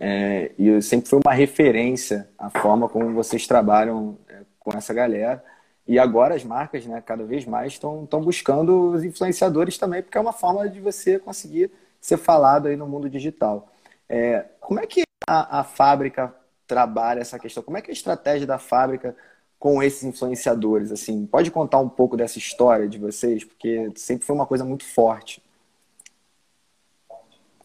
É, 0.00 0.52
e 0.58 0.80
sempre 0.80 1.10
foi 1.10 1.20
uma 1.22 1.34
referência 1.34 2.28
a 2.38 2.48
forma 2.48 2.88
como 2.88 3.12
vocês 3.12 3.46
trabalham 3.46 4.16
é, 4.26 4.40
com 4.58 4.70
essa 4.74 4.94
galera. 4.94 5.44
E 5.86 5.98
agora 5.98 6.34
as 6.34 6.44
marcas, 6.44 6.86
né, 6.86 7.02
cada 7.04 7.24
vez 7.24 7.44
mais 7.44 7.74
estão 7.74 8.06
buscando 8.22 8.92
os 8.92 9.04
influenciadores 9.04 9.76
também, 9.76 10.02
porque 10.02 10.16
é 10.16 10.20
uma 10.20 10.32
forma 10.32 10.66
de 10.66 10.80
você 10.80 11.18
conseguir 11.18 11.70
ser 12.00 12.16
falado 12.16 12.68
aí 12.68 12.76
no 12.76 12.86
mundo 12.86 13.08
digital. 13.08 13.72
É, 14.08 14.46
como 14.60 14.80
é 14.80 14.86
que 14.86 15.02
a, 15.28 15.60
a 15.60 15.64
fábrica 15.64 16.34
trabalha 16.66 17.20
essa 17.20 17.38
questão? 17.38 17.62
Como 17.62 17.76
é 17.76 17.82
que 17.82 17.90
é 17.90 17.92
a 17.92 17.94
estratégia 17.94 18.46
da 18.46 18.58
fábrica 18.58 19.16
com 19.58 19.82
esses 19.82 20.02
influenciadores? 20.04 20.92
Assim, 20.92 21.26
pode 21.26 21.50
contar 21.50 21.78
um 21.78 21.88
pouco 21.88 22.16
dessa 22.16 22.38
história 22.38 22.88
de 22.88 22.98
vocês, 22.98 23.44
porque 23.44 23.90
sempre 23.96 24.26
foi 24.26 24.34
uma 24.34 24.46
coisa 24.46 24.64
muito 24.64 24.84
forte. 24.84 25.42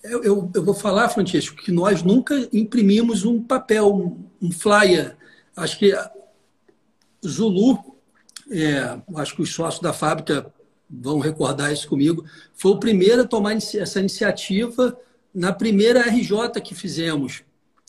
Eu, 0.04 0.24
eu, 0.24 0.52
eu 0.56 0.66
vou 0.66 0.74
falar, 0.74 1.10
Francisco, 1.10 1.56
que 1.58 1.72
nós 1.72 2.02
nunca 2.02 2.34
imprimimos 2.52 3.24
um 3.24 3.42
papel, 3.42 3.94
um, 3.94 4.24
um 4.42 4.52
flyer. 4.52 5.16
Acho 5.56 5.78
que 5.78 5.94
Zulu 7.26 7.92
é, 8.52 9.00
acho 9.16 9.36
que 9.36 9.42
os 9.42 9.54
sócios 9.54 9.82
da 9.82 9.94
fábrica 9.94 10.52
vão 10.92 11.20
recordar 11.20 11.72
isso 11.72 11.88
comigo, 11.88 12.26
foi 12.54 12.72
o 12.72 12.80
primeiro 12.80 13.22
a 13.22 13.28
tomar 13.28 13.54
essa 13.56 14.00
iniciativa 14.00 14.98
na 15.34 15.54
primeira 15.54 16.02
RJ 16.02 16.60
que 16.62 16.76
fizemos. 16.76 17.44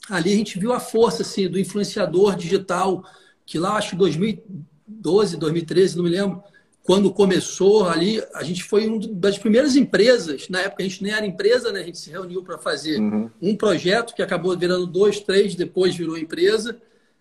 Ali 0.08 0.32
a 0.32 0.36
gente 0.36 0.58
viu 0.58 0.72
a 0.72 0.80
força 0.80 1.22
assim, 1.22 1.48
do 1.48 1.58
influenciador 1.58 2.36
digital, 2.36 3.04
que 3.44 3.58
lá 3.58 3.76
acho 3.76 3.90
que 3.90 3.96
2012, 3.96 5.36
2013, 5.36 5.96
não 5.96 6.04
me 6.04 6.10
lembro, 6.10 6.42
quando 6.82 7.12
começou 7.12 7.88
ali, 7.88 8.22
a 8.34 8.42
gente 8.42 8.64
foi 8.64 8.88
uma 8.88 8.98
das 9.12 9.38
primeiras 9.38 9.76
empresas, 9.76 10.48
na 10.48 10.62
época 10.62 10.82
a 10.82 10.86
gente 10.86 11.02
nem 11.02 11.12
era 11.12 11.24
empresa, 11.24 11.70
né? 11.70 11.80
a 11.80 11.84
gente 11.84 11.98
se 11.98 12.10
reuniu 12.10 12.42
para 12.42 12.58
fazer 12.58 12.98
uhum. 12.98 13.30
um 13.40 13.56
projeto 13.56 14.14
que 14.14 14.22
acabou 14.22 14.56
virando 14.58 14.86
dois, 14.86 15.20
três, 15.20 15.54
depois 15.54 15.94
virou 15.94 16.18
empresa. 16.18 16.76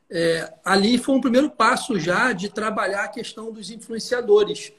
É, 0.10 0.52
ali 0.66 0.98
foi 0.98 1.16
um 1.16 1.22
primeiro 1.22 1.50
passo 1.50 2.00
já 2.00 2.34
de 2.34 2.50
trabalhar 2.50 3.04
a 3.04 3.08
questão 3.08 3.52
dos 3.52 3.70
influenciadores, 3.70 4.74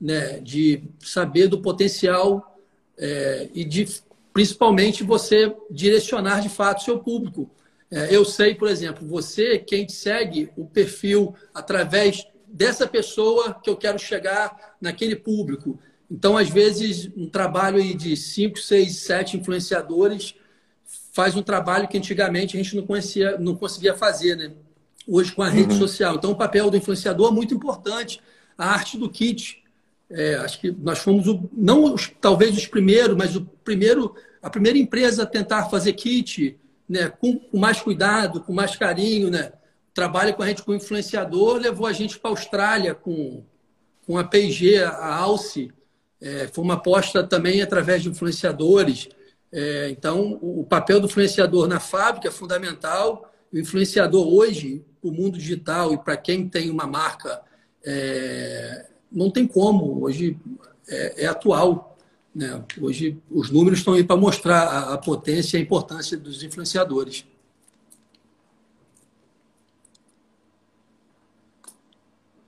né? 0.00 0.40
de 0.40 0.82
saber 1.00 1.48
do 1.48 1.60
potencial 1.60 2.60
é, 2.96 3.48
e 3.54 3.64
de 3.64 3.88
principalmente 4.32 5.02
você 5.02 5.54
direcionar 5.70 6.40
de 6.40 6.48
fato 6.48 6.82
seu 6.82 6.98
público. 6.98 7.50
É, 7.90 8.14
eu 8.14 8.24
sei, 8.24 8.54
por 8.54 8.68
exemplo, 8.68 9.06
você, 9.06 9.58
quem 9.58 9.88
segue, 9.88 10.50
o 10.56 10.66
perfil 10.66 11.34
através 11.54 12.26
dessa 12.46 12.86
pessoa 12.86 13.54
que 13.54 13.68
eu 13.68 13.76
quero 13.76 13.98
chegar 13.98 14.76
naquele 14.80 15.16
público. 15.16 15.78
Então, 16.10 16.36
às 16.36 16.48
vezes, 16.48 17.10
um 17.16 17.28
trabalho 17.28 17.82
de 17.96 18.16
cinco, 18.16 18.58
seis, 18.58 18.96
sete 18.96 19.36
influenciadores 19.36 20.34
faz 21.12 21.34
um 21.34 21.42
trabalho 21.42 21.88
que 21.88 21.98
antigamente 21.98 22.56
a 22.56 22.62
gente 22.62 22.76
não, 22.76 22.86
conhecia, 22.86 23.36
não 23.38 23.54
conseguia 23.54 23.94
fazer, 23.94 24.36
né? 24.36 24.52
hoje 25.08 25.32
com 25.32 25.42
a 25.42 25.48
rede 25.48 25.72
uhum. 25.72 25.78
social. 25.78 26.16
Então, 26.16 26.30
o 26.30 26.36
papel 26.36 26.70
do 26.70 26.76
influenciador 26.76 27.32
é 27.32 27.34
muito 27.34 27.54
importante. 27.54 28.20
A 28.56 28.70
arte 28.70 28.98
do 28.98 29.08
kit. 29.08 29.57
É, 30.10 30.36
acho 30.36 30.60
que 30.60 30.70
nós 30.70 30.98
fomos, 31.00 31.26
o, 31.26 31.48
não 31.52 31.94
os, 31.94 32.10
talvez 32.20 32.56
os 32.56 32.66
primeiros, 32.66 33.16
mas 33.16 33.36
o 33.36 33.44
primeiro, 33.62 34.14
a 34.40 34.48
primeira 34.48 34.78
empresa 34.78 35.22
a 35.22 35.26
tentar 35.26 35.68
fazer 35.68 35.92
kit 35.92 36.58
né, 36.88 37.08
com, 37.08 37.38
com 37.38 37.58
mais 37.58 37.80
cuidado, 37.80 38.40
com 38.40 38.52
mais 38.52 38.74
carinho. 38.74 39.30
Né? 39.30 39.52
Trabalho 39.92 40.34
com 40.34 40.42
a 40.42 40.46
gente 40.46 40.62
com 40.62 40.74
influenciador, 40.74 41.58
levou 41.58 41.86
a 41.86 41.92
gente 41.92 42.18
para 42.18 42.30
a 42.30 42.32
Austrália 42.32 42.94
com, 42.94 43.44
com 44.06 44.16
a 44.16 44.24
P&G, 44.24 44.82
a 44.82 45.14
Alce. 45.14 45.70
É, 46.20 46.48
foi 46.48 46.64
uma 46.64 46.74
aposta 46.74 47.22
também 47.22 47.60
através 47.60 48.02
de 48.02 48.08
influenciadores. 48.08 49.08
É, 49.52 49.90
então, 49.90 50.38
o 50.40 50.64
papel 50.64 51.00
do 51.00 51.06
influenciador 51.06 51.68
na 51.68 51.80
fábrica 51.80 52.28
é 52.28 52.30
fundamental. 52.30 53.30
O 53.52 53.58
influenciador 53.58 54.26
hoje, 54.26 54.84
o 55.02 55.10
mundo 55.10 55.38
digital 55.38 55.92
e 55.92 55.98
para 55.98 56.16
quem 56.16 56.48
tem 56.48 56.70
uma 56.70 56.86
marca, 56.86 57.40
é, 57.84 58.86
não 59.10 59.30
tem 59.30 59.46
como. 59.46 60.02
Hoje 60.04 60.38
é, 60.88 61.24
é 61.24 61.26
atual. 61.26 61.96
Né? 62.34 62.64
Hoje 62.80 63.20
os 63.30 63.50
números 63.50 63.80
estão 63.80 63.94
aí 63.94 64.04
para 64.04 64.16
mostrar 64.16 64.62
a, 64.62 64.94
a 64.94 64.98
potência 64.98 65.56
e 65.56 65.60
a 65.60 65.62
importância 65.62 66.16
dos 66.16 66.42
influenciadores. 66.42 67.24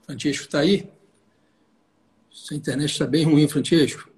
Francisco 0.05 0.45
está 0.45 0.59
aí? 0.59 0.89
Sua 2.29 2.57
internet 2.57 2.91
está 2.91 3.07
bem 3.07 3.23
ruim, 3.23 3.47
Francisco. 3.47 4.11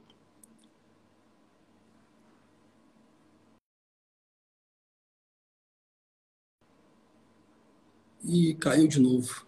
e 8.23 8.53
caiu 8.55 8.87
de 8.87 8.99
novo. 8.99 9.45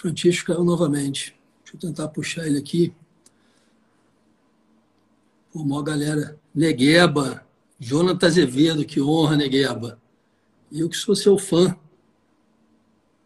Francisco 0.00 0.46
caiu 0.46 0.64
novamente. 0.64 1.38
Deixa 1.62 1.76
eu 1.76 1.80
tentar 1.80 2.08
puxar 2.08 2.46
ele 2.46 2.58
aqui. 2.58 2.94
Pô, 5.52 5.62
maior 5.62 5.82
galera. 5.82 6.40
Negueba, 6.54 7.46
Jonathan 7.78 8.26
Azevedo, 8.26 8.84
que 8.86 8.98
honra, 8.98 9.36
Negueba. 9.36 10.00
Eu 10.72 10.88
que 10.88 10.96
sou 10.96 11.14
seu 11.14 11.36
fã. 11.36 11.76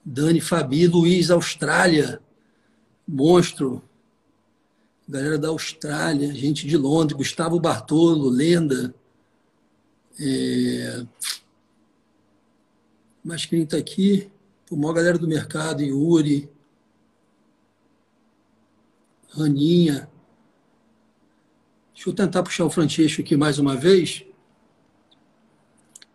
Dani 0.05 0.41
Fabi, 0.41 0.89
Luiz, 0.89 1.31
Austrália. 1.31 2.20
Monstro. 3.07 3.81
Galera 5.09 5.39
da 5.39 5.49
Austrália, 5.49 6.35
gente 6.35 6.66
de 6.66 6.77
Londres, 6.77 7.16
Gustavo 7.16 7.61
Bartolo, 7.61 8.29
lenda. 8.29 8.93
É... 10.18 11.07
Quem 13.49 13.62
está 13.62 13.77
aqui, 13.77 14.29
a 14.72 14.77
maior 14.77 14.95
galera 14.95 15.18
do 15.18 15.29
mercado, 15.29 15.83
Yuri, 15.83 16.51
Raninha. 19.37 20.09
Deixa 21.93 22.09
eu 22.09 22.14
tentar 22.14 22.43
puxar 22.43 22.64
o 22.64 22.70
Francisco 22.70 23.20
aqui 23.20 23.37
mais 23.37 23.59
uma 23.59 23.76
vez, 23.76 24.24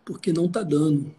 porque 0.04 0.32
não 0.32 0.46
está 0.46 0.62
dando. 0.62 1.14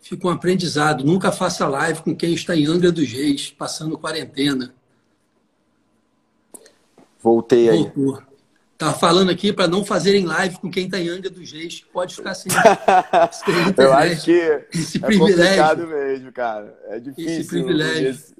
Fica 0.00 0.28
um 0.28 0.30
aprendizado. 0.30 1.04
Nunca 1.04 1.32
faça 1.32 1.66
live 1.66 2.00
com 2.02 2.14
quem 2.14 2.32
está 2.32 2.54
em 2.54 2.66
Angra 2.66 2.92
dos 2.92 3.10
Reis, 3.10 3.50
passando 3.50 3.98
quarentena. 3.98 4.72
Voltei 7.20 7.68
aí. 7.68 7.82
Voltou. 7.82 8.35
Tá 8.78 8.92
falando 8.92 9.30
aqui 9.30 9.54
para 9.54 9.66
não 9.66 9.84
fazerem 9.84 10.26
live 10.26 10.58
com 10.58 10.70
quem 10.70 10.84
está 10.84 10.98
em 10.98 11.08
Anga 11.08 11.30
dos 11.30 11.50
Reis. 11.50 11.82
Pode 11.92 12.14
ficar 12.14 12.34
sem. 12.34 12.52
Eu 13.78 13.92
acho 13.94 14.24
que 14.24 14.66
esse 14.74 14.98
é 14.98 15.00
complicado 15.00 15.86
mesmo, 15.86 16.30
cara. 16.30 16.78
É 16.88 17.00
difícil. 17.00 17.40
Esse 17.40 17.48
privilégio. 17.48 18.34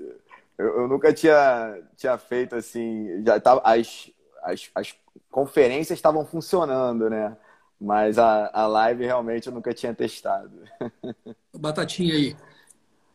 Eu, 0.58 0.80
eu, 0.80 0.88
nunca 0.88 1.12
tinha, 1.12 1.78
tinha 1.96 2.18
feito 2.18 2.54
assim. 2.54 3.22
Já 3.24 3.40
tava, 3.40 3.62
as, 3.64 4.10
as, 4.42 4.70
as 4.74 4.94
conferências 5.30 5.98
estavam 5.98 6.26
funcionando, 6.26 7.08
né? 7.08 7.34
Mas 7.80 8.18
a, 8.18 8.50
a 8.52 8.66
live 8.66 9.04
realmente 9.04 9.46
eu 9.46 9.54
nunca 9.54 9.72
tinha 9.72 9.94
testado. 9.94 10.50
Batatinha 11.58 12.14
aí. 12.14 12.36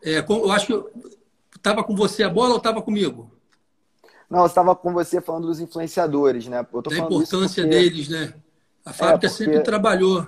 É, 0.04 0.20
eu 0.20 0.52
acho 0.52 0.66
que 0.68 1.10
estava 1.56 1.84
com 1.84 1.96
você 1.96 2.24
a 2.24 2.30
bola 2.30 2.52
ou 2.52 2.58
estava 2.58 2.82
comigo? 2.82 3.32
Não, 4.32 4.40
eu 4.40 4.46
estava 4.46 4.74
com 4.74 4.94
você 4.94 5.20
falando 5.20 5.48
dos 5.48 5.60
influenciadores, 5.60 6.48
né? 6.48 6.66
Eu 6.74 6.82
tô 6.82 6.90
da 6.90 6.98
importância 6.98 7.64
porque... 7.64 7.78
deles, 7.78 8.08
né? 8.08 8.34
A 8.86 8.94
fábrica 8.94 9.28
é 9.28 9.30
porque... 9.30 9.44
sempre 9.44 9.60
trabalhou. 9.60 10.26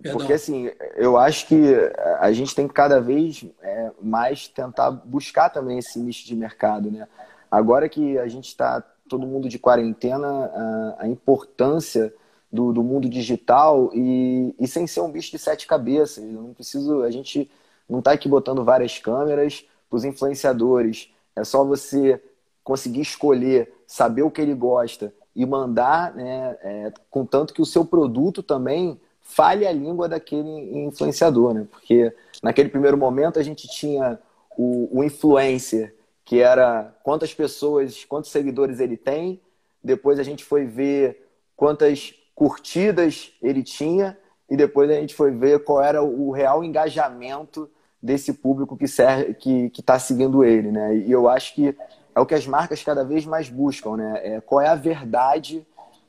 Perdão. 0.00 0.18
Porque, 0.18 0.32
assim, 0.32 0.70
eu 0.96 1.18
acho 1.18 1.46
que 1.46 1.74
a 2.18 2.32
gente 2.32 2.54
tem 2.54 2.66
que 2.66 2.72
cada 2.72 2.98
vez 2.98 3.44
é, 3.60 3.90
mais 4.00 4.48
tentar 4.48 4.90
buscar 4.90 5.50
também 5.50 5.78
esse 5.78 5.98
nicho 5.98 6.26
de 6.26 6.34
mercado, 6.34 6.90
né? 6.90 7.06
Agora 7.50 7.90
que 7.90 8.16
a 8.16 8.26
gente 8.26 8.46
está 8.46 8.80
todo 9.06 9.26
mundo 9.26 9.46
de 9.46 9.58
quarentena, 9.58 10.26
a, 10.26 10.96
a 11.00 11.08
importância 11.08 12.14
do, 12.50 12.72
do, 12.72 12.82
mundo 12.82 13.06
digital 13.06 13.90
e, 13.92 14.54
e 14.58 14.66
sem 14.66 14.86
ser 14.86 15.02
um 15.02 15.10
bicho 15.10 15.30
de 15.30 15.38
sete 15.38 15.66
cabeças. 15.66 16.24
Eu 16.24 16.40
não 16.40 16.54
preciso, 16.54 17.02
a 17.02 17.10
gente 17.10 17.50
não 17.86 17.98
está 17.98 18.12
aqui 18.12 18.28
botando 18.28 18.64
várias 18.64 18.98
câmeras 18.98 19.66
para 19.90 19.96
os 19.96 20.04
influenciadores 20.04 21.10
é 21.38 21.44
só 21.44 21.64
você 21.64 22.22
conseguir 22.62 23.00
escolher, 23.00 23.72
saber 23.86 24.22
o 24.22 24.30
que 24.30 24.40
ele 24.40 24.54
gosta 24.54 25.12
e 25.34 25.46
mandar, 25.46 26.14
né, 26.14 26.56
é, 26.62 26.92
contanto 27.10 27.54
que 27.54 27.62
o 27.62 27.66
seu 27.66 27.84
produto 27.84 28.42
também 28.42 29.00
fale 29.20 29.66
a 29.66 29.72
língua 29.72 30.08
daquele 30.08 30.84
influenciador, 30.86 31.54
né? 31.54 31.66
Porque 31.70 32.12
naquele 32.42 32.68
primeiro 32.68 32.96
momento 32.96 33.38
a 33.38 33.42
gente 33.42 33.68
tinha 33.68 34.18
o, 34.56 34.98
o 34.98 35.04
influencer, 35.04 35.94
que 36.24 36.40
era 36.40 36.94
quantas 37.02 37.32
pessoas, 37.34 38.04
quantos 38.04 38.30
seguidores 38.30 38.80
ele 38.80 38.96
tem, 38.96 39.40
depois 39.84 40.18
a 40.18 40.22
gente 40.22 40.44
foi 40.44 40.64
ver 40.64 41.28
quantas 41.54 42.14
curtidas 42.34 43.32
ele 43.42 43.62
tinha 43.62 44.18
e 44.50 44.56
depois 44.56 44.90
a 44.90 44.94
gente 44.94 45.14
foi 45.14 45.30
ver 45.30 45.62
qual 45.62 45.82
era 45.82 46.02
o 46.02 46.30
real 46.30 46.64
engajamento 46.64 47.70
desse 48.02 48.32
público 48.32 48.76
que 48.76 48.86
que 49.38 49.80
está 49.80 49.98
seguindo 49.98 50.44
ele, 50.44 50.70
né? 50.70 50.96
E 50.96 51.10
eu 51.10 51.28
acho 51.28 51.54
que 51.54 51.76
é 52.14 52.20
o 52.20 52.26
que 52.26 52.34
as 52.34 52.46
marcas 52.46 52.82
cada 52.82 53.04
vez 53.04 53.24
mais 53.24 53.48
buscam, 53.48 53.96
né? 53.96 54.20
É, 54.22 54.40
qual 54.40 54.60
é 54.60 54.68
a 54.68 54.74
verdade 54.74 55.66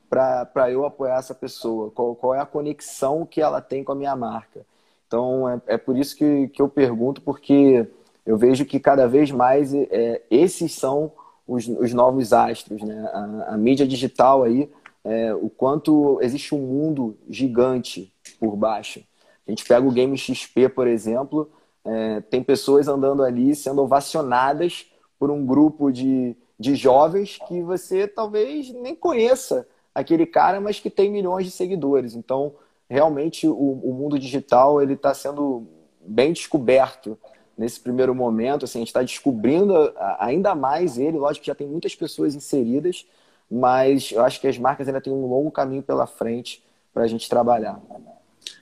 para 0.09 0.71
eu 0.71 0.85
apoiar 0.85 1.19
essa 1.19 1.35
pessoa? 1.35 1.91
Qual, 1.91 2.15
qual, 2.15 2.33
é 2.33 2.39
a 2.39 2.45
conexão 2.45 3.25
que 3.25 3.39
ela 3.39 3.61
tem 3.61 3.83
com 3.83 3.91
a 3.91 3.95
minha 3.95 4.15
marca? 4.15 4.65
Então, 5.07 5.47
é, 5.47 5.61
é 5.67 5.77
por 5.77 5.95
isso 5.95 6.15
que, 6.15 6.47
que 6.47 6.61
eu 6.61 6.67
pergunto, 6.67 7.21
porque 7.21 7.87
eu 8.25 8.37
vejo 8.37 8.65
que 8.65 8.79
cada 8.79 9.07
vez 9.07 9.29
mais 9.31 9.71
é, 9.73 10.21
esses 10.31 10.73
são 10.73 11.11
os, 11.47 11.67
os, 11.67 11.93
novos 11.93 12.33
astros, 12.33 12.81
né? 12.81 13.09
A, 13.13 13.53
a 13.53 13.57
mídia 13.57 13.87
digital 13.87 14.43
aí, 14.43 14.67
é, 15.03 15.33
o 15.33 15.49
quanto 15.49 16.19
existe 16.21 16.55
um 16.55 16.59
mundo 16.59 17.15
gigante 17.29 18.11
por 18.39 18.55
baixo. 18.55 19.01
A 19.47 19.51
gente 19.51 19.65
pega 19.65 19.87
o 19.87 19.91
Game 19.91 20.17
XP, 20.17 20.69
por 20.69 20.87
exemplo, 20.87 21.49
é, 21.89 22.21
tem 22.21 22.43
pessoas 22.43 22.87
andando 22.87 23.23
ali 23.23 23.55
sendo 23.55 23.81
ovacionadas 23.81 24.85
por 25.17 25.31
um 25.31 25.43
grupo 25.43 25.91
de, 25.91 26.35
de 26.59 26.75
jovens 26.75 27.39
que 27.47 27.61
você 27.63 28.07
talvez 28.07 28.71
nem 28.71 28.95
conheça 28.95 29.67
aquele 29.93 30.27
cara, 30.27 30.61
mas 30.61 30.79
que 30.79 30.89
tem 30.89 31.11
milhões 31.11 31.45
de 31.45 31.51
seguidores. 31.51 32.13
Então, 32.13 32.53
realmente, 32.87 33.47
o, 33.47 33.53
o 33.53 33.91
mundo 33.93 34.19
digital 34.19 34.81
ele 34.81 34.93
está 34.93 35.13
sendo 35.13 35.67
bem 35.99 36.31
descoberto 36.31 37.17
nesse 37.57 37.79
primeiro 37.79 38.13
momento. 38.13 38.65
Assim, 38.65 38.77
a 38.77 38.81
gente 38.81 38.89
está 38.89 39.01
descobrindo 39.01 39.73
ainda 40.19 40.53
mais 40.53 40.97
ele. 40.97 41.17
Lógico 41.17 41.43
que 41.43 41.47
já 41.47 41.55
tem 41.55 41.67
muitas 41.67 41.95
pessoas 41.95 42.35
inseridas, 42.35 43.07
mas 43.49 44.11
eu 44.11 44.23
acho 44.23 44.39
que 44.39 44.47
as 44.47 44.59
marcas 44.59 44.87
ainda 44.87 45.01
têm 45.01 45.11
um 45.11 45.25
longo 45.25 45.49
caminho 45.49 45.81
pela 45.81 46.05
frente 46.05 46.63
para 46.93 47.03
a 47.03 47.07
gente 47.07 47.27
trabalhar. 47.27 47.81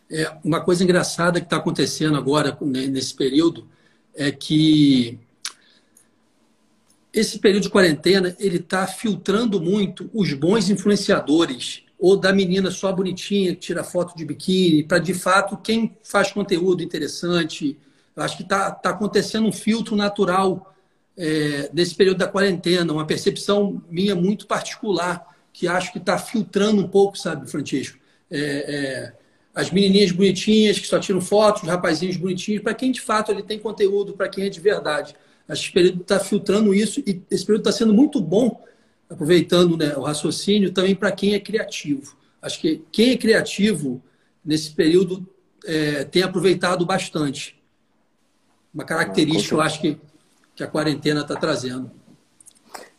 É, 0.09 0.37
uma 0.43 0.61
coisa 0.61 0.83
engraçada 0.83 1.39
que 1.39 1.45
está 1.45 1.57
acontecendo 1.57 2.17
agora 2.17 2.57
né, 2.61 2.87
nesse 2.87 3.13
período 3.13 3.67
é 4.15 4.31
que 4.31 5.19
esse 7.11 7.39
período 7.39 7.63
de 7.63 7.69
quarentena 7.69 8.35
ele 8.39 8.57
está 8.57 8.87
filtrando 8.87 9.59
muito 9.59 10.09
os 10.13 10.33
bons 10.33 10.69
influenciadores 10.69 11.83
ou 11.99 12.15
da 12.15 12.31
menina 12.31 12.69
só 12.71 12.91
bonitinha 12.91 13.53
que 13.53 13.61
tira 13.61 13.83
foto 13.83 14.15
de 14.15 14.23
biquíni 14.23 14.83
para 14.83 14.99
de 14.99 15.13
fato 15.13 15.57
quem 15.57 15.97
faz 16.03 16.31
conteúdo 16.31 16.83
interessante. 16.83 17.77
Eu 18.15 18.23
acho 18.23 18.37
que 18.37 18.43
está 18.43 18.71
tá 18.71 18.91
acontecendo 18.91 19.47
um 19.47 19.51
filtro 19.51 19.95
natural 19.95 20.73
é, 21.17 21.69
período 21.97 22.19
da 22.19 22.27
quarentena, 22.27 22.93
uma 22.93 23.05
percepção 23.05 23.81
minha 23.89 24.15
muito 24.15 24.45
particular 24.45 25.35
que 25.51 25.67
acho 25.67 25.91
que 25.91 25.97
está 25.97 26.19
filtrando 26.19 26.83
um 26.83 26.87
pouco, 26.87 27.17
sabe, 27.17 27.49
Francisco? 27.49 27.97
É, 28.29 28.39
é, 28.39 29.13
as 29.57 29.71
menininhas 29.71 30.11
bonitinhas 30.11 30.77
que 30.77 30.85
só 30.85 30.99
tiram 30.99 31.19
fotos, 31.19 31.63
os 31.63 31.67
rapazinhos 31.67 32.15
bonitinhos, 32.15 32.61
para 32.61 32.75
quem 32.75 32.91
de 32.91 33.01
fato 33.01 33.31
ele 33.31 33.41
tem 33.41 33.57
conteúdo, 33.57 34.13
para 34.13 34.29
quem 34.29 34.45
é 34.45 34.49
de 34.49 34.59
verdade. 34.59 35.15
Acho 35.49 35.61
que 35.63 35.65
esse 35.65 35.73
período 35.73 36.01
está 36.03 36.19
filtrando 36.19 36.75
isso 36.75 36.99
e 36.99 37.23
esse 37.31 37.43
período 37.43 37.67
está 37.67 37.71
sendo 37.71 37.91
muito 37.91 38.21
bom, 38.21 38.63
aproveitando 39.09 39.75
né, 39.75 39.95
o 39.97 40.01
raciocínio, 40.01 40.71
também 40.71 40.93
para 40.93 41.11
quem 41.11 41.33
é 41.33 41.39
criativo. 41.39 42.15
Acho 42.39 42.59
que 42.59 42.83
quem 42.91 43.13
é 43.13 43.17
criativo 43.17 43.99
nesse 44.45 44.69
período 44.69 45.27
é, 45.65 46.03
tem 46.03 46.21
aproveitado 46.21 46.85
bastante. 46.85 47.59
Uma 48.71 48.83
característica, 48.83 49.55
eu 49.55 49.61
acho 49.61 49.81
que, 49.81 49.97
que 50.55 50.63
a 50.63 50.67
quarentena 50.67 51.21
está 51.21 51.35
trazendo. 51.35 51.89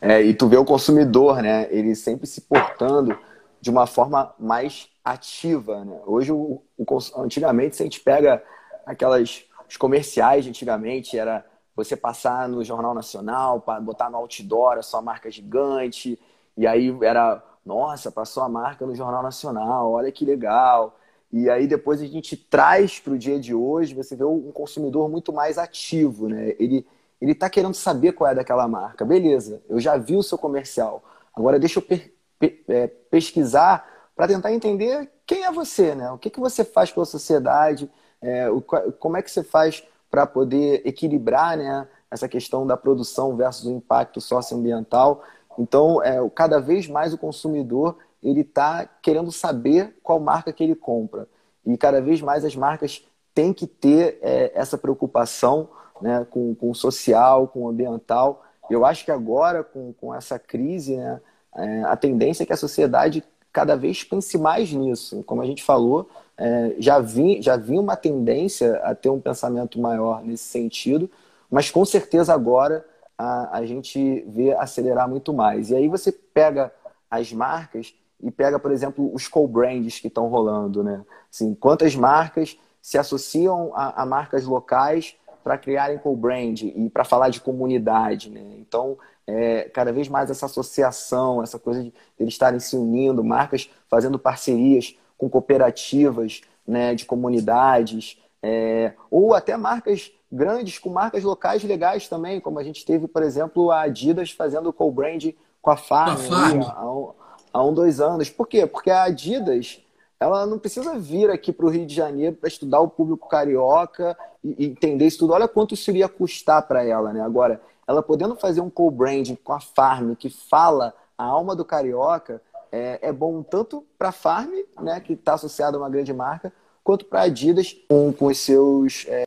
É, 0.01 0.21
e 0.21 0.33
tu 0.33 0.49
vê 0.49 0.57
o 0.57 0.65
consumidor, 0.65 1.41
né? 1.41 1.69
Ele 1.71 1.95
sempre 1.95 2.27
se 2.27 2.41
portando 2.41 3.17
de 3.61 3.69
uma 3.69 3.87
forma 3.87 4.33
mais 4.37 4.89
ativa. 5.03 5.83
Né? 5.85 5.99
Hoje, 6.05 6.31
o, 6.31 6.61
o, 6.77 6.97
antigamente, 7.17 7.75
se 7.75 7.83
a 7.83 7.85
gente 7.85 7.99
pega 8.01 8.43
aquelas 8.85 9.45
os 9.67 9.77
comerciais 9.77 10.47
antigamente, 10.47 11.17
era 11.17 11.45
você 11.75 11.95
passar 11.95 12.49
no 12.49 12.63
Jornal 12.63 12.93
Nacional, 12.93 13.63
botar 13.83 14.09
no 14.09 14.17
outdoor 14.17 14.77
a 14.77 14.81
sua 14.81 15.01
marca 15.01 15.29
gigante, 15.29 16.19
e 16.57 16.65
aí 16.65 16.95
era, 17.03 17.41
nossa, 17.63 18.11
passou 18.11 18.41
a 18.41 18.49
marca 18.49 18.85
no 18.85 18.95
Jornal 18.95 19.21
Nacional, 19.21 19.91
olha 19.91 20.11
que 20.11 20.25
legal. 20.25 20.97
E 21.31 21.49
aí 21.49 21.67
depois 21.67 22.01
a 22.01 22.05
gente 22.05 22.35
traz 22.35 22.99
para 22.99 23.13
o 23.13 23.17
dia 23.17 23.39
de 23.39 23.53
hoje, 23.53 23.93
você 23.93 24.15
vê 24.15 24.23
um 24.23 24.51
consumidor 24.51 25.07
muito 25.07 25.31
mais 25.31 25.59
ativo, 25.59 26.27
né? 26.27 26.55
Ele 26.59 26.85
ele 27.21 27.33
está 27.33 27.49
querendo 27.49 27.73
saber 27.73 28.13
qual 28.13 28.31
é 28.31 28.35
daquela 28.35 28.67
marca. 28.67 29.03
Beleza, 29.03 29.61
eu 29.67 29.79
já 29.79 29.97
vi 29.97 30.15
o 30.15 30.23
seu 30.23 30.37
comercial. 30.37 31.03
Agora 31.35 31.59
deixa 31.59 31.79
eu 31.79 32.49
é, 32.69 32.87
pesquisar 32.87 33.85
para 34.19 34.27
tentar 34.27 34.51
entender 34.51 35.09
quem 35.25 35.45
é 35.45 35.51
você, 35.51 35.95
né? 35.95 36.11
O 36.11 36.17
que, 36.17 36.29
que 36.29 36.41
você 36.41 36.65
faz 36.65 36.91
pela 36.91 37.05
sociedade, 37.05 37.89
é, 38.21 38.49
o, 38.49 38.61
como 38.61 39.15
é 39.15 39.21
que 39.21 39.31
você 39.31 39.41
faz 39.41 39.81
para 40.11 40.27
poder 40.27 40.81
equilibrar 40.85 41.55
né, 41.55 41.87
essa 42.11 42.27
questão 42.27 42.67
da 42.67 42.75
produção 42.75 43.37
versus 43.37 43.65
o 43.65 43.71
impacto 43.71 44.19
socioambiental. 44.19 45.23
Então, 45.57 46.03
é, 46.03 46.17
cada 46.35 46.59
vez 46.59 46.85
mais 46.85 47.13
o 47.13 47.17
consumidor 47.17 47.97
ele 48.21 48.41
está 48.41 48.85
querendo 49.01 49.31
saber 49.31 49.95
qual 50.03 50.19
marca 50.19 50.51
que 50.51 50.65
ele 50.65 50.75
compra. 50.75 51.25
E 51.65 51.77
cada 51.77 52.01
vez 52.01 52.21
mais 52.21 52.43
as 52.43 52.57
marcas 52.57 53.07
têm 53.33 53.53
que 53.53 53.65
ter 53.65 54.19
é, 54.21 54.51
essa 54.53 54.77
preocupação 54.77 55.69
né, 56.01 56.27
com, 56.29 56.53
com 56.55 56.71
o 56.71 56.75
social, 56.75 57.47
com 57.47 57.61
o 57.61 57.69
ambiental. 57.69 58.43
Eu 58.69 58.83
acho 58.83 59.05
que 59.05 59.11
agora, 59.11 59.63
com, 59.63 59.93
com 59.93 60.13
essa 60.13 60.37
crise, 60.37 60.97
né, 60.97 61.21
é, 61.55 61.83
a 61.83 61.95
tendência 61.95 62.43
é 62.43 62.45
que 62.45 62.51
a 62.51 62.57
sociedade 62.57 63.23
cada 63.51 63.75
vez 63.75 64.03
pense 64.03 64.37
mais 64.37 64.71
nisso. 64.71 65.23
Como 65.23 65.41
a 65.41 65.45
gente 65.45 65.63
falou, 65.63 66.09
é, 66.37 66.75
já, 66.79 66.99
vi, 66.99 67.41
já 67.41 67.57
vi 67.57 67.77
uma 67.77 67.95
tendência 67.95 68.77
a 68.77 68.95
ter 68.95 69.09
um 69.09 69.19
pensamento 69.19 69.79
maior 69.79 70.23
nesse 70.23 70.45
sentido, 70.45 71.09
mas 71.49 71.69
com 71.69 71.83
certeza 71.83 72.33
agora 72.33 72.85
a, 73.17 73.57
a 73.57 73.65
gente 73.65 74.23
vê 74.27 74.53
acelerar 74.53 75.09
muito 75.09 75.33
mais. 75.33 75.69
E 75.69 75.75
aí 75.75 75.87
você 75.87 76.11
pega 76.11 76.73
as 77.09 77.33
marcas 77.33 77.93
e 78.21 78.29
pega, 78.31 78.59
por 78.59 78.71
exemplo, 78.71 79.13
os 79.13 79.27
co-brands 79.27 79.99
que 79.99 80.07
estão 80.07 80.27
rolando. 80.27 80.83
Né? 80.83 81.03
Assim, 81.31 81.53
quantas 81.53 81.95
marcas 81.95 82.57
se 82.81 82.97
associam 82.97 83.71
a, 83.75 84.03
a 84.03 84.05
marcas 84.05 84.45
locais 84.45 85.15
para 85.43 85.57
criarem 85.57 85.97
co-brand 85.97 86.61
e 86.61 86.89
para 86.89 87.03
falar 87.03 87.29
de 87.29 87.41
comunidade. 87.41 88.29
Né? 88.29 88.41
Então, 88.59 88.97
é, 89.29 89.69
cada 89.69 89.93
vez 89.93 90.07
mais 90.07 90.29
essa 90.29 90.47
associação, 90.47 91.43
essa 91.43 91.59
coisa 91.59 91.83
de 91.83 91.93
eles 92.19 92.33
estarem 92.33 92.59
se 92.59 92.75
unindo, 92.75 93.23
marcas 93.23 93.69
fazendo 93.87 94.17
parcerias 94.17 94.97
com 95.17 95.29
cooperativas 95.29 96.41
né, 96.67 96.95
de 96.95 97.05
comunidades, 97.05 98.17
é, 98.41 98.93
ou 99.11 99.33
até 99.33 99.55
marcas 99.55 100.11
grandes 100.31 100.79
com 100.79 100.89
marcas 100.89 101.23
locais 101.23 101.63
legais 101.63 102.07
também, 102.07 102.39
como 102.39 102.59
a 102.59 102.63
gente 102.63 102.85
teve, 102.85 103.07
por 103.07 103.21
exemplo, 103.21 103.71
a 103.71 103.81
Adidas 103.81 104.31
fazendo 104.31 104.73
co-brand 104.73 105.23
com 105.61 105.71
a 105.71 105.77
Farm, 105.77 106.17
Farm. 106.17 106.61
Há, 106.63 106.91
um, 106.91 107.13
há 107.53 107.63
um, 107.63 107.73
dois 107.73 107.99
anos. 107.99 108.29
Por 108.29 108.47
quê? 108.47 108.65
Porque 108.65 108.89
a 108.89 109.03
Adidas 109.03 109.81
ela 110.19 110.45
não 110.45 110.59
precisa 110.59 110.97
vir 110.97 111.29
aqui 111.29 111.51
para 111.51 111.65
o 111.65 111.69
Rio 111.69 111.85
de 111.85 111.95
Janeiro 111.95 112.35
para 112.35 112.47
estudar 112.47 112.79
o 112.79 112.89
público 112.89 113.27
carioca 113.27 114.17
e, 114.43 114.65
e 114.65 114.65
entender 114.67 115.05
isso 115.05 115.19
tudo. 115.19 115.33
Olha 115.33 115.47
quanto 115.47 115.73
isso 115.73 115.89
iria 115.89 116.09
custar 116.09 116.67
para 116.67 116.83
ela, 116.83 117.13
né? 117.13 117.21
Agora, 117.21 117.61
ela 117.89 118.03
podendo 118.03 118.35
fazer 118.35 118.61
um 118.61 118.69
co-branding 118.69 119.33
com 119.33 119.51
a 119.51 119.59
Farm 119.59 120.13
que 120.13 120.29
fala 120.29 120.93
a 121.17 121.23
alma 121.23 121.55
do 121.55 121.65
carioca, 121.65 122.39
é, 122.71 122.99
é 123.01 123.11
bom 123.11 123.41
tanto 123.41 123.83
para 123.97 124.09
a 124.09 124.11
Farm, 124.11 124.51
né, 124.79 124.99
que 124.99 125.13
está 125.13 125.33
associada 125.33 125.75
a 125.75 125.79
uma 125.79 125.89
grande 125.89 126.13
marca, 126.13 126.53
quanto 126.83 127.05
para 127.05 127.21
a 127.21 127.23
Adidas 127.23 127.75
com, 127.89 128.13
com 128.13 128.27
os 128.27 128.37
seus 128.37 129.07
é, 129.07 129.25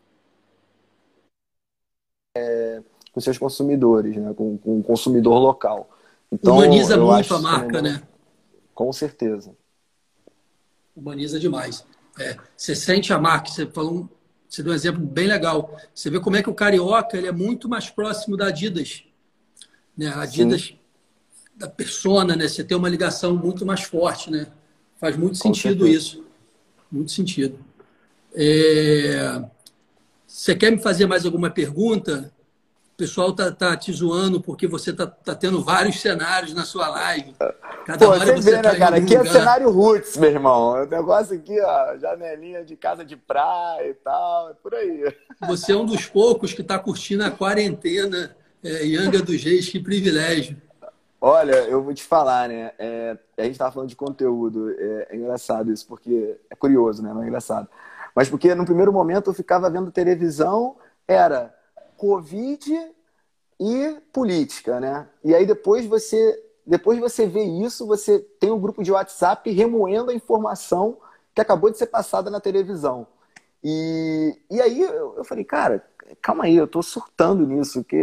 é, 2.36 2.82
com 3.12 3.20
seus 3.20 3.36
consumidores, 3.36 4.16
né, 4.16 4.32
com, 4.32 4.56
com 4.56 4.78
o 4.78 4.82
consumidor 4.84 5.40
local. 5.40 5.90
Então, 6.30 6.54
Humaniza 6.54 6.96
muito 6.96 7.34
a 7.34 7.40
marca, 7.40 7.82
né? 7.82 8.00
Com 8.72 8.92
certeza. 8.92 9.56
Humaniza 10.94 11.40
demais. 11.40 11.84
É, 12.16 12.38
você 12.56 12.76
sente 12.76 13.12
a 13.12 13.18
marca, 13.18 13.50
você 13.50 13.66
falou 13.66 14.08
você 14.52 14.62
deu 14.62 14.70
um 14.70 14.74
exemplo 14.76 15.00
bem 15.00 15.26
legal. 15.26 15.80
Você 15.94 16.10
vê 16.10 16.20
como 16.20 16.36
é 16.36 16.42
que 16.42 16.50
o 16.50 16.54
carioca 16.54 17.16
ele 17.16 17.26
é 17.26 17.32
muito 17.32 17.70
mais 17.70 17.88
próximo 17.88 18.36
da 18.36 18.48
Adidas. 18.48 19.02
Né? 19.96 20.08
A 20.08 20.20
Adidas, 20.20 20.64
Sim. 20.64 20.78
da 21.56 21.70
persona, 21.70 22.36
né? 22.36 22.46
Você 22.46 22.62
tem 22.62 22.76
uma 22.76 22.90
ligação 22.90 23.34
muito 23.34 23.64
mais 23.64 23.80
forte, 23.80 24.30
né? 24.30 24.48
Faz 25.00 25.16
muito 25.16 25.38
Com 25.38 25.54
sentido 25.54 25.86
certeza. 25.86 25.98
isso. 25.98 26.24
Muito 26.90 27.12
sentido. 27.12 27.58
É... 28.34 29.42
Você 30.26 30.54
quer 30.54 30.70
me 30.70 30.82
fazer 30.82 31.06
mais 31.06 31.24
alguma 31.24 31.48
pergunta? 31.48 32.30
O 33.02 33.04
pessoal 33.04 33.32
tá, 33.32 33.50
tá 33.50 33.76
te 33.76 33.90
zoando 33.92 34.40
porque 34.40 34.68
você 34.68 34.92
tá, 34.92 35.08
tá 35.08 35.34
tendo 35.34 35.60
vários 35.60 36.00
cenários 36.00 36.54
na 36.54 36.64
sua 36.64 36.88
live. 36.88 37.34
Cada 37.84 38.06
Pô, 38.06 38.16
você 38.16 38.40
vê, 38.40 38.52
né, 38.52 38.62
tá 38.62 38.76
cara? 38.76 38.96
Aqui 38.98 39.16
é 39.16 39.24
cenário 39.24 39.68
roots, 39.72 40.16
meu 40.16 40.30
irmão. 40.30 40.84
O 40.84 40.86
negócio 40.86 41.34
aqui, 41.34 41.60
ó, 41.60 41.96
janelinha 41.96 42.64
de 42.64 42.76
casa 42.76 43.04
de 43.04 43.16
praia 43.16 43.88
e 43.88 43.94
tal, 43.94 44.50
é 44.50 44.54
por 44.54 44.72
aí. 44.72 45.12
Você 45.48 45.72
é 45.72 45.76
um 45.76 45.84
dos 45.84 46.06
poucos 46.06 46.52
que 46.52 46.60
está 46.60 46.78
curtindo 46.78 47.24
a 47.24 47.30
quarentena 47.32 48.36
é, 48.62 48.86
em 48.86 48.94
Anga 48.94 49.20
dos 49.20 49.42
Reis, 49.42 49.68
que 49.68 49.80
privilégio. 49.80 50.56
Olha, 51.20 51.56
eu 51.64 51.82
vou 51.82 51.92
te 51.92 52.04
falar, 52.04 52.48
né? 52.48 52.70
É, 52.78 53.18
a 53.36 53.42
gente 53.42 53.52
estava 53.52 53.72
falando 53.72 53.88
de 53.88 53.96
conteúdo, 53.96 54.70
é, 54.78 55.08
é, 55.10 55.16
engraçado 55.16 55.72
isso, 55.72 55.88
porque 55.88 56.36
é 56.48 56.54
curioso, 56.54 57.02
né? 57.02 57.12
Não 57.12 57.24
é 57.24 57.26
engraçado. 57.26 57.66
Mas 58.14 58.28
porque 58.28 58.54
no 58.54 58.64
primeiro 58.64 58.92
momento 58.92 59.30
eu 59.30 59.34
ficava 59.34 59.68
vendo 59.68 59.90
televisão 59.90 60.76
era 61.08 61.52
Covid 62.02 62.90
e 63.60 63.96
política, 64.12 64.80
né? 64.80 65.08
E 65.24 65.32
aí 65.32 65.46
depois 65.46 65.86
você 65.86 66.36
depois 66.66 66.98
você 66.98 67.28
vê 67.28 67.44
isso, 67.44 67.86
você 67.86 68.18
tem 68.18 68.50
um 68.50 68.58
grupo 68.58 68.82
de 68.82 68.90
WhatsApp 68.90 69.48
remoendo 69.52 70.10
a 70.10 70.14
informação 70.14 70.96
que 71.32 71.40
acabou 71.40 71.70
de 71.70 71.78
ser 71.78 71.86
passada 71.86 72.28
na 72.28 72.40
televisão. 72.40 73.06
E, 73.62 74.36
e 74.50 74.60
aí 74.60 74.80
eu, 74.80 75.14
eu 75.16 75.24
falei, 75.24 75.44
cara, 75.44 75.84
calma 76.20 76.44
aí, 76.44 76.56
eu 76.56 76.66
tô 76.66 76.82
surtando 76.82 77.46
nisso, 77.46 77.84
que 77.84 77.96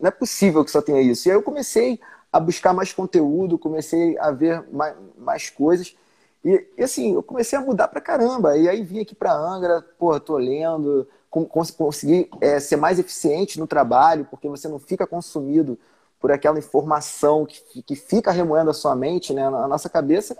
não 0.00 0.06
é 0.06 0.10
possível 0.12 0.64
que 0.64 0.70
só 0.70 0.80
tenha 0.80 1.00
isso. 1.00 1.26
E 1.26 1.32
aí 1.32 1.36
eu 1.36 1.42
comecei 1.42 2.00
a 2.32 2.38
buscar 2.38 2.72
mais 2.72 2.92
conteúdo, 2.92 3.58
comecei 3.58 4.16
a 4.18 4.30
ver 4.30 4.64
mais, 4.72 4.94
mais 5.18 5.50
coisas. 5.50 5.96
E, 6.44 6.64
e, 6.78 6.82
assim, 6.82 7.14
eu 7.14 7.24
comecei 7.24 7.58
a 7.58 7.62
mudar 7.62 7.88
pra 7.88 8.00
caramba. 8.00 8.56
E 8.56 8.68
aí 8.68 8.82
vim 8.84 9.00
aqui 9.00 9.16
pra 9.16 9.32
Angra, 9.32 9.82
pô, 9.98 10.18
tô 10.20 10.36
lendo, 10.36 11.08
consegui 11.30 12.28
é, 12.40 12.58
ser 12.58 12.76
mais 12.76 12.98
eficiente 12.98 13.58
no 13.58 13.66
trabalho, 13.66 14.26
porque 14.28 14.48
você 14.48 14.66
não 14.66 14.78
fica 14.78 15.06
consumido 15.06 15.78
por 16.18 16.32
aquela 16.32 16.58
informação 16.58 17.46
que, 17.46 17.82
que 17.82 17.94
fica 17.94 18.30
remoendo 18.30 18.70
a 18.70 18.74
sua 18.74 18.94
mente, 18.94 19.32
né, 19.32 19.48
na 19.48 19.66
nossa 19.66 19.88
cabeça. 19.88 20.36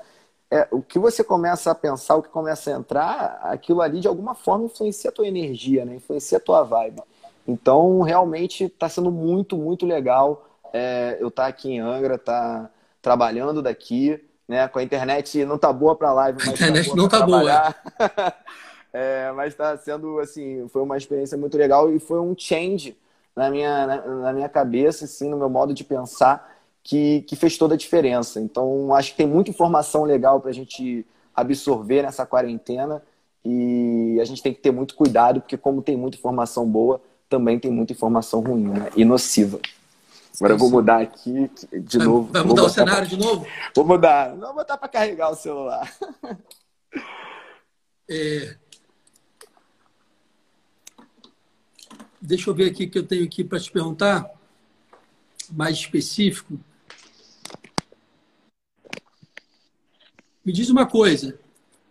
É, 0.51 0.66
o 0.70 0.82
que 0.82 0.99
você 0.99 1.22
começa 1.22 1.70
a 1.70 1.74
pensar, 1.74 2.16
o 2.16 2.22
que 2.22 2.28
começa 2.28 2.70
a 2.70 2.78
entrar, 2.78 3.38
aquilo 3.45 3.80
ali 3.80 4.01
de 4.01 4.09
alguma 4.09 4.34
forma 4.34 4.64
influencia 4.64 5.09
a 5.09 5.12
tua 5.12 5.28
energia, 5.28 5.84
né? 5.84 5.95
influencia 5.95 6.38
a 6.38 6.41
tua 6.41 6.64
vibe. 6.64 7.01
Então, 7.47 8.01
realmente 8.01 8.64
está 8.64 8.88
sendo 8.88 9.12
muito, 9.12 9.57
muito 9.57 9.86
legal 9.86 10.45
é, 10.72 11.16
eu 11.20 11.28
estar 11.28 11.45
tá 11.45 11.49
aqui 11.49 11.70
em 11.70 11.80
Angra, 11.80 12.18
tá 12.18 12.68
trabalhando 13.01 13.62
daqui, 13.62 14.20
né? 14.47 14.66
Com 14.68 14.80
a 14.80 14.82
internet 14.82 15.45
não 15.45 15.57
tá 15.57 15.72
boa 15.72 15.95
para 15.95 16.12
live, 16.12 16.38
mas 16.38 16.49
a 16.51 16.53
internet 16.53 16.91
tá 16.91 16.97
não 16.97 17.09
tá 17.09 17.16
trabalhar. 17.18 17.82
boa. 17.99 18.34
é, 18.93 19.30
mas 19.32 19.53
está 19.53 19.76
sendo 19.76 20.18
assim, 20.18 20.66
foi 20.68 20.82
uma 20.82 20.97
experiência 20.97 21.36
muito 21.38 21.57
legal 21.57 21.93
e 21.93 21.99
foi 21.99 22.20
um 22.20 22.34
change 22.36 22.97
na 23.34 23.51
minha, 23.51 23.86
na, 23.86 24.07
na, 24.07 24.32
minha 24.32 24.49
cabeça, 24.49 25.05
assim, 25.05 25.28
no 25.28 25.36
meu 25.36 25.49
modo 25.49 25.72
de 25.72 25.84
pensar, 25.84 26.57
que, 26.82 27.22
que 27.22 27.36
fez 27.36 27.57
toda 27.57 27.74
a 27.74 27.78
diferença. 27.78 28.41
Então, 28.41 28.95
acho 28.95 29.12
que 29.12 29.16
tem 29.16 29.26
muita 29.26 29.51
informação 29.51 30.05
legal 30.05 30.41
para 30.41 30.51
a 30.51 30.55
gente 30.55 31.07
absorver 31.34 32.03
nessa 32.03 32.26
quarentena 32.26 33.03
e 33.45 34.18
a 34.20 34.24
gente 34.24 34.43
tem 34.43 34.53
que 34.53 34.61
ter 34.61 34.70
muito 34.70 34.95
cuidado, 34.95 35.41
porque 35.41 35.57
como 35.57 35.82
tem 35.82 35.97
muita 35.97 36.18
informação 36.18 36.66
boa, 36.66 37.01
também 37.28 37.59
tem 37.59 37.70
muita 37.70 37.93
informação 37.93 38.41
ruim 38.41 38.68
né? 38.68 38.91
e 38.97 39.05
nociva. 39.05 39.61
Agora 40.36 40.55
eu 40.55 40.59
vou 40.59 40.70
mudar 40.70 41.01
aqui 41.01 41.51
de 41.72 41.99
vai, 41.99 42.07
novo. 42.07 42.32
Vai 42.32 42.43
mudar 42.43 42.64
o 42.64 42.68
cenário 42.68 43.09
pra... 43.09 43.16
de 43.16 43.16
novo? 43.16 43.47
Vou 43.74 43.84
mudar. 43.84 44.34
Não, 44.36 44.49
vou 44.49 44.57
botar 44.57 44.76
para 44.76 44.88
carregar 44.88 45.30
o 45.30 45.36
celular. 45.36 45.93
É... 48.12 48.57
Deixa 52.20 52.50
eu 52.50 52.54
ver 52.54 52.70
aqui 52.70 52.86
que 52.86 52.98
eu 52.98 53.06
tenho 53.06 53.24
aqui 53.24 53.42
para 53.42 53.58
te 53.58 53.70
perguntar, 53.70 54.30
mais 55.50 55.76
específico. 55.76 56.60
Me 60.44 60.52
diz 60.52 60.68
uma 60.68 60.86
coisa. 60.86 61.38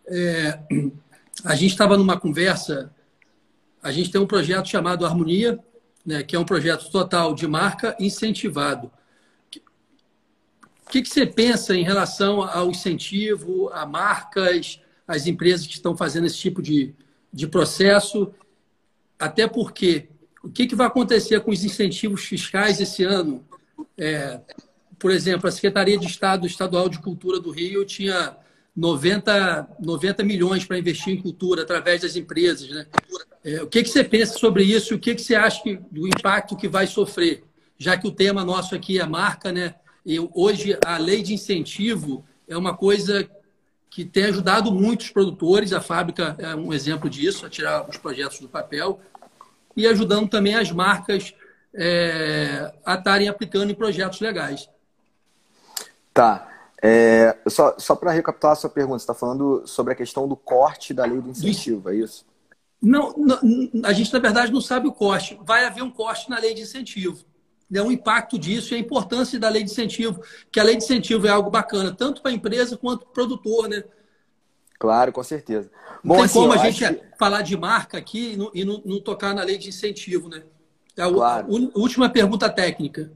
É... 0.08 0.60
A 1.46 1.56
gente 1.56 1.72
estava 1.72 1.98
numa 1.98 2.20
conversa 2.20 2.94
a 3.82 3.92
gente 3.92 4.12
tem 4.12 4.20
um 4.20 4.28
projeto 4.28 4.68
chamado 4.68 5.06
Harmonia, 5.06 5.58
né, 6.06 6.22
que 6.22 6.36
é 6.36 6.40
um 6.40 6.46
projeto 6.46 6.90
total 6.92 7.34
de 7.34 7.48
marca 7.48 7.96
incentivado. 8.00 8.92
O 10.86 10.90
que, 10.92 11.02
que 11.02 11.10
você 11.10 11.26
pensa 11.26 11.76
em 11.76 11.84
relação 11.84 12.42
ao 12.42 12.70
incentivo 12.70 13.70
a 13.70 13.86
marcas, 13.86 14.82
as 15.08 15.28
empresas 15.28 15.66
que 15.66 15.76
estão 15.76 15.96
fazendo 15.96 16.26
esse 16.26 16.38
tipo 16.38 16.62
de, 16.62 16.94
de 17.32 17.48
processo? 17.48 18.34
Até 19.18 19.48
porque 19.48 20.10
o 20.44 20.50
que, 20.50 20.68
que 20.68 20.76
vai 20.76 20.88
acontecer 20.88 21.40
com 21.42 21.52
os 21.52 21.64
incentivos 21.64 22.24
fiscais 22.24 22.80
esse 22.80 23.04
ano? 23.04 23.44
É, 23.98 24.40
por 24.98 25.12
exemplo, 25.12 25.48
a 25.48 25.52
Secretaria 25.52 25.98
de 25.98 26.06
Estado 26.06 26.46
Estadual 26.46 26.90
de 26.90 27.00
Cultura 27.00 27.40
do 27.40 27.52
Rio 27.52 27.86
tinha 27.86 28.36
90, 28.76 29.68
90 29.80 30.24
milhões 30.24 30.66
para 30.66 30.80
investir 30.80 31.14
em 31.14 31.22
cultura 31.22 31.64
através 31.64 32.02
das 32.02 32.16
empresas. 32.16 32.70
Né? 32.70 32.86
É, 33.44 33.62
o 33.62 33.68
que, 33.68 33.84
que 33.84 33.90
você 33.90 34.04
pensa 34.04 34.38
sobre 34.38 34.64
isso? 34.64 34.96
O 34.96 35.00
que, 35.00 35.16
que 35.16 35.22
você 35.22 35.36
acha 35.36 35.62
que, 35.62 35.80
do 35.92 36.08
impacto 36.08 36.56
que 36.56 36.68
vai 36.68 36.88
sofrer? 36.88 37.44
Já 37.78 37.98
que 37.98 38.08
o 38.08 38.12
tema 38.12 38.44
nosso 38.44 38.76
aqui 38.76 39.00
é 39.00 39.06
marca, 39.06 39.52
né? 39.52 39.76
Hoje 40.34 40.78
a 40.86 40.98
lei 40.98 41.22
de 41.22 41.34
incentivo 41.34 42.26
é 42.48 42.58
uma 42.58 42.76
coisa 42.76 43.30
que 43.90 44.04
tem 44.04 44.26
ajudado 44.26 44.72
muitos 44.72 45.10
produtores. 45.10 45.72
A 45.72 45.80
fábrica 45.80 46.36
é 46.40 46.56
um 46.56 46.74
exemplo 46.74 47.10
disso, 47.10 47.46
a 47.46 47.50
tirar 47.50 47.88
os 47.88 47.98
projetos 47.98 48.40
do 48.40 48.50
papel 48.50 49.00
e 49.80 49.88
ajudando 49.88 50.30
também 50.30 50.56
as 50.56 50.72
marcas 50.72 51.34
é, 51.74 52.74
a 52.86 52.96
estarem 52.96 53.30
aplicando 53.30 53.72
em 53.72 53.76
projetos 53.76 54.20
legais. 54.20 54.70
Tá. 56.14 56.48
É, 56.82 57.38
só 57.48 57.76
só 57.78 57.96
para 57.96 58.12
recapitular 58.12 58.54
a 58.54 58.56
sua 58.56 58.70
pergunta, 58.70 59.00
você 59.00 59.04
está 59.04 59.14
falando 59.14 59.66
sobre 59.66 59.94
a 59.94 59.96
questão 59.96 60.28
do 60.28 60.36
corte 60.36 60.94
da 60.94 61.06
lei 61.06 61.20
do 61.22 61.30
incentivo, 61.30 61.90
é 61.90 61.96
isso? 61.96 62.26
Não, 62.82 63.14
não, 63.18 63.40
a 63.84 63.92
gente, 63.92 64.12
na 64.14 64.20
verdade, 64.20 64.52
não 64.52 64.62
sabe 64.62 64.88
o 64.88 64.94
corte. 64.94 65.38
Vai 65.44 65.66
haver 65.66 65.84
um 65.84 65.92
corte 65.92 66.30
na 66.30 66.40
lei 66.40 66.54
de 66.54 66.62
incentivo. 66.62 67.26
É 67.74 67.82
um 67.82 67.92
impacto 67.92 68.40
disso 68.40 68.74
e 68.74 68.78
a 68.78 68.80
importância 68.80 69.40
da 69.40 69.50
lei 69.50 69.64
de 69.64 69.72
incentivo, 69.72 70.22
que 70.52 70.60
a 70.60 70.64
lei 70.64 70.76
de 70.76 70.84
incentivo 70.84 71.28
é 71.28 71.30
algo 71.30 71.52
bacana, 71.52 71.94
tanto 71.94 72.22
para 72.22 72.32
a 72.32 72.34
empresa 72.34 72.78
quanto 72.78 73.06
para 73.06 73.10
o 73.10 73.14
produtor, 73.14 73.68
né? 73.68 73.84
Claro, 74.80 75.12
com 75.12 75.22
certeza. 75.22 75.70
Bom, 76.02 76.14
não 76.14 76.16
tem 76.16 76.26
assim, 76.26 76.40
como 76.40 76.54
a 76.54 76.58
gente 76.58 76.88
que... 76.88 77.18
falar 77.18 77.42
de 77.42 77.58
marca 77.58 77.98
aqui 77.98 78.34
e 78.34 78.38
não, 78.38 78.52
e 78.54 78.64
não, 78.64 78.82
não, 78.86 79.02
tocar 79.02 79.36
na 79.36 79.44
lei 79.44 79.58
de 79.58 79.68
incentivo, 79.68 80.30
né? 80.30 80.44
É 80.98 81.04
a, 81.04 81.12
claro. 81.12 81.48
última 81.76 82.10
pergunta 82.10 82.50
técnica. 82.50 83.12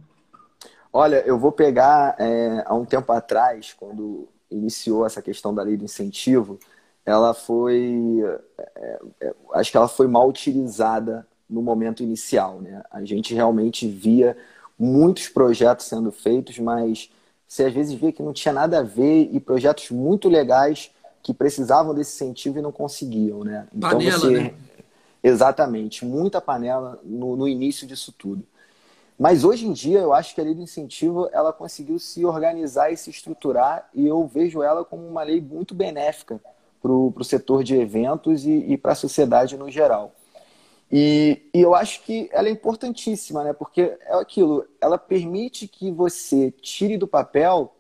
Olha, 0.92 1.24
eu 1.26 1.40
vou 1.40 1.52
pegar 1.52 2.16
é, 2.20 2.64
há 2.66 2.76
um 2.76 2.86
tempo 2.86 3.12
atrás, 3.14 3.74
quando 3.74 4.28
iniciou 4.52 5.06
essa 5.06 5.22
questão 5.22 5.56
da 5.56 5.64
lei 5.64 5.78
do 5.78 5.86
incentivo, 5.86 6.60
ela 7.06 7.34
foi, 7.34 8.22
é, 8.76 9.00
é, 9.22 9.34
acho 9.54 9.72
que 9.72 9.78
ela 9.78 9.88
foi 9.88 10.08
mal 10.08 10.28
utilizada 10.28 11.26
no 11.50 11.62
momento 11.62 12.04
inicial, 12.04 12.62
né? 12.62 12.84
A 12.92 13.04
gente 13.04 13.34
realmente 13.34 13.88
via 13.88 14.38
muitos 14.78 15.30
projetos 15.30 15.86
sendo 15.86 16.12
feitos, 16.12 16.60
mas 16.60 17.10
você 17.48 17.66
às 17.66 17.74
vezes 17.74 17.94
via 17.94 18.12
que 18.12 18.24
não 18.24 18.34
tinha 18.34 18.54
nada 18.54 18.80
a 18.80 18.84
ver 18.84 19.30
e 19.32 19.40
projetos 19.40 19.90
muito 19.92 20.28
legais 20.28 20.92
que 21.24 21.34
precisavam 21.34 21.96
desse 21.96 22.14
incentivo 22.16 22.60
e 22.60 22.62
não 22.62 22.72
conseguiam, 22.72 23.46
né? 23.46 23.66
Então 23.74 23.92
panela, 23.92 24.20
você 24.20 24.42
né? 24.42 24.54
exatamente 25.24 26.06
muita 26.06 26.42
panela 26.42 27.00
no, 27.02 27.38
no 27.38 27.48
início 27.48 27.88
disso 27.88 28.12
tudo. 28.12 28.46
Mas 29.18 29.46
hoje 29.46 29.66
em 29.66 29.72
dia 29.72 30.00
eu 30.00 30.14
acho 30.14 30.36
que 30.36 30.42
a 30.42 30.44
lei 30.44 30.54
do 30.54 30.62
incentivo 30.62 31.30
ela 31.32 31.54
conseguiu 31.54 31.98
se 31.98 32.26
organizar 32.26 32.92
e 32.92 32.98
se 32.98 33.10
estruturar 33.10 33.90
e 33.94 34.06
eu 34.06 34.28
vejo 34.28 34.62
ela 34.62 34.84
como 34.84 35.08
uma 35.08 35.24
lei 35.24 35.40
muito 35.40 35.74
benéfica 35.74 36.42
para 36.82 36.92
o 36.92 37.24
setor 37.24 37.64
de 37.64 37.76
eventos 37.76 38.46
e, 38.46 38.52
e 38.52 38.78
para 38.78 38.92
a 38.92 38.96
sociedade 38.96 39.56
no 39.56 39.72
geral. 39.72 40.14
E, 40.92 41.42
e, 41.54 41.62
eu 41.62 41.74
acho 41.74 42.04
que 42.04 42.30
ela 42.34 42.50
é 42.50 42.52
importantíssima, 42.52 43.44
né? 43.44 43.54
Porque 43.54 43.98
é 44.02 44.14
aquilo, 44.16 44.68
ela 44.82 44.98
permite 44.98 45.68
que 45.68 45.90
você 45.90 46.52
tire 46.52 46.98
do 46.98 47.08
papel 47.08 47.74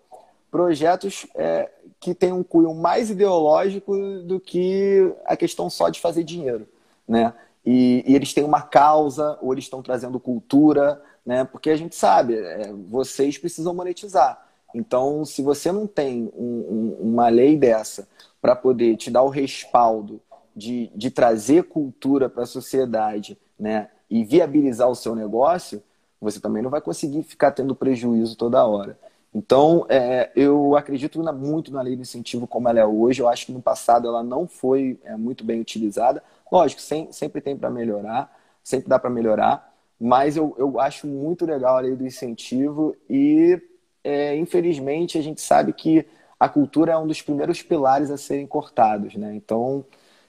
projetos 0.50 1.28
é, 1.36 1.70
que 2.04 2.14
têm 2.14 2.34
um 2.34 2.44
cunho 2.44 2.76
mais 2.76 3.10
ideológico 3.10 3.96
do 4.24 4.38
que 4.38 5.10
a 5.26 5.38
questão 5.38 5.70
só 5.70 5.88
de 5.88 6.02
fazer 6.02 6.26
dinheiro, 6.26 6.68
né? 7.08 7.34
E, 7.66 8.04
e 8.06 8.14
eles 8.14 8.34
têm 8.34 8.44
uma 8.44 8.62
causa, 8.62 9.40
ou 9.42 9.54
eles 9.54 9.64
estão 9.64 9.82
trazendo 9.82 10.20
cultura, 10.20 11.02
né? 11.26 11.46
Porque 11.46 11.70
a 11.70 11.78
gente 11.78 11.96
sabe, 11.96 12.36
é, 12.36 12.74
vocês 12.90 13.38
precisam 13.38 13.74
monetizar. 13.74 14.46
Então, 14.76 15.24
se 15.24 15.42
você 15.42 15.72
não 15.72 15.88
tem 15.88 16.30
um, 16.36 16.44
um, 16.44 17.12
uma 17.12 17.30
lei 17.30 17.56
dessa 17.56 18.06
para 18.42 18.54
poder 18.54 18.98
te 18.98 19.10
dar 19.10 19.22
o 19.22 19.30
respaldo 19.30 20.20
de, 20.54 20.92
de 20.94 21.10
trazer 21.10 21.64
cultura 21.64 22.28
para 22.28 22.44
a 22.44 22.48
sociedade 22.48 23.38
né, 23.58 23.88
e 24.10 24.26
viabilizar 24.26 24.90
o 24.90 24.96
seu 24.96 25.16
negócio, 25.16 25.82
você 26.20 26.38
também 26.38 26.62
não 26.62 26.70
vai 26.70 26.82
conseguir 26.82 27.24
ficar 27.24 27.52
tendo 27.52 27.74
prejuízo 27.74 28.36
toda 28.36 28.66
hora. 28.66 29.00
Então, 29.34 29.86
é, 29.90 30.32
eu 30.36 30.76
acredito 30.76 31.22
na, 31.24 31.32
muito 31.32 31.72
na 31.72 31.82
lei 31.82 31.96
do 31.96 32.02
incentivo 32.04 32.46
como 32.46 32.70
ela 32.70 32.80
é 32.80 32.86
hoje. 32.86 33.22
Eu 33.22 33.28
acho 33.28 33.48
que 33.48 33.52
no 33.52 33.62
passado 33.62 34.08
ela 34.08 34.22
não 34.24 34.48
foi 34.48 35.00
é, 35.04 35.16
muito 35.18 35.44
bem 35.44 35.60
utilizada. 35.60 36.24
Lógico, 36.52 36.82
sem, 36.82 37.12
sempre 37.12 37.42
tem 37.42 37.58
para 37.58 37.70
melhorar, 37.70 38.32
sempre 38.64 38.88
dá 38.88 39.00
para 39.00 39.10
melhorar, 39.10 39.74
mas 40.00 40.38
eu, 40.38 40.56
eu 40.58 40.80
acho 40.80 41.08
muito 41.08 41.46
legal 41.46 41.78
a 41.78 41.80
lei 41.80 41.96
do 41.96 42.06
incentivo 42.06 42.96
e, 43.10 43.60
é, 44.04 44.36
infelizmente, 44.38 45.18
a 45.18 45.22
gente 45.22 45.42
sabe 45.42 45.74
que 45.74 46.06
a 46.40 46.48
cultura 46.50 46.92
é 46.92 46.98
um 46.98 47.08
dos 47.08 47.22
primeiros 47.22 47.62
pilares 47.64 48.12
a 48.12 48.18
serem 48.18 48.46
cortados, 48.46 49.16
né? 49.16 49.34
Então, 49.34 49.86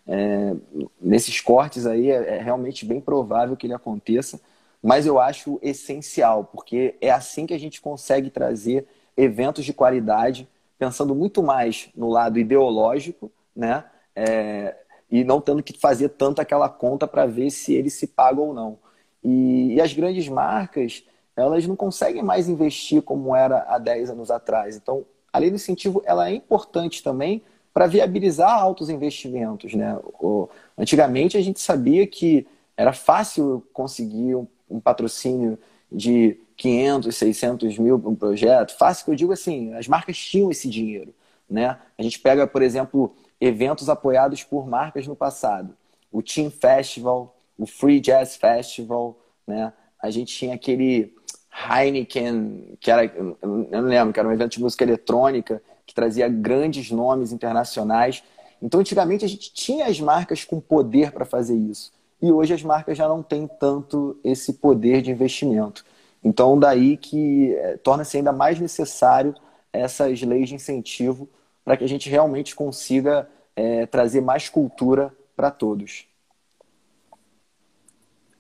é, 0.07 0.55
nesses 1.01 1.41
cortes 1.41 1.87
aí 1.87 2.11
é, 2.11 2.37
é, 2.37 2.43
realmente 2.43 2.85
bem 2.85 3.01
provável 3.01 3.57
que 3.57 3.67
ele 3.67 3.75
aconteça, 3.75 4.41
mas 4.85 5.07
eu 5.07 5.19
acho 5.19 5.59
essencial, 5.63 6.45
porque 6.45 6.95
é 7.01 7.11
assim 7.11 7.47
que 7.47 7.55
a 7.55 7.59
gente 7.59 7.81
consegue 7.81 8.29
trazer 8.29 8.87
eventos 9.17 9.65
de 9.65 9.73
qualidade, 9.73 10.47
pensando 10.79 11.15
muito 11.15 11.43
mais 11.43 11.89
no 11.97 12.11
lado 12.11 12.39
ideológico, 12.39 13.33
né? 13.57 13.83
É, 14.15 14.77
e 15.11 15.25
não 15.25 15.41
tendo 15.41 15.63
que 15.63 15.79
fazer 15.79 16.11
tanto 16.11 16.43
aquela 16.43 16.69
conta 16.69 17.09
para 17.09 17.25
ver 17.25 17.51
se 17.51 17.73
ele 17.73 17.89
se 17.89 18.07
paga 18.09 18.39
ou 18.39 18.53
não. 18.53 18.79
E, 19.23 19.73
e, 19.73 19.81
as 19.81 19.95
grandes 19.95 20.29
marcas, 20.29 21.03
elas 21.35 21.67
não 21.67 21.77
conseguem 21.77 22.23
mais 22.23 22.47
investir 22.47 23.01
como 23.01 23.35
era 23.35 23.65
há 23.67 23.79
10 23.79 24.11
anos 24.11 24.31
atrás. 24.31 24.77
Então, 24.77 25.07
a 25.33 25.39
lei 25.39 25.49
do 25.49 25.57
incentivo 25.57 26.03
ela 26.05 26.29
é 26.29 26.35
importante 26.35 27.03
também 27.03 27.43
para 27.73 27.87
viabilizar 27.87 28.51
altos 28.53 28.91
investimentos. 28.91 29.73
Né? 29.73 29.99
O, 30.21 30.47
antigamente, 30.77 31.39
a 31.39 31.41
gente 31.41 31.59
sabia 31.59 32.07
que 32.07 32.47
era 32.77 32.93
fácil 32.93 33.67
conseguir 33.73 34.37
um 34.77 34.81
patrocínio 34.81 35.59
de 35.91 36.39
500, 36.57 37.15
600 37.15 37.79
mil 37.79 37.99
para 37.99 38.11
um 38.11 38.15
projeto. 38.15 38.77
Fácil 38.77 39.05
que 39.05 39.11
eu 39.11 39.15
digo 39.15 39.33
assim, 39.33 39.75
as 39.75 39.87
marcas 39.87 40.17
tinham 40.19 40.51
esse 40.51 40.69
dinheiro. 40.69 41.15
Né? 41.49 41.79
A 41.97 42.03
gente 42.03 42.19
pega, 42.19 42.47
por 42.47 42.63
exemplo, 42.63 43.15
eventos 43.41 43.89
apoiados 43.89 44.43
por 44.43 44.67
marcas 44.67 45.07
no 45.07 45.15
passado. 45.15 45.77
O 46.11 46.23
Team 46.23 46.51
Festival, 46.51 47.37
o 47.59 47.67
Free 47.67 48.01
Jazz 48.01 48.37
Festival, 48.37 49.19
né? 49.47 49.73
A 50.01 50.11
gente 50.11 50.35
tinha 50.35 50.55
aquele 50.55 51.15
Heineken, 51.51 52.77
que 52.81 52.91
era, 52.91 53.05
eu 53.05 53.37
não 53.43 53.83
lembro, 53.83 54.13
que 54.13 54.21
era 54.21 54.29
um 54.29 54.33
evento 54.33 54.53
de 54.53 54.61
música 54.61 54.85
eletrônica, 54.85 55.63
que 55.87 55.95
trazia 55.95 56.29
grandes 56.29 56.91
nomes 56.91 57.33
internacionais. 57.33 58.23
Então, 58.61 58.81
antigamente, 58.81 59.25
a 59.25 59.29
gente 59.29 59.53
tinha 59.53 59.87
as 59.87 60.01
marcas 60.01 60.45
com 60.45 60.61
poder 60.61 61.13
para 61.13 61.25
fazer 61.25 61.57
isso. 61.57 61.93
E 62.21 62.31
hoje 62.31 62.55
as 62.55 62.63
marcas 62.63 62.97
já 62.97 63.09
não 63.09 63.23
têm 63.23 63.47
tanto 63.47 64.19
esse 64.25 64.55
poder 64.55 65.03
de 65.03 65.11
investimento. 65.11 65.85
Então, 66.23 66.59
daí 66.59 66.97
que 66.97 67.55
é, 67.55 67.77
torna-se 67.77 68.17
ainda 68.17 68.33
mais 68.33 68.59
necessário 68.59 69.35
essas 69.73 70.23
leis 70.23 70.49
de 70.49 70.55
incentivo 70.55 71.29
para 71.65 71.77
que 71.77 71.85
a 71.85 71.89
gente 71.89 72.09
realmente 72.09 72.55
consiga 72.55 73.29
é, 73.55 73.87
trazer 73.87 74.21
mais 74.21 74.49
cultura 74.49 75.15
para 75.37 75.51
todos. 75.51 76.07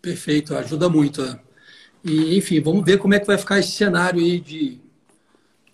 Perfeito, 0.00 0.54
ajuda 0.54 0.88
muito. 0.88 1.22
E, 2.04 2.36
enfim, 2.36 2.60
vamos 2.60 2.84
ver 2.84 2.98
como 2.98 3.14
é 3.14 3.20
que 3.20 3.26
vai 3.26 3.38
ficar 3.38 3.58
esse 3.58 3.72
cenário 3.72 4.20
aí 4.20 4.38
de, 4.38 4.78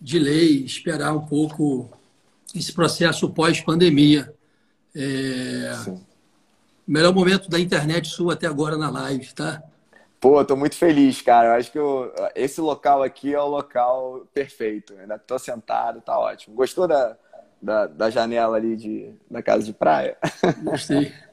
de 0.00 0.18
lei, 0.18 0.64
esperar 0.64 1.12
um 1.12 1.26
pouco 1.26 1.90
esse 2.54 2.72
processo 2.72 3.28
pós-pandemia. 3.30 4.32
É... 4.94 5.72
Melhor 6.90 7.14
momento 7.14 7.48
da 7.48 7.60
internet 7.60 8.08
sua 8.08 8.32
até 8.32 8.48
agora 8.48 8.76
na 8.76 8.90
live, 8.90 9.32
tá? 9.32 9.62
Pô, 10.18 10.44
tô 10.44 10.56
muito 10.56 10.74
feliz, 10.74 11.22
cara. 11.22 11.50
Eu 11.50 11.52
acho 11.52 11.70
que 11.70 11.78
eu, 11.78 12.12
esse 12.34 12.60
local 12.60 13.04
aqui 13.04 13.32
é 13.32 13.40
o 13.40 13.46
local 13.46 14.26
perfeito. 14.34 14.98
ainda 14.98 15.16
tô 15.16 15.38
sentado, 15.38 16.00
tá 16.00 16.18
ótimo. 16.18 16.56
Gostou 16.56 16.88
da, 16.88 17.16
da, 17.62 17.86
da 17.86 18.10
janela 18.10 18.56
ali 18.56 18.74
de, 18.74 19.14
da 19.30 19.40
casa 19.40 19.62
de 19.62 19.72
praia. 19.72 20.18
Gostei. 20.64 21.14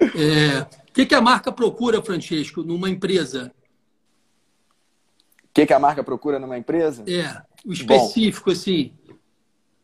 É, 0.00 0.60
o 0.60 0.92
que, 0.92 1.06
que 1.06 1.14
a 1.14 1.20
marca 1.20 1.50
procura, 1.50 2.00
Francesco, 2.00 2.62
numa 2.62 2.88
empresa? 2.88 3.52
O 5.42 5.48
que, 5.52 5.66
que 5.66 5.72
a 5.72 5.78
marca 5.78 6.04
procura 6.04 6.38
numa 6.38 6.56
empresa? 6.56 7.02
É, 7.04 7.42
o 7.66 7.72
específico, 7.72 8.46
Bom, 8.46 8.52
assim. 8.52 8.92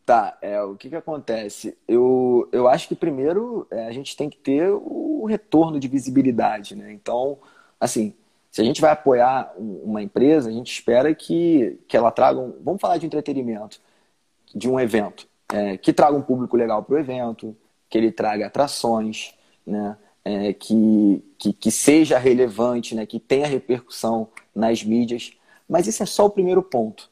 Tá, 0.07 0.37
é, 0.43 0.61
o 0.61 0.77
que, 0.77 0.91
que 0.91 0.97
acontece? 0.97 1.79
Eu, 1.89 2.47
eu 2.53 2.69
acho 2.69 2.89
que 2.89 2.95
primeiro 2.95 3.67
é, 3.71 3.87
a 3.87 3.93
gente 3.93 4.15
tem 4.15 4.29
que 4.29 4.37
ter 4.37 4.69
o 4.71 5.25
retorno 5.25 5.81
de 5.81 5.89
visibilidade, 5.89 6.77
né? 6.77 6.93
Então, 6.93 7.39
assim, 7.81 8.15
se 8.51 8.61
a 8.61 8.65
gente 8.65 8.83
vai 8.83 8.91
apoiar 8.93 9.53
uma 9.59 10.03
empresa, 10.03 10.51
a 10.51 10.53
gente 10.53 10.71
espera 10.71 11.15
que, 11.15 11.81
que 11.89 11.97
ela 11.97 12.11
traga 12.11 12.39
um, 12.39 12.55
Vamos 12.63 12.81
falar 12.81 12.99
de 12.99 13.07
entretenimento 13.07 13.81
de 14.55 14.69
um 14.69 14.79
evento, 14.79 15.27
é, 15.53 15.77
que 15.79 15.93
traga 15.93 16.17
um 16.17 16.23
público 16.23 16.57
legal 16.57 16.83
para 16.83 16.95
o 16.95 16.99
evento, 16.99 17.57
que 17.89 17.99
ele 17.99 18.13
traga 18.13 18.47
atrações, 18.47 19.35
né, 19.67 19.97
é, 20.25 20.53
que, 20.53 21.25
que, 21.39 21.53
que, 21.53 21.71
seja 21.71 22.19
relevante, 22.19 22.95
né, 22.95 23.07
que 23.07 23.19
tenha 23.19 23.47
repercussão 23.47 24.29
nas 24.55 24.85
mídias. 24.85 25.33
Mas 25.69 25.87
isso 25.87 26.03
é 26.03 26.07
só 26.07 26.27
o 26.27 26.31
primeiro 26.31 26.63
ponto. 26.63 27.11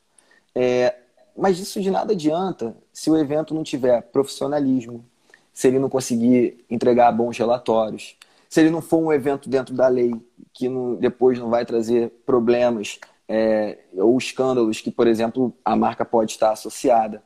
É, 0.54 0.94
mas 1.36 1.58
isso 1.58 1.80
de 1.80 1.90
nada 1.90 2.12
adianta 2.12 2.76
se 2.92 3.10
o 3.10 3.16
evento 3.16 3.54
não 3.54 3.62
tiver 3.62 4.02
profissionalismo, 4.02 5.04
se 5.52 5.68
ele 5.68 5.78
não 5.78 5.88
conseguir 5.88 6.64
entregar 6.70 7.12
bons 7.12 7.36
relatórios, 7.36 8.16
se 8.48 8.60
ele 8.60 8.70
não 8.70 8.82
for 8.82 8.98
um 8.98 9.12
evento 9.12 9.48
dentro 9.48 9.74
da 9.74 9.88
lei, 9.88 10.14
que 10.52 10.68
não, 10.68 10.94
depois 10.96 11.38
não 11.38 11.48
vai 11.48 11.64
trazer 11.64 12.10
problemas 12.26 12.98
é, 13.28 13.78
ou 13.94 14.16
escândalos 14.18 14.80
que, 14.80 14.90
por 14.90 15.06
exemplo, 15.06 15.54
a 15.64 15.74
marca 15.74 16.04
pode 16.04 16.32
estar 16.32 16.52
associada. 16.52 17.22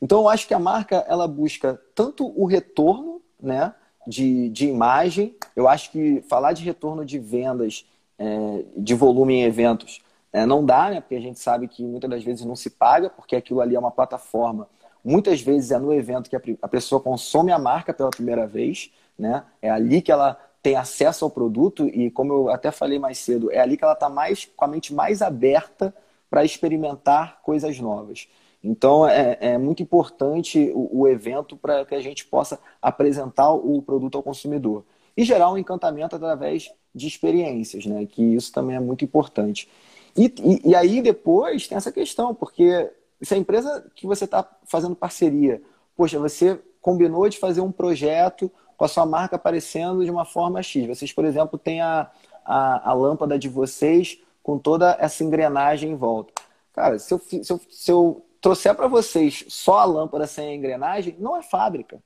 Então, 0.00 0.20
eu 0.20 0.28
acho 0.28 0.48
que 0.48 0.54
a 0.54 0.58
marca 0.58 1.04
ela 1.06 1.28
busca 1.28 1.78
tanto 1.94 2.32
o 2.34 2.46
retorno 2.46 3.20
né, 3.38 3.74
de, 4.06 4.48
de 4.48 4.66
imagem, 4.66 5.34
eu 5.54 5.68
acho 5.68 5.90
que 5.90 6.22
falar 6.28 6.54
de 6.54 6.64
retorno 6.64 7.04
de 7.04 7.18
vendas, 7.18 7.84
é, 8.18 8.64
de 8.76 8.94
volume 8.94 9.34
em 9.34 9.42
eventos, 9.42 10.00
é, 10.32 10.46
não 10.46 10.64
dá, 10.64 10.90
né, 10.90 11.00
porque 11.00 11.16
a 11.16 11.20
gente 11.20 11.38
sabe 11.38 11.66
que 11.66 11.84
muitas 11.84 12.08
das 12.08 12.22
vezes 12.22 12.44
não 12.44 12.54
se 12.54 12.70
paga, 12.70 13.10
porque 13.10 13.34
aquilo 13.34 13.60
ali 13.60 13.74
é 13.74 13.78
uma 13.78 13.90
plataforma. 13.90 14.68
Muitas 15.04 15.40
vezes 15.40 15.70
é 15.70 15.78
no 15.78 15.92
evento 15.92 16.30
que 16.30 16.36
a, 16.36 16.40
a 16.62 16.68
pessoa 16.68 17.00
consome 17.00 17.50
a 17.50 17.58
marca 17.58 17.92
pela 17.92 18.10
primeira 18.10 18.46
vez, 18.46 18.92
né? 19.18 19.44
é 19.60 19.70
ali 19.70 20.00
que 20.00 20.12
ela 20.12 20.38
tem 20.62 20.76
acesso 20.76 21.24
ao 21.24 21.30
produto 21.30 21.86
e, 21.88 22.10
como 22.10 22.32
eu 22.32 22.50
até 22.50 22.70
falei 22.70 22.98
mais 22.98 23.18
cedo, 23.18 23.50
é 23.50 23.58
ali 23.60 23.76
que 23.76 23.84
ela 23.84 23.94
está 23.94 24.08
mais, 24.08 24.44
com 24.44 24.64
a 24.64 24.68
mente 24.68 24.92
mais 24.92 25.22
aberta 25.22 25.94
para 26.28 26.44
experimentar 26.44 27.40
coisas 27.42 27.78
novas. 27.80 28.28
Então 28.62 29.08
é, 29.08 29.38
é 29.40 29.58
muito 29.58 29.82
importante 29.82 30.70
o, 30.74 31.00
o 31.00 31.08
evento 31.08 31.56
para 31.56 31.84
que 31.84 31.94
a 31.94 32.00
gente 32.00 32.26
possa 32.26 32.58
apresentar 32.80 33.52
o 33.52 33.80
produto 33.82 34.16
ao 34.16 34.22
consumidor 34.22 34.84
e 35.16 35.24
gerar 35.24 35.50
um 35.50 35.58
encantamento 35.58 36.14
através 36.14 36.70
de 36.94 37.06
experiências, 37.06 37.86
né? 37.86 38.06
Que 38.06 38.22
isso 38.22 38.52
também 38.52 38.76
é 38.76 38.80
muito 38.80 39.04
importante. 39.04 39.68
E, 40.16 40.32
e, 40.38 40.70
e 40.70 40.74
aí 40.74 41.00
depois 41.02 41.66
tem 41.66 41.76
essa 41.76 41.92
questão, 41.92 42.34
porque 42.34 42.90
se 43.22 43.34
a 43.34 43.36
empresa 43.36 43.86
que 43.94 44.06
você 44.06 44.24
está 44.24 44.48
fazendo 44.64 44.94
parceria, 44.94 45.62
poxa, 45.96 46.18
você 46.18 46.58
combinou 46.80 47.28
de 47.28 47.38
fazer 47.38 47.60
um 47.60 47.72
projeto 47.72 48.50
com 48.76 48.84
a 48.84 48.88
sua 48.88 49.04
marca 49.04 49.36
aparecendo 49.36 50.04
de 50.04 50.10
uma 50.10 50.24
forma 50.24 50.62
X. 50.62 50.86
Vocês, 50.86 51.12
por 51.12 51.24
exemplo, 51.24 51.58
têm 51.58 51.82
a, 51.82 52.10
a, 52.44 52.90
a 52.90 52.92
lâmpada 52.94 53.38
de 53.38 53.48
vocês 53.48 54.18
com 54.42 54.58
toda 54.58 54.96
essa 54.98 55.22
engrenagem 55.22 55.90
em 55.90 55.96
volta. 55.96 56.32
Cara, 56.72 56.98
se 56.98 57.12
eu, 57.12 57.18
se 57.18 57.52
eu, 57.52 57.60
se 57.70 57.92
eu 57.92 58.24
trouxer 58.40 58.74
para 58.74 58.88
vocês 58.88 59.44
só 59.48 59.80
a 59.80 59.84
lâmpada 59.84 60.26
sem 60.26 60.48
a 60.48 60.54
engrenagem, 60.54 61.14
não 61.18 61.36
é 61.36 61.42
fábrica. 61.42 62.02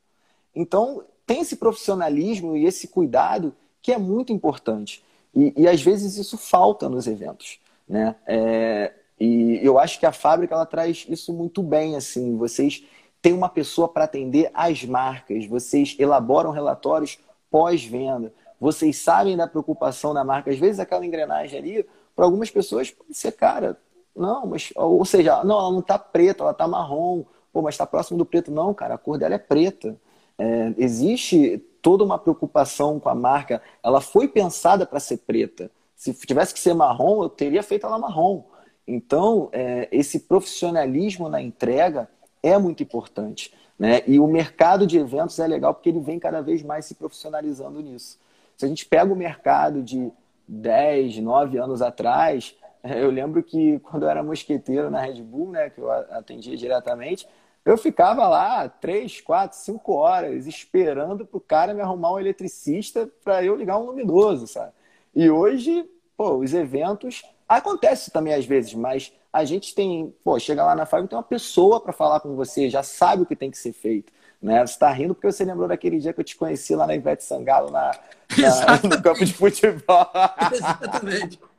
Então, 0.55 1.05
tem 1.27 1.41
esse 1.41 1.57
profissionalismo 1.57 2.57
e 2.57 2.65
esse 2.65 2.89
cuidado 2.89 3.55
que 3.81 3.93
é 3.93 3.99
muito 3.99 4.33
importante. 4.33 5.05
E, 5.35 5.53
e 5.57 5.69
às 5.69 5.81
vezes 5.81 6.17
isso 6.17 6.37
falta 6.37 6.89
nos 6.89 7.07
eventos. 7.07 7.59
Né? 7.89 8.15
É, 8.27 8.93
e 9.19 9.61
eu 9.63 9.79
acho 9.79 9.99
que 9.99 10.07
a 10.07 10.13
fábrica 10.13 10.55
ela 10.55 10.67
traz 10.67 11.07
isso 11.09 11.33
muito 11.33 11.63
bem. 11.63 11.97
assim. 11.97 12.37
Vocês 12.37 12.85
têm 13.21 13.33
uma 13.33 13.49
pessoa 13.49 13.89
para 13.89 14.05
atender 14.05 14.51
as 14.53 14.85
marcas, 14.85 15.47
vocês 15.47 15.97
elaboram 15.99 16.51
relatórios 16.51 17.19
pós-venda, 17.51 18.33
vocês 18.61 18.99
sabem 18.99 19.37
da 19.37 19.47
preocupação 19.47 20.13
da 20.13 20.25
marca. 20.25 20.51
Às 20.51 20.59
vezes 20.59 20.81
aquela 20.81 21.07
engrenagem 21.07 21.59
ali, 21.59 21.87
para 22.15 22.25
algumas 22.25 22.51
pessoas, 22.51 22.91
pode 22.91 23.15
ser, 23.15 23.33
cara, 23.33 23.79
não, 24.15 24.47
mas, 24.47 24.73
ou 24.77 25.05
seja, 25.05 25.43
não, 25.43 25.59
ela 25.59 25.73
não 25.73 25.81
está 25.81 25.99
preta, 25.99 26.43
ela 26.43 26.53
está 26.53 26.69
marrom. 26.69 27.25
Pô, 27.53 27.63
mas 27.63 27.75
está 27.75 27.87
próximo 27.87 28.19
do 28.19 28.27
preto. 28.27 28.51
Não, 28.51 28.75
cara, 28.75 28.95
a 28.95 28.99
cor 28.99 29.19
dela 29.19 29.35
é 29.35 29.39
preta. 29.39 29.97
É, 30.37 30.75
existe 30.77 31.59
toda 31.81 32.03
uma 32.05 32.19
preocupação 32.19 32.99
com 32.99 33.09
a 33.09 33.15
marca. 33.15 33.63
Ela 33.83 34.01
foi 34.01 34.27
pensada 34.29 34.85
para 34.85 34.99
ser 35.01 35.19
preta. 35.19 35.71
Se 36.13 36.27
tivesse 36.27 36.53
que 36.53 36.61
ser 36.61 36.75
marrom, 36.75 37.23
eu 37.23 37.31
teria 37.31 37.63
feito 37.63 37.87
ela 37.87 37.99
marrom. 37.99 38.45
Então, 38.87 39.49
é, 39.53 39.89
esse 39.91 40.21
profissionalismo 40.21 41.31
na 41.31 41.41
entrega 41.41 42.11
é 42.43 42.59
muito 42.59 42.83
importante. 42.83 43.55
Né? 43.79 44.03
E 44.07 44.21
o 44.21 44.27
mercado 44.27 44.87
de 44.87 44.99
eventos 44.99 45.39
é 45.39 45.47
legal 45.47 45.73
porque 45.73 45.89
ele 45.89 46.01
vem 46.01 46.19
cada 46.19 46.43
vez 46.43 46.63
mais 46.63 46.85
se 46.85 46.95
profissionalizando 46.95 47.81
nisso. 47.81 48.19
Se 48.55 48.67
a 48.67 48.69
gente 48.69 48.85
pega 48.85 49.11
o 49.11 49.17
mercado 49.17 49.83
de 49.83 50.13
10, 50.47 51.21
9 51.21 51.57
anos 51.57 51.81
atrás, 51.81 52.55
eu 52.85 53.11
lembro 53.11 53.43
que 53.43 53.79
quando 53.79 54.03
eu 54.03 54.11
era 54.11 54.23
mosqueteiro 54.23 54.91
na 54.91 55.01
Red 55.01 55.23
Bull, 55.23 55.53
né, 55.53 55.71
que 55.71 55.81
eu 55.81 55.91
atendia 55.91 56.55
diretamente, 56.55 57.27
eu 57.65 57.79
ficava 57.79 58.29
lá 58.29 58.69
três, 58.69 59.23
quatro, 59.23 59.57
cinco 59.57 59.95
horas 59.95 60.47
esperando 60.47 61.25
para 61.25 61.39
o 61.39 61.41
cara 61.41 61.73
me 61.73 61.81
arrumar 61.81 62.13
um 62.13 62.21
eletricista 62.21 63.09
para 63.25 63.43
eu 63.43 63.57
ligar 63.57 63.79
um 63.79 63.87
luminoso, 63.87 64.47
sabe? 64.47 64.73
E 65.15 65.31
hoje, 65.31 65.89
pô, 66.17 66.37
os 66.37 66.55
eventos 66.55 67.23
acontece 67.49 68.11
também 68.11 68.35
às 68.35 68.45
vezes, 68.45 68.75
mas 68.75 69.13
a 69.33 69.45
gente 69.45 69.75
tem, 69.75 70.15
pô, 70.23 70.39
chega 70.39 70.65
lá 70.65 70.75
na 70.75 70.87
fábrica 70.87 71.11
tem 71.11 71.19
uma 71.19 71.25
pessoa 71.25 71.81
para 71.81 71.93
falar 71.93 72.21
com 72.21 72.35
você, 72.37 72.71
já 72.71 72.83
sabe 72.83 73.23
o 73.23 73.27
que 73.27 73.37
tem 73.37 73.51
que 73.51 73.59
ser 73.59 73.73
feito. 73.73 74.13
Né? 74.41 74.65
Você 74.65 74.75
está 74.75 74.91
rindo 74.93 75.15
porque 75.15 75.31
você 75.31 75.45
lembrou 75.45 75.67
daquele 75.67 75.99
dia 75.99 76.13
que 76.13 76.21
eu 76.21 76.25
te 76.25 76.37
conheci 76.37 76.77
lá 76.77 76.87
na 76.87 76.95
Ivete 76.95 77.25
Sangalo, 77.25 77.71
na, 77.71 77.93
na 78.37 78.97
no 78.97 79.03
campo 79.03 79.25
de 79.25 79.33
futebol. 79.33 80.07
Exatamente. 80.53 81.41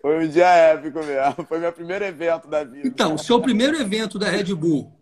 Foi 0.00 0.24
um 0.24 0.28
dia 0.28 0.46
épico 0.46 0.98
mesmo. 0.98 1.46
Foi 1.46 1.58
meu 1.58 1.72
primeiro 1.72 2.04
evento 2.04 2.48
da 2.48 2.64
vida. 2.64 2.86
Então, 2.86 3.14
o 3.14 3.18
seu 3.18 3.40
primeiro 3.40 3.76
evento 3.76 4.18
da 4.18 4.28
Red 4.28 4.54
Bull, 4.54 4.92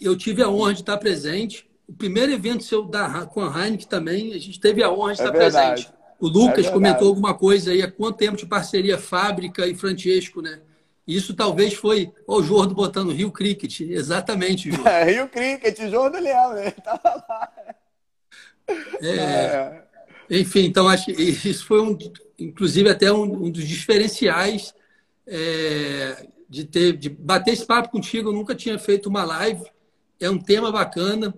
eu 0.00 0.16
tive 0.16 0.42
a 0.42 0.48
honra 0.48 0.74
de 0.74 0.80
estar 0.80 0.96
presente. 0.96 1.68
o 1.88 1.92
primeiro 1.92 2.32
evento 2.32 2.62
seu 2.62 2.84
da, 2.84 3.26
com 3.26 3.42
a 3.42 3.46
Heineken 3.46 3.86
também, 3.88 4.32
a 4.32 4.38
gente 4.38 4.60
teve 4.60 4.82
a 4.82 4.90
honra 4.90 5.14
de 5.14 5.20
é 5.20 5.24
estar 5.24 5.38
verdade. 5.38 5.82
presente. 5.82 5.99
O 6.20 6.28
Lucas 6.28 6.66
é 6.66 6.70
comentou 6.70 7.08
alguma 7.08 7.34
coisa 7.34 7.70
aí, 7.70 7.82
há 7.82 7.90
quanto 7.90 8.18
tempo 8.18 8.36
de 8.36 8.46
parceria 8.46 8.98
Fábrica 8.98 9.66
e 9.66 9.74
Francesco, 9.74 10.42
né? 10.42 10.60
Isso 11.06 11.34
talvez 11.34 11.74
foi 11.74 12.12
o 12.26 12.42
Jordo 12.42 12.74
botando 12.74 13.12
Rio 13.12 13.32
Cricket, 13.32 13.80
exatamente, 13.80 14.70
Jordo. 14.70 14.88
É, 14.88 15.04
Rio 15.10 15.28
Cricket, 15.28 15.90
Jordo 15.90 16.18
Leão, 16.18 16.54
né? 16.54 16.70
Tava 16.70 17.24
lá. 17.28 17.52
É, 19.00 19.08
é. 19.08 19.82
Enfim, 20.30 20.66
então 20.66 20.86
acho 20.86 21.06
que 21.06 21.12
isso 21.12 21.66
foi 21.66 21.80
um, 21.80 21.98
inclusive 22.38 22.88
até 22.88 23.12
um, 23.12 23.46
um 23.46 23.50
dos 23.50 23.66
diferenciais 23.66 24.72
é, 25.26 26.26
de 26.48 26.64
ter, 26.64 26.96
de 26.96 27.08
bater 27.08 27.54
esse 27.54 27.66
papo 27.66 27.90
contigo. 27.90 28.28
Eu 28.28 28.34
nunca 28.34 28.54
tinha 28.54 28.78
feito 28.78 29.08
uma 29.08 29.24
live. 29.24 29.64
É 30.20 30.30
um 30.30 30.38
tema 30.38 30.70
bacana 30.70 31.34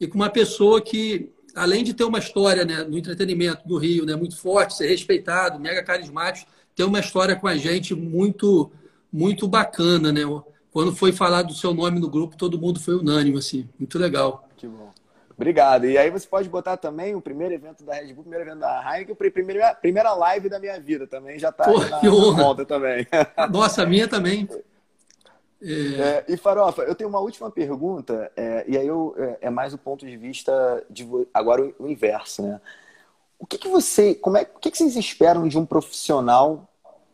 e 0.00 0.06
com 0.08 0.16
uma 0.16 0.30
pessoa 0.30 0.80
que, 0.80 1.30
além 1.54 1.84
de 1.84 1.94
ter 1.94 2.04
uma 2.04 2.18
história 2.18 2.64
né, 2.64 2.84
no 2.84 2.98
entretenimento 2.98 3.66
do 3.66 3.78
Rio, 3.78 4.04
né, 4.04 4.14
muito 4.14 4.38
forte, 4.38 4.74
ser 4.74 4.88
respeitado, 4.88 5.60
mega 5.60 5.82
carismático, 5.82 6.50
tem 6.74 6.86
uma 6.86 7.00
história 7.00 7.36
com 7.36 7.46
a 7.46 7.56
gente 7.56 7.94
muito, 7.94 8.70
muito 9.12 9.46
bacana, 9.46 10.10
né? 10.12 10.22
Quando 10.70 10.94
foi 10.94 11.12
falar 11.12 11.42
do 11.42 11.52
seu 11.52 11.74
nome 11.74 12.00
no 12.00 12.08
grupo, 12.08 12.36
todo 12.36 12.58
mundo 12.58 12.80
foi 12.80 12.94
unânime, 12.94 13.38
assim, 13.38 13.68
muito 13.78 13.98
legal. 13.98 14.48
Que 14.56 14.66
bom. 14.66 14.90
Obrigado. 15.36 15.86
E 15.86 15.98
aí 15.98 16.10
você 16.10 16.26
pode 16.26 16.48
botar 16.48 16.76
também 16.76 17.14
o 17.14 17.20
primeiro 17.20 17.52
evento 17.52 17.84
da 17.84 17.94
Red 17.94 18.12
Bull, 18.14 18.20
o 18.20 18.22
primeiro 18.22 18.44
evento 18.44 18.60
da 18.60 18.80
Heineken, 18.80 19.14
a 19.14 19.30
primeira, 19.30 19.74
primeira 19.74 20.14
live 20.14 20.48
da 20.48 20.58
minha 20.58 20.78
vida 20.80 21.06
também, 21.06 21.38
já 21.38 21.48
está 21.48 21.66
na, 21.66 21.98
que 21.98 22.08
honra. 22.08 22.54
na 22.54 22.64
também. 22.64 23.06
Nossa, 23.50 23.82
a 23.82 23.86
minha 23.86 24.08
também. 24.08 24.48
É... 25.62 26.00
É, 26.00 26.24
e 26.28 26.36
Farofa, 26.36 26.82
eu 26.82 26.94
tenho 26.94 27.08
uma 27.08 27.20
última 27.20 27.50
pergunta, 27.50 28.32
é, 28.36 28.64
e 28.66 28.76
aí 28.76 28.86
eu, 28.86 29.14
é, 29.16 29.38
é 29.42 29.50
mais 29.50 29.72
o 29.72 29.78
ponto 29.78 30.04
de 30.04 30.16
vista 30.16 30.84
de 30.90 31.08
agora 31.32 31.62
o, 31.62 31.84
o 31.84 31.88
inverso, 31.88 32.42
né? 32.42 32.60
O 33.38 33.46
que, 33.46 33.58
que 33.58 33.68
você, 33.68 34.14
como 34.14 34.36
é, 34.36 34.42
o 34.42 34.58
que, 34.58 34.70
que 34.70 34.78
vocês 34.78 34.96
esperam 34.96 35.46
de 35.48 35.58
um 35.58 35.64
profissional 35.66 36.68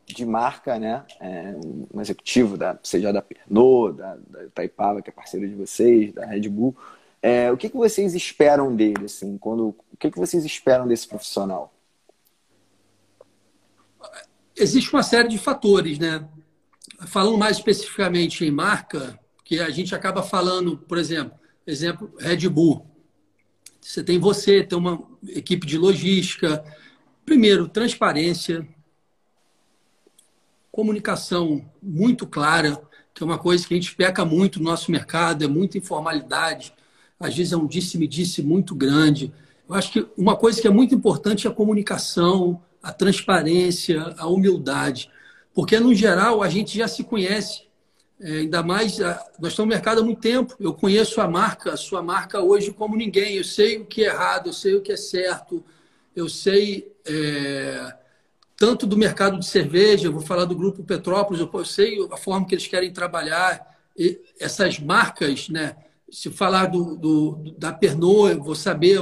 de 0.06 0.24
marca, 0.24 0.78
né? 0.78 1.04
É, 1.20 1.54
um 1.92 2.00
executivo 2.00 2.56
da, 2.56 2.78
seja 2.82 3.12
da 3.12 3.22
Pernod, 3.22 3.98
da, 3.98 4.16
da 4.28 4.44
Itaipava, 4.44 5.02
que 5.02 5.10
é 5.10 5.12
parceiro 5.12 5.46
de 5.46 5.54
vocês, 5.54 6.12
da 6.12 6.24
Red 6.24 6.48
Bull. 6.48 6.74
É, 7.20 7.50
o 7.50 7.56
que, 7.56 7.68
que 7.68 7.76
vocês 7.76 8.14
esperam 8.14 8.74
dele, 8.74 9.04
assim? 9.04 9.36
Quando, 9.38 9.68
o 9.68 9.96
que, 9.98 10.10
que 10.10 10.18
vocês 10.18 10.44
esperam 10.44 10.86
desse 10.86 11.06
profissional? 11.06 11.72
Existe 14.56 14.92
uma 14.92 15.02
série 15.02 15.28
de 15.28 15.38
fatores, 15.38 15.98
né? 15.98 16.26
Falando 17.06 17.38
mais 17.38 17.58
especificamente 17.58 18.44
em 18.44 18.50
marca, 18.50 19.18
que 19.44 19.60
a 19.60 19.70
gente 19.70 19.94
acaba 19.94 20.22
falando, 20.22 20.76
por 20.76 20.98
exemplo, 20.98 21.38
exemplo 21.66 22.12
Red 22.18 22.48
Bull. 22.48 22.86
Você 23.80 24.02
tem 24.02 24.18
você, 24.18 24.62
tem 24.62 24.76
uma 24.76 25.02
equipe 25.28 25.66
de 25.66 25.78
logística. 25.78 26.62
Primeiro, 27.24 27.68
transparência, 27.68 28.66
comunicação 30.70 31.64
muito 31.82 32.26
clara, 32.26 32.80
que 33.14 33.22
é 33.22 33.26
uma 33.26 33.38
coisa 33.38 33.66
que 33.66 33.74
a 33.74 33.76
gente 33.76 33.94
peca 33.94 34.24
muito 34.24 34.58
no 34.58 34.66
nosso 34.66 34.90
mercado, 34.90 35.44
é 35.44 35.48
muita 35.48 35.78
informalidade, 35.78 36.72
às 37.18 37.36
vezes 37.36 37.52
é 37.52 37.56
um 37.56 37.66
disse-me-disse 37.66 38.42
muito 38.42 38.74
grande. 38.74 39.32
Eu 39.68 39.74
acho 39.74 39.92
que 39.92 40.06
uma 40.16 40.36
coisa 40.36 40.60
que 40.60 40.68
é 40.68 40.70
muito 40.70 40.94
importante 40.94 41.46
é 41.46 41.50
a 41.50 41.54
comunicação, 41.54 42.62
a 42.82 42.92
transparência, 42.92 44.14
a 44.18 44.26
humildade. 44.26 45.10
Porque, 45.58 45.80
no 45.80 45.92
geral, 45.92 46.40
a 46.40 46.48
gente 46.48 46.78
já 46.78 46.86
se 46.86 47.02
conhece. 47.02 47.62
É, 48.20 48.30
ainda 48.30 48.62
mais, 48.62 49.00
nós 49.40 49.50
estamos 49.50 49.58
no 49.58 49.66
mercado 49.66 50.00
há 50.00 50.04
muito 50.04 50.20
tempo. 50.20 50.54
Eu 50.60 50.72
conheço 50.72 51.20
a 51.20 51.26
marca, 51.26 51.72
a 51.72 51.76
sua 51.76 52.00
marca 52.00 52.40
hoje 52.40 52.70
como 52.70 52.94
ninguém. 52.94 53.34
Eu 53.34 53.42
sei 53.42 53.78
o 53.78 53.84
que 53.84 54.04
é 54.04 54.06
errado, 54.06 54.50
eu 54.50 54.52
sei 54.52 54.76
o 54.76 54.80
que 54.80 54.92
é 54.92 54.96
certo, 54.96 55.64
eu 56.14 56.28
sei 56.28 56.92
é, 57.04 57.92
tanto 58.56 58.86
do 58.86 58.96
mercado 58.96 59.36
de 59.36 59.46
cerveja, 59.46 60.06
eu 60.06 60.12
vou 60.12 60.20
falar 60.20 60.44
do 60.44 60.54
Grupo 60.54 60.84
Petrópolis, 60.84 61.40
eu 61.40 61.64
sei 61.64 62.06
a 62.12 62.16
forma 62.16 62.46
que 62.46 62.54
eles 62.54 62.68
querem 62.68 62.92
trabalhar. 62.92 63.76
E 63.96 64.16
essas 64.38 64.78
marcas, 64.78 65.48
né? 65.48 65.74
se 66.08 66.30
falar 66.30 66.66
do, 66.66 66.94
do, 66.94 67.54
da 67.58 67.72
Pernod, 67.72 68.36
eu 68.36 68.44
vou 68.44 68.54
saber 68.54 69.00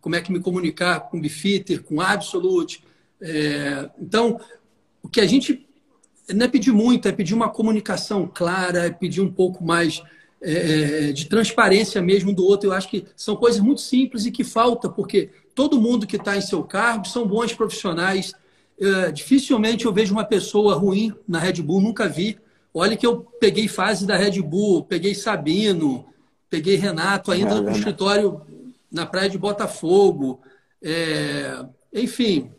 como 0.00 0.14
é 0.14 0.20
que 0.20 0.30
me 0.30 0.38
comunicar 0.38 1.00
com 1.00 1.20
Bifitter, 1.20 1.82
com 1.82 2.00
Absolute. 2.00 2.84
É, 3.20 3.90
então, 3.98 4.40
o 5.02 5.08
que 5.08 5.20
a 5.20 5.26
gente 5.26 5.65
não 6.32 6.46
é 6.46 6.48
pedir 6.48 6.72
muito, 6.72 7.08
é 7.08 7.12
pedir 7.12 7.34
uma 7.34 7.48
comunicação 7.48 8.30
clara, 8.32 8.86
é 8.86 8.90
pedir 8.90 9.20
um 9.20 9.30
pouco 9.30 9.64
mais 9.64 10.02
é, 10.40 11.12
de 11.12 11.26
transparência 11.26 12.00
mesmo 12.02 12.32
do 12.32 12.44
outro. 12.44 12.70
Eu 12.70 12.72
acho 12.72 12.88
que 12.88 13.04
são 13.16 13.36
coisas 13.36 13.60
muito 13.60 13.80
simples 13.80 14.26
e 14.26 14.30
que 14.30 14.44
falta, 14.44 14.88
porque 14.88 15.30
todo 15.54 15.80
mundo 15.80 16.06
que 16.06 16.16
está 16.16 16.36
em 16.36 16.40
seu 16.40 16.62
cargo 16.62 17.06
são 17.06 17.26
bons 17.26 17.52
profissionais. 17.52 18.32
É, 18.78 19.12
dificilmente 19.12 19.84
eu 19.84 19.92
vejo 19.92 20.12
uma 20.12 20.24
pessoa 20.24 20.74
ruim 20.74 21.12
na 21.26 21.38
Red 21.38 21.62
Bull, 21.62 21.80
nunca 21.80 22.08
vi. 22.08 22.38
Olha 22.74 22.96
que 22.96 23.06
eu 23.06 23.20
peguei 23.40 23.68
fase 23.68 24.06
da 24.06 24.16
Red 24.16 24.42
Bull, 24.42 24.84
peguei 24.84 25.14
Sabino, 25.14 26.04
Peguei 26.48 26.76
Renato 26.76 27.32
ainda 27.32 27.56
é, 27.56 27.60
no 27.60 27.70
escritório 27.70 28.40
na 28.90 29.04
praia 29.04 29.28
de 29.28 29.38
Botafogo. 29.38 30.40
É, 30.82 31.64
enfim, 31.92 32.50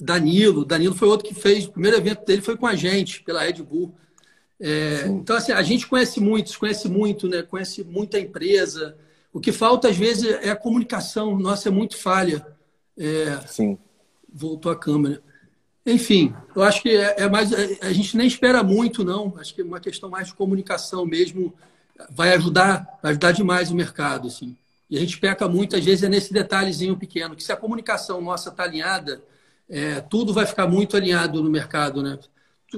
Danilo. 0.00 0.64
Danilo 0.64 0.94
foi 0.94 1.08
outro 1.08 1.26
que 1.26 1.34
fez. 1.34 1.66
O 1.66 1.72
primeiro 1.72 1.96
evento 1.96 2.24
dele 2.24 2.42
foi 2.42 2.56
com 2.56 2.66
a 2.66 2.74
gente, 2.74 3.22
pela 3.22 3.42
Red 3.42 3.62
Bull. 3.62 3.94
É, 4.60 5.04
então, 5.06 5.36
assim, 5.36 5.52
a 5.52 5.62
gente 5.62 5.86
conhece 5.86 6.20
muito, 6.20 6.50
se 6.50 6.58
conhece 6.58 6.88
muito, 6.88 7.28
né? 7.28 7.42
conhece 7.42 7.84
muita 7.84 8.18
empresa. 8.18 8.96
O 9.32 9.40
que 9.40 9.52
falta, 9.52 9.88
às 9.88 9.96
vezes, 9.96 10.24
é 10.42 10.50
a 10.50 10.56
comunicação. 10.56 11.38
Nossa, 11.38 11.68
é 11.68 11.72
muito 11.72 11.96
falha. 11.96 12.46
É, 12.96 13.40
Sim. 13.46 13.78
Voltou 14.32 14.72
a 14.72 14.76
câmera. 14.76 15.22
Enfim, 15.86 16.34
eu 16.54 16.62
acho 16.62 16.82
que 16.82 16.90
é, 16.90 17.22
é 17.22 17.28
mais. 17.28 17.52
É, 17.52 17.78
a 17.80 17.92
gente 17.92 18.16
nem 18.16 18.26
espera 18.26 18.62
muito, 18.62 19.04
não. 19.04 19.34
Acho 19.38 19.54
que 19.54 19.62
é 19.62 19.64
uma 19.64 19.80
questão 19.80 20.10
mais 20.10 20.28
de 20.28 20.34
comunicação 20.34 21.06
mesmo 21.06 21.54
vai 22.10 22.32
ajudar, 22.34 22.98
vai 23.02 23.10
ajudar 23.10 23.32
demais 23.32 23.70
o 23.70 23.74
mercado, 23.74 24.28
assim. 24.28 24.56
E 24.88 24.96
a 24.96 25.00
gente 25.00 25.18
peca 25.18 25.48
muito, 25.48 25.76
às 25.76 25.84
vezes, 25.84 26.04
é 26.04 26.08
nesse 26.08 26.32
detalhezinho 26.32 26.96
pequeno, 26.96 27.36
que 27.36 27.42
se 27.42 27.52
a 27.52 27.56
comunicação 27.56 28.20
nossa 28.20 28.50
está 28.50 28.62
alinhada, 28.62 29.22
é, 29.68 30.00
tudo 30.00 30.32
vai 30.32 30.46
ficar 30.46 30.66
muito 30.66 30.96
alinhado 30.96 31.42
no 31.42 31.50
mercado, 31.50 32.02
né? 32.02 32.18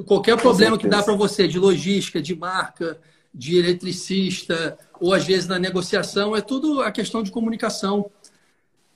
Qualquer 0.07 0.36
problema 0.36 0.78
que 0.78 0.88
dá 0.88 1.03
para 1.03 1.14
você 1.14 1.49
de 1.49 1.59
logística, 1.59 2.22
de 2.22 2.34
marca, 2.34 2.99
de 3.32 3.59
eletricista, 3.59 4.78
ou 5.01 5.12
às 5.12 5.24
vezes 5.24 5.49
na 5.49 5.59
negociação, 5.59 6.34
é 6.34 6.41
tudo 6.41 6.82
a 6.82 6.91
questão 6.93 7.22
de 7.22 7.30
comunicação. 7.30 8.11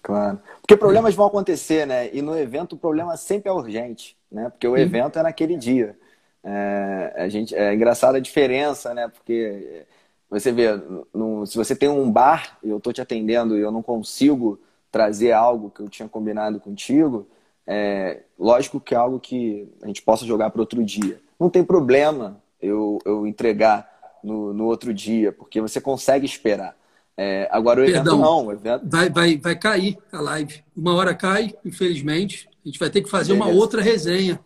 Claro. 0.03 0.39
Porque 0.61 0.77
problemas 0.77 1.15
vão 1.15 1.27
acontecer, 1.27 1.87
né? 1.87 2.15
E 2.15 2.21
no 2.21 2.39
evento 2.39 2.75
o 2.75 2.79
problema 2.79 3.17
sempre 3.17 3.49
é 3.49 3.53
urgente, 3.53 4.17
né? 4.31 4.51
Porque 4.51 4.69
o 4.69 4.77
evento 4.77 5.19
é 5.19 5.23
naquele 5.23 5.57
dia. 5.57 5.97
É, 6.43 7.15
a 7.17 7.29
gente, 7.29 7.55
é 7.55 7.75
engraçada 7.75 8.19
a 8.19 8.21
diferença, 8.21 8.93
né? 8.93 9.09
Porque 9.09 9.87
você 10.29 10.53
vê, 10.53 10.69
no, 11.13 11.47
se 11.47 11.57
você 11.57 11.75
tem 11.75 11.89
um 11.89 12.11
bar 12.11 12.59
e 12.63 12.69
eu 12.69 12.77
estou 12.77 12.93
te 12.93 13.01
atendendo 13.01 13.57
e 13.57 13.61
eu 13.61 13.73
não 13.73 13.83
consigo 13.83 14.61
trazer 14.91 15.33
algo 15.33 15.71
que 15.71 15.81
eu 15.81 15.89
tinha 15.89 16.09
combinado 16.09 16.61
contigo, 16.61 17.27
é 17.67 18.23
lógico 18.39 18.81
que 18.81 18.95
é 18.95 18.99
algo 18.99 19.19
que 19.19 19.69
a 19.83 19.87
gente 19.87 20.03
possa 20.03 20.25
jogar 20.25 20.51
para 20.51 20.61
outro 20.61 20.83
dia. 20.85 21.21
Não 21.39 21.51
tem 21.51 21.65
problema 21.65 22.43
eu, 22.61 22.99
eu 23.05 23.27
entregar 23.27 23.89
no, 24.23 24.53
no 24.53 24.65
outro 24.65 24.93
dia, 24.93 25.33
porque 25.33 25.61
você 25.61 25.81
consegue 25.81 26.27
esperar. 26.27 26.77
É, 27.17 27.49
agora 27.51 27.81
o 27.81 27.85
Perdão, 27.85 28.15
evento 28.15 28.17
não. 28.17 28.47
O 28.47 28.53
evento... 28.53 28.83
Vai, 28.89 29.11
vai, 29.11 29.37
vai 29.37 29.57
cair 29.57 29.99
a 30.11 30.21
live. 30.21 30.65
Uma 30.77 30.95
hora 30.95 31.15
cai, 31.15 31.55
infelizmente. 31.65 32.49
A 32.65 32.69
gente 32.69 32.79
vai 32.79 32.91
ter 32.91 33.03
que 33.03 33.11
fazer 33.11 33.35
Beleza. 33.35 33.51
uma 33.51 33.61
outra 33.61 33.81
resenha. 33.81 34.41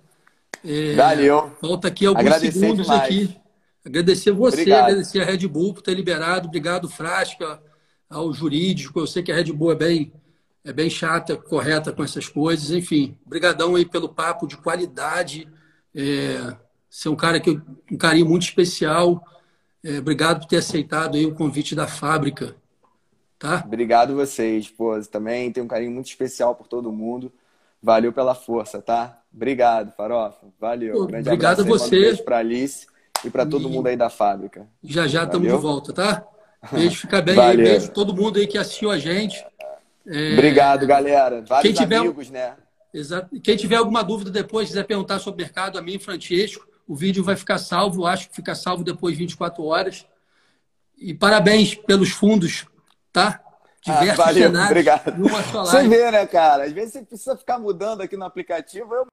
É, 0.65 0.95
Valeu. 0.95 1.51
Falta 1.61 1.89
aqui 1.89 2.05
alguns 2.05 2.21
Agradecer 2.27 2.59
segundos 2.59 2.87
demais. 2.87 3.03
aqui. 3.03 3.37
Agradecer 3.87 4.33
você, 4.33 4.61
Obrigado. 4.61 4.85
agradecer 4.85 5.21
a 5.21 5.25
Red 5.25 5.47
Bull 5.47 5.73
por 5.73 5.83
ter 5.83 5.95
liberado. 5.95 6.49
Obrigado, 6.49 6.89
Frasca, 6.89 7.63
ao 8.11 8.33
jurídico. 8.33 9.01
Eu 9.01 9.07
sei 9.07 9.23
que 9.23 9.33
a 9.33 9.35
Red 9.35 9.53
Bull 9.53 9.73
é 9.73 9.77
bem, 9.77 10.13
é 10.65 10.73
bem 10.73 10.91
chata, 10.91 11.37
correta 11.37 11.93
com 11.93 12.03
essas 12.03 12.29
coisas. 12.29 12.71
Enfim, 12.71 13.17
brigadão 13.25 13.75
aí 13.75 13.85
pelo 13.85 14.09
papo 14.09 14.47
de 14.47 14.57
qualidade. 14.57 15.49
É, 15.95 16.57
você 16.89 17.09
é 17.09 17.11
um 17.11 17.17
cara 17.17 17.41
que 17.41 17.51
eu, 17.51 17.63
um 17.91 17.97
carinho 17.97 18.27
muito 18.27 18.43
especial. 18.43 19.23
É, 19.83 19.99
obrigado 19.99 20.41
por 20.41 20.47
ter 20.47 20.59
aceitado 20.59 21.17
aí 21.17 21.27
o 21.27 21.35
convite 21.35 21.75
da 21.75 21.87
fábrica. 21.87 22.57
Tá? 23.39 23.63
Obrigado 23.65 24.17
vocês, 24.17 24.69
pô. 24.69 25.01
Também 25.03 25.53
tenho 25.53 25.65
um 25.65 25.69
carinho 25.69 25.93
muito 25.93 26.09
especial 26.09 26.55
por 26.55 26.67
todo 26.67 26.93
mundo. 26.93 27.33
Valeu 27.81 28.13
pela 28.13 28.35
força, 28.35 28.83
tá? 28.83 29.23
Obrigado, 29.33 29.93
Farofa. 29.93 30.47
Valeu. 30.59 30.95
Pô, 30.95 31.03
obrigado 31.05 31.61
a 31.61 31.65
você. 31.65 31.97
Um 31.97 32.01
beijo 32.01 32.25
para 32.25 32.39
Alice 32.39 32.87
e 33.25 33.31
para 33.31 33.47
todo 33.47 33.71
mundo 33.71 33.87
aí 33.87 33.97
da 33.97 34.11
fábrica. 34.11 34.67
Já 34.83 35.07
já 35.07 35.25
estamos 35.25 35.49
de 35.49 35.57
volta, 35.57 35.93
tá? 35.93 36.27
Beijo, 36.73 36.97
fica 36.97 37.23
bem 37.23 37.39
aí. 37.39 37.57
Beijo 37.57 37.93
todo 37.93 38.13
mundo 38.13 38.37
aí 38.37 38.47
que 38.49 38.59
assistiu 38.59 38.91
a 38.91 38.99
gente. 38.99 39.45
É... 40.09 40.33
Obrigado, 40.33 40.87
galera. 40.87 41.45
Vários 41.47 41.63
Quem 41.63 41.85
tiver... 41.85 41.97
amigos, 41.99 42.31
né? 42.31 42.57
Exato. 42.93 43.39
Quem 43.41 43.57
tiver 43.57 43.77
alguma 43.77 44.03
dúvida 44.03 44.31
depois, 44.31 44.69
quiser 44.69 44.85
perguntar 44.85 45.19
sobre 45.19 45.43
o 45.43 45.45
mercado, 45.45 45.79
a 45.79 45.83
mim, 45.83 45.99
Francesco, 45.99 46.67
o 46.87 46.97
vídeo 46.97 47.23
vai 47.23 47.37
ficar 47.37 47.59
salvo, 47.59 48.07
acho 48.07 48.31
que 48.31 48.37
fica 48.37 48.55
salvo 48.55 48.83
depois 48.83 49.15
de 49.15 49.19
24 49.19 49.63
horas. 49.63 50.07
E 50.97 51.13
parabéns 51.13 51.75
pelos 51.75 52.09
fundos, 52.09 52.67
tá? 53.13 53.41
diversos 53.85 54.21
ah, 54.21 54.25
valeu, 54.25 54.43
cenários 54.43 54.71
obrigado. 54.71 55.23
Você 55.53 55.89
vê, 55.89 56.11
né, 56.11 56.27
cara? 56.27 56.65
Às 56.65 56.73
vezes 56.73 56.93
você 56.93 57.03
precisa 57.03 57.37
ficar 57.37 57.59
mudando 57.59 58.01
aqui 58.01 58.17
no 58.17 58.25
aplicativo. 58.25 58.95
Eu 58.95 59.07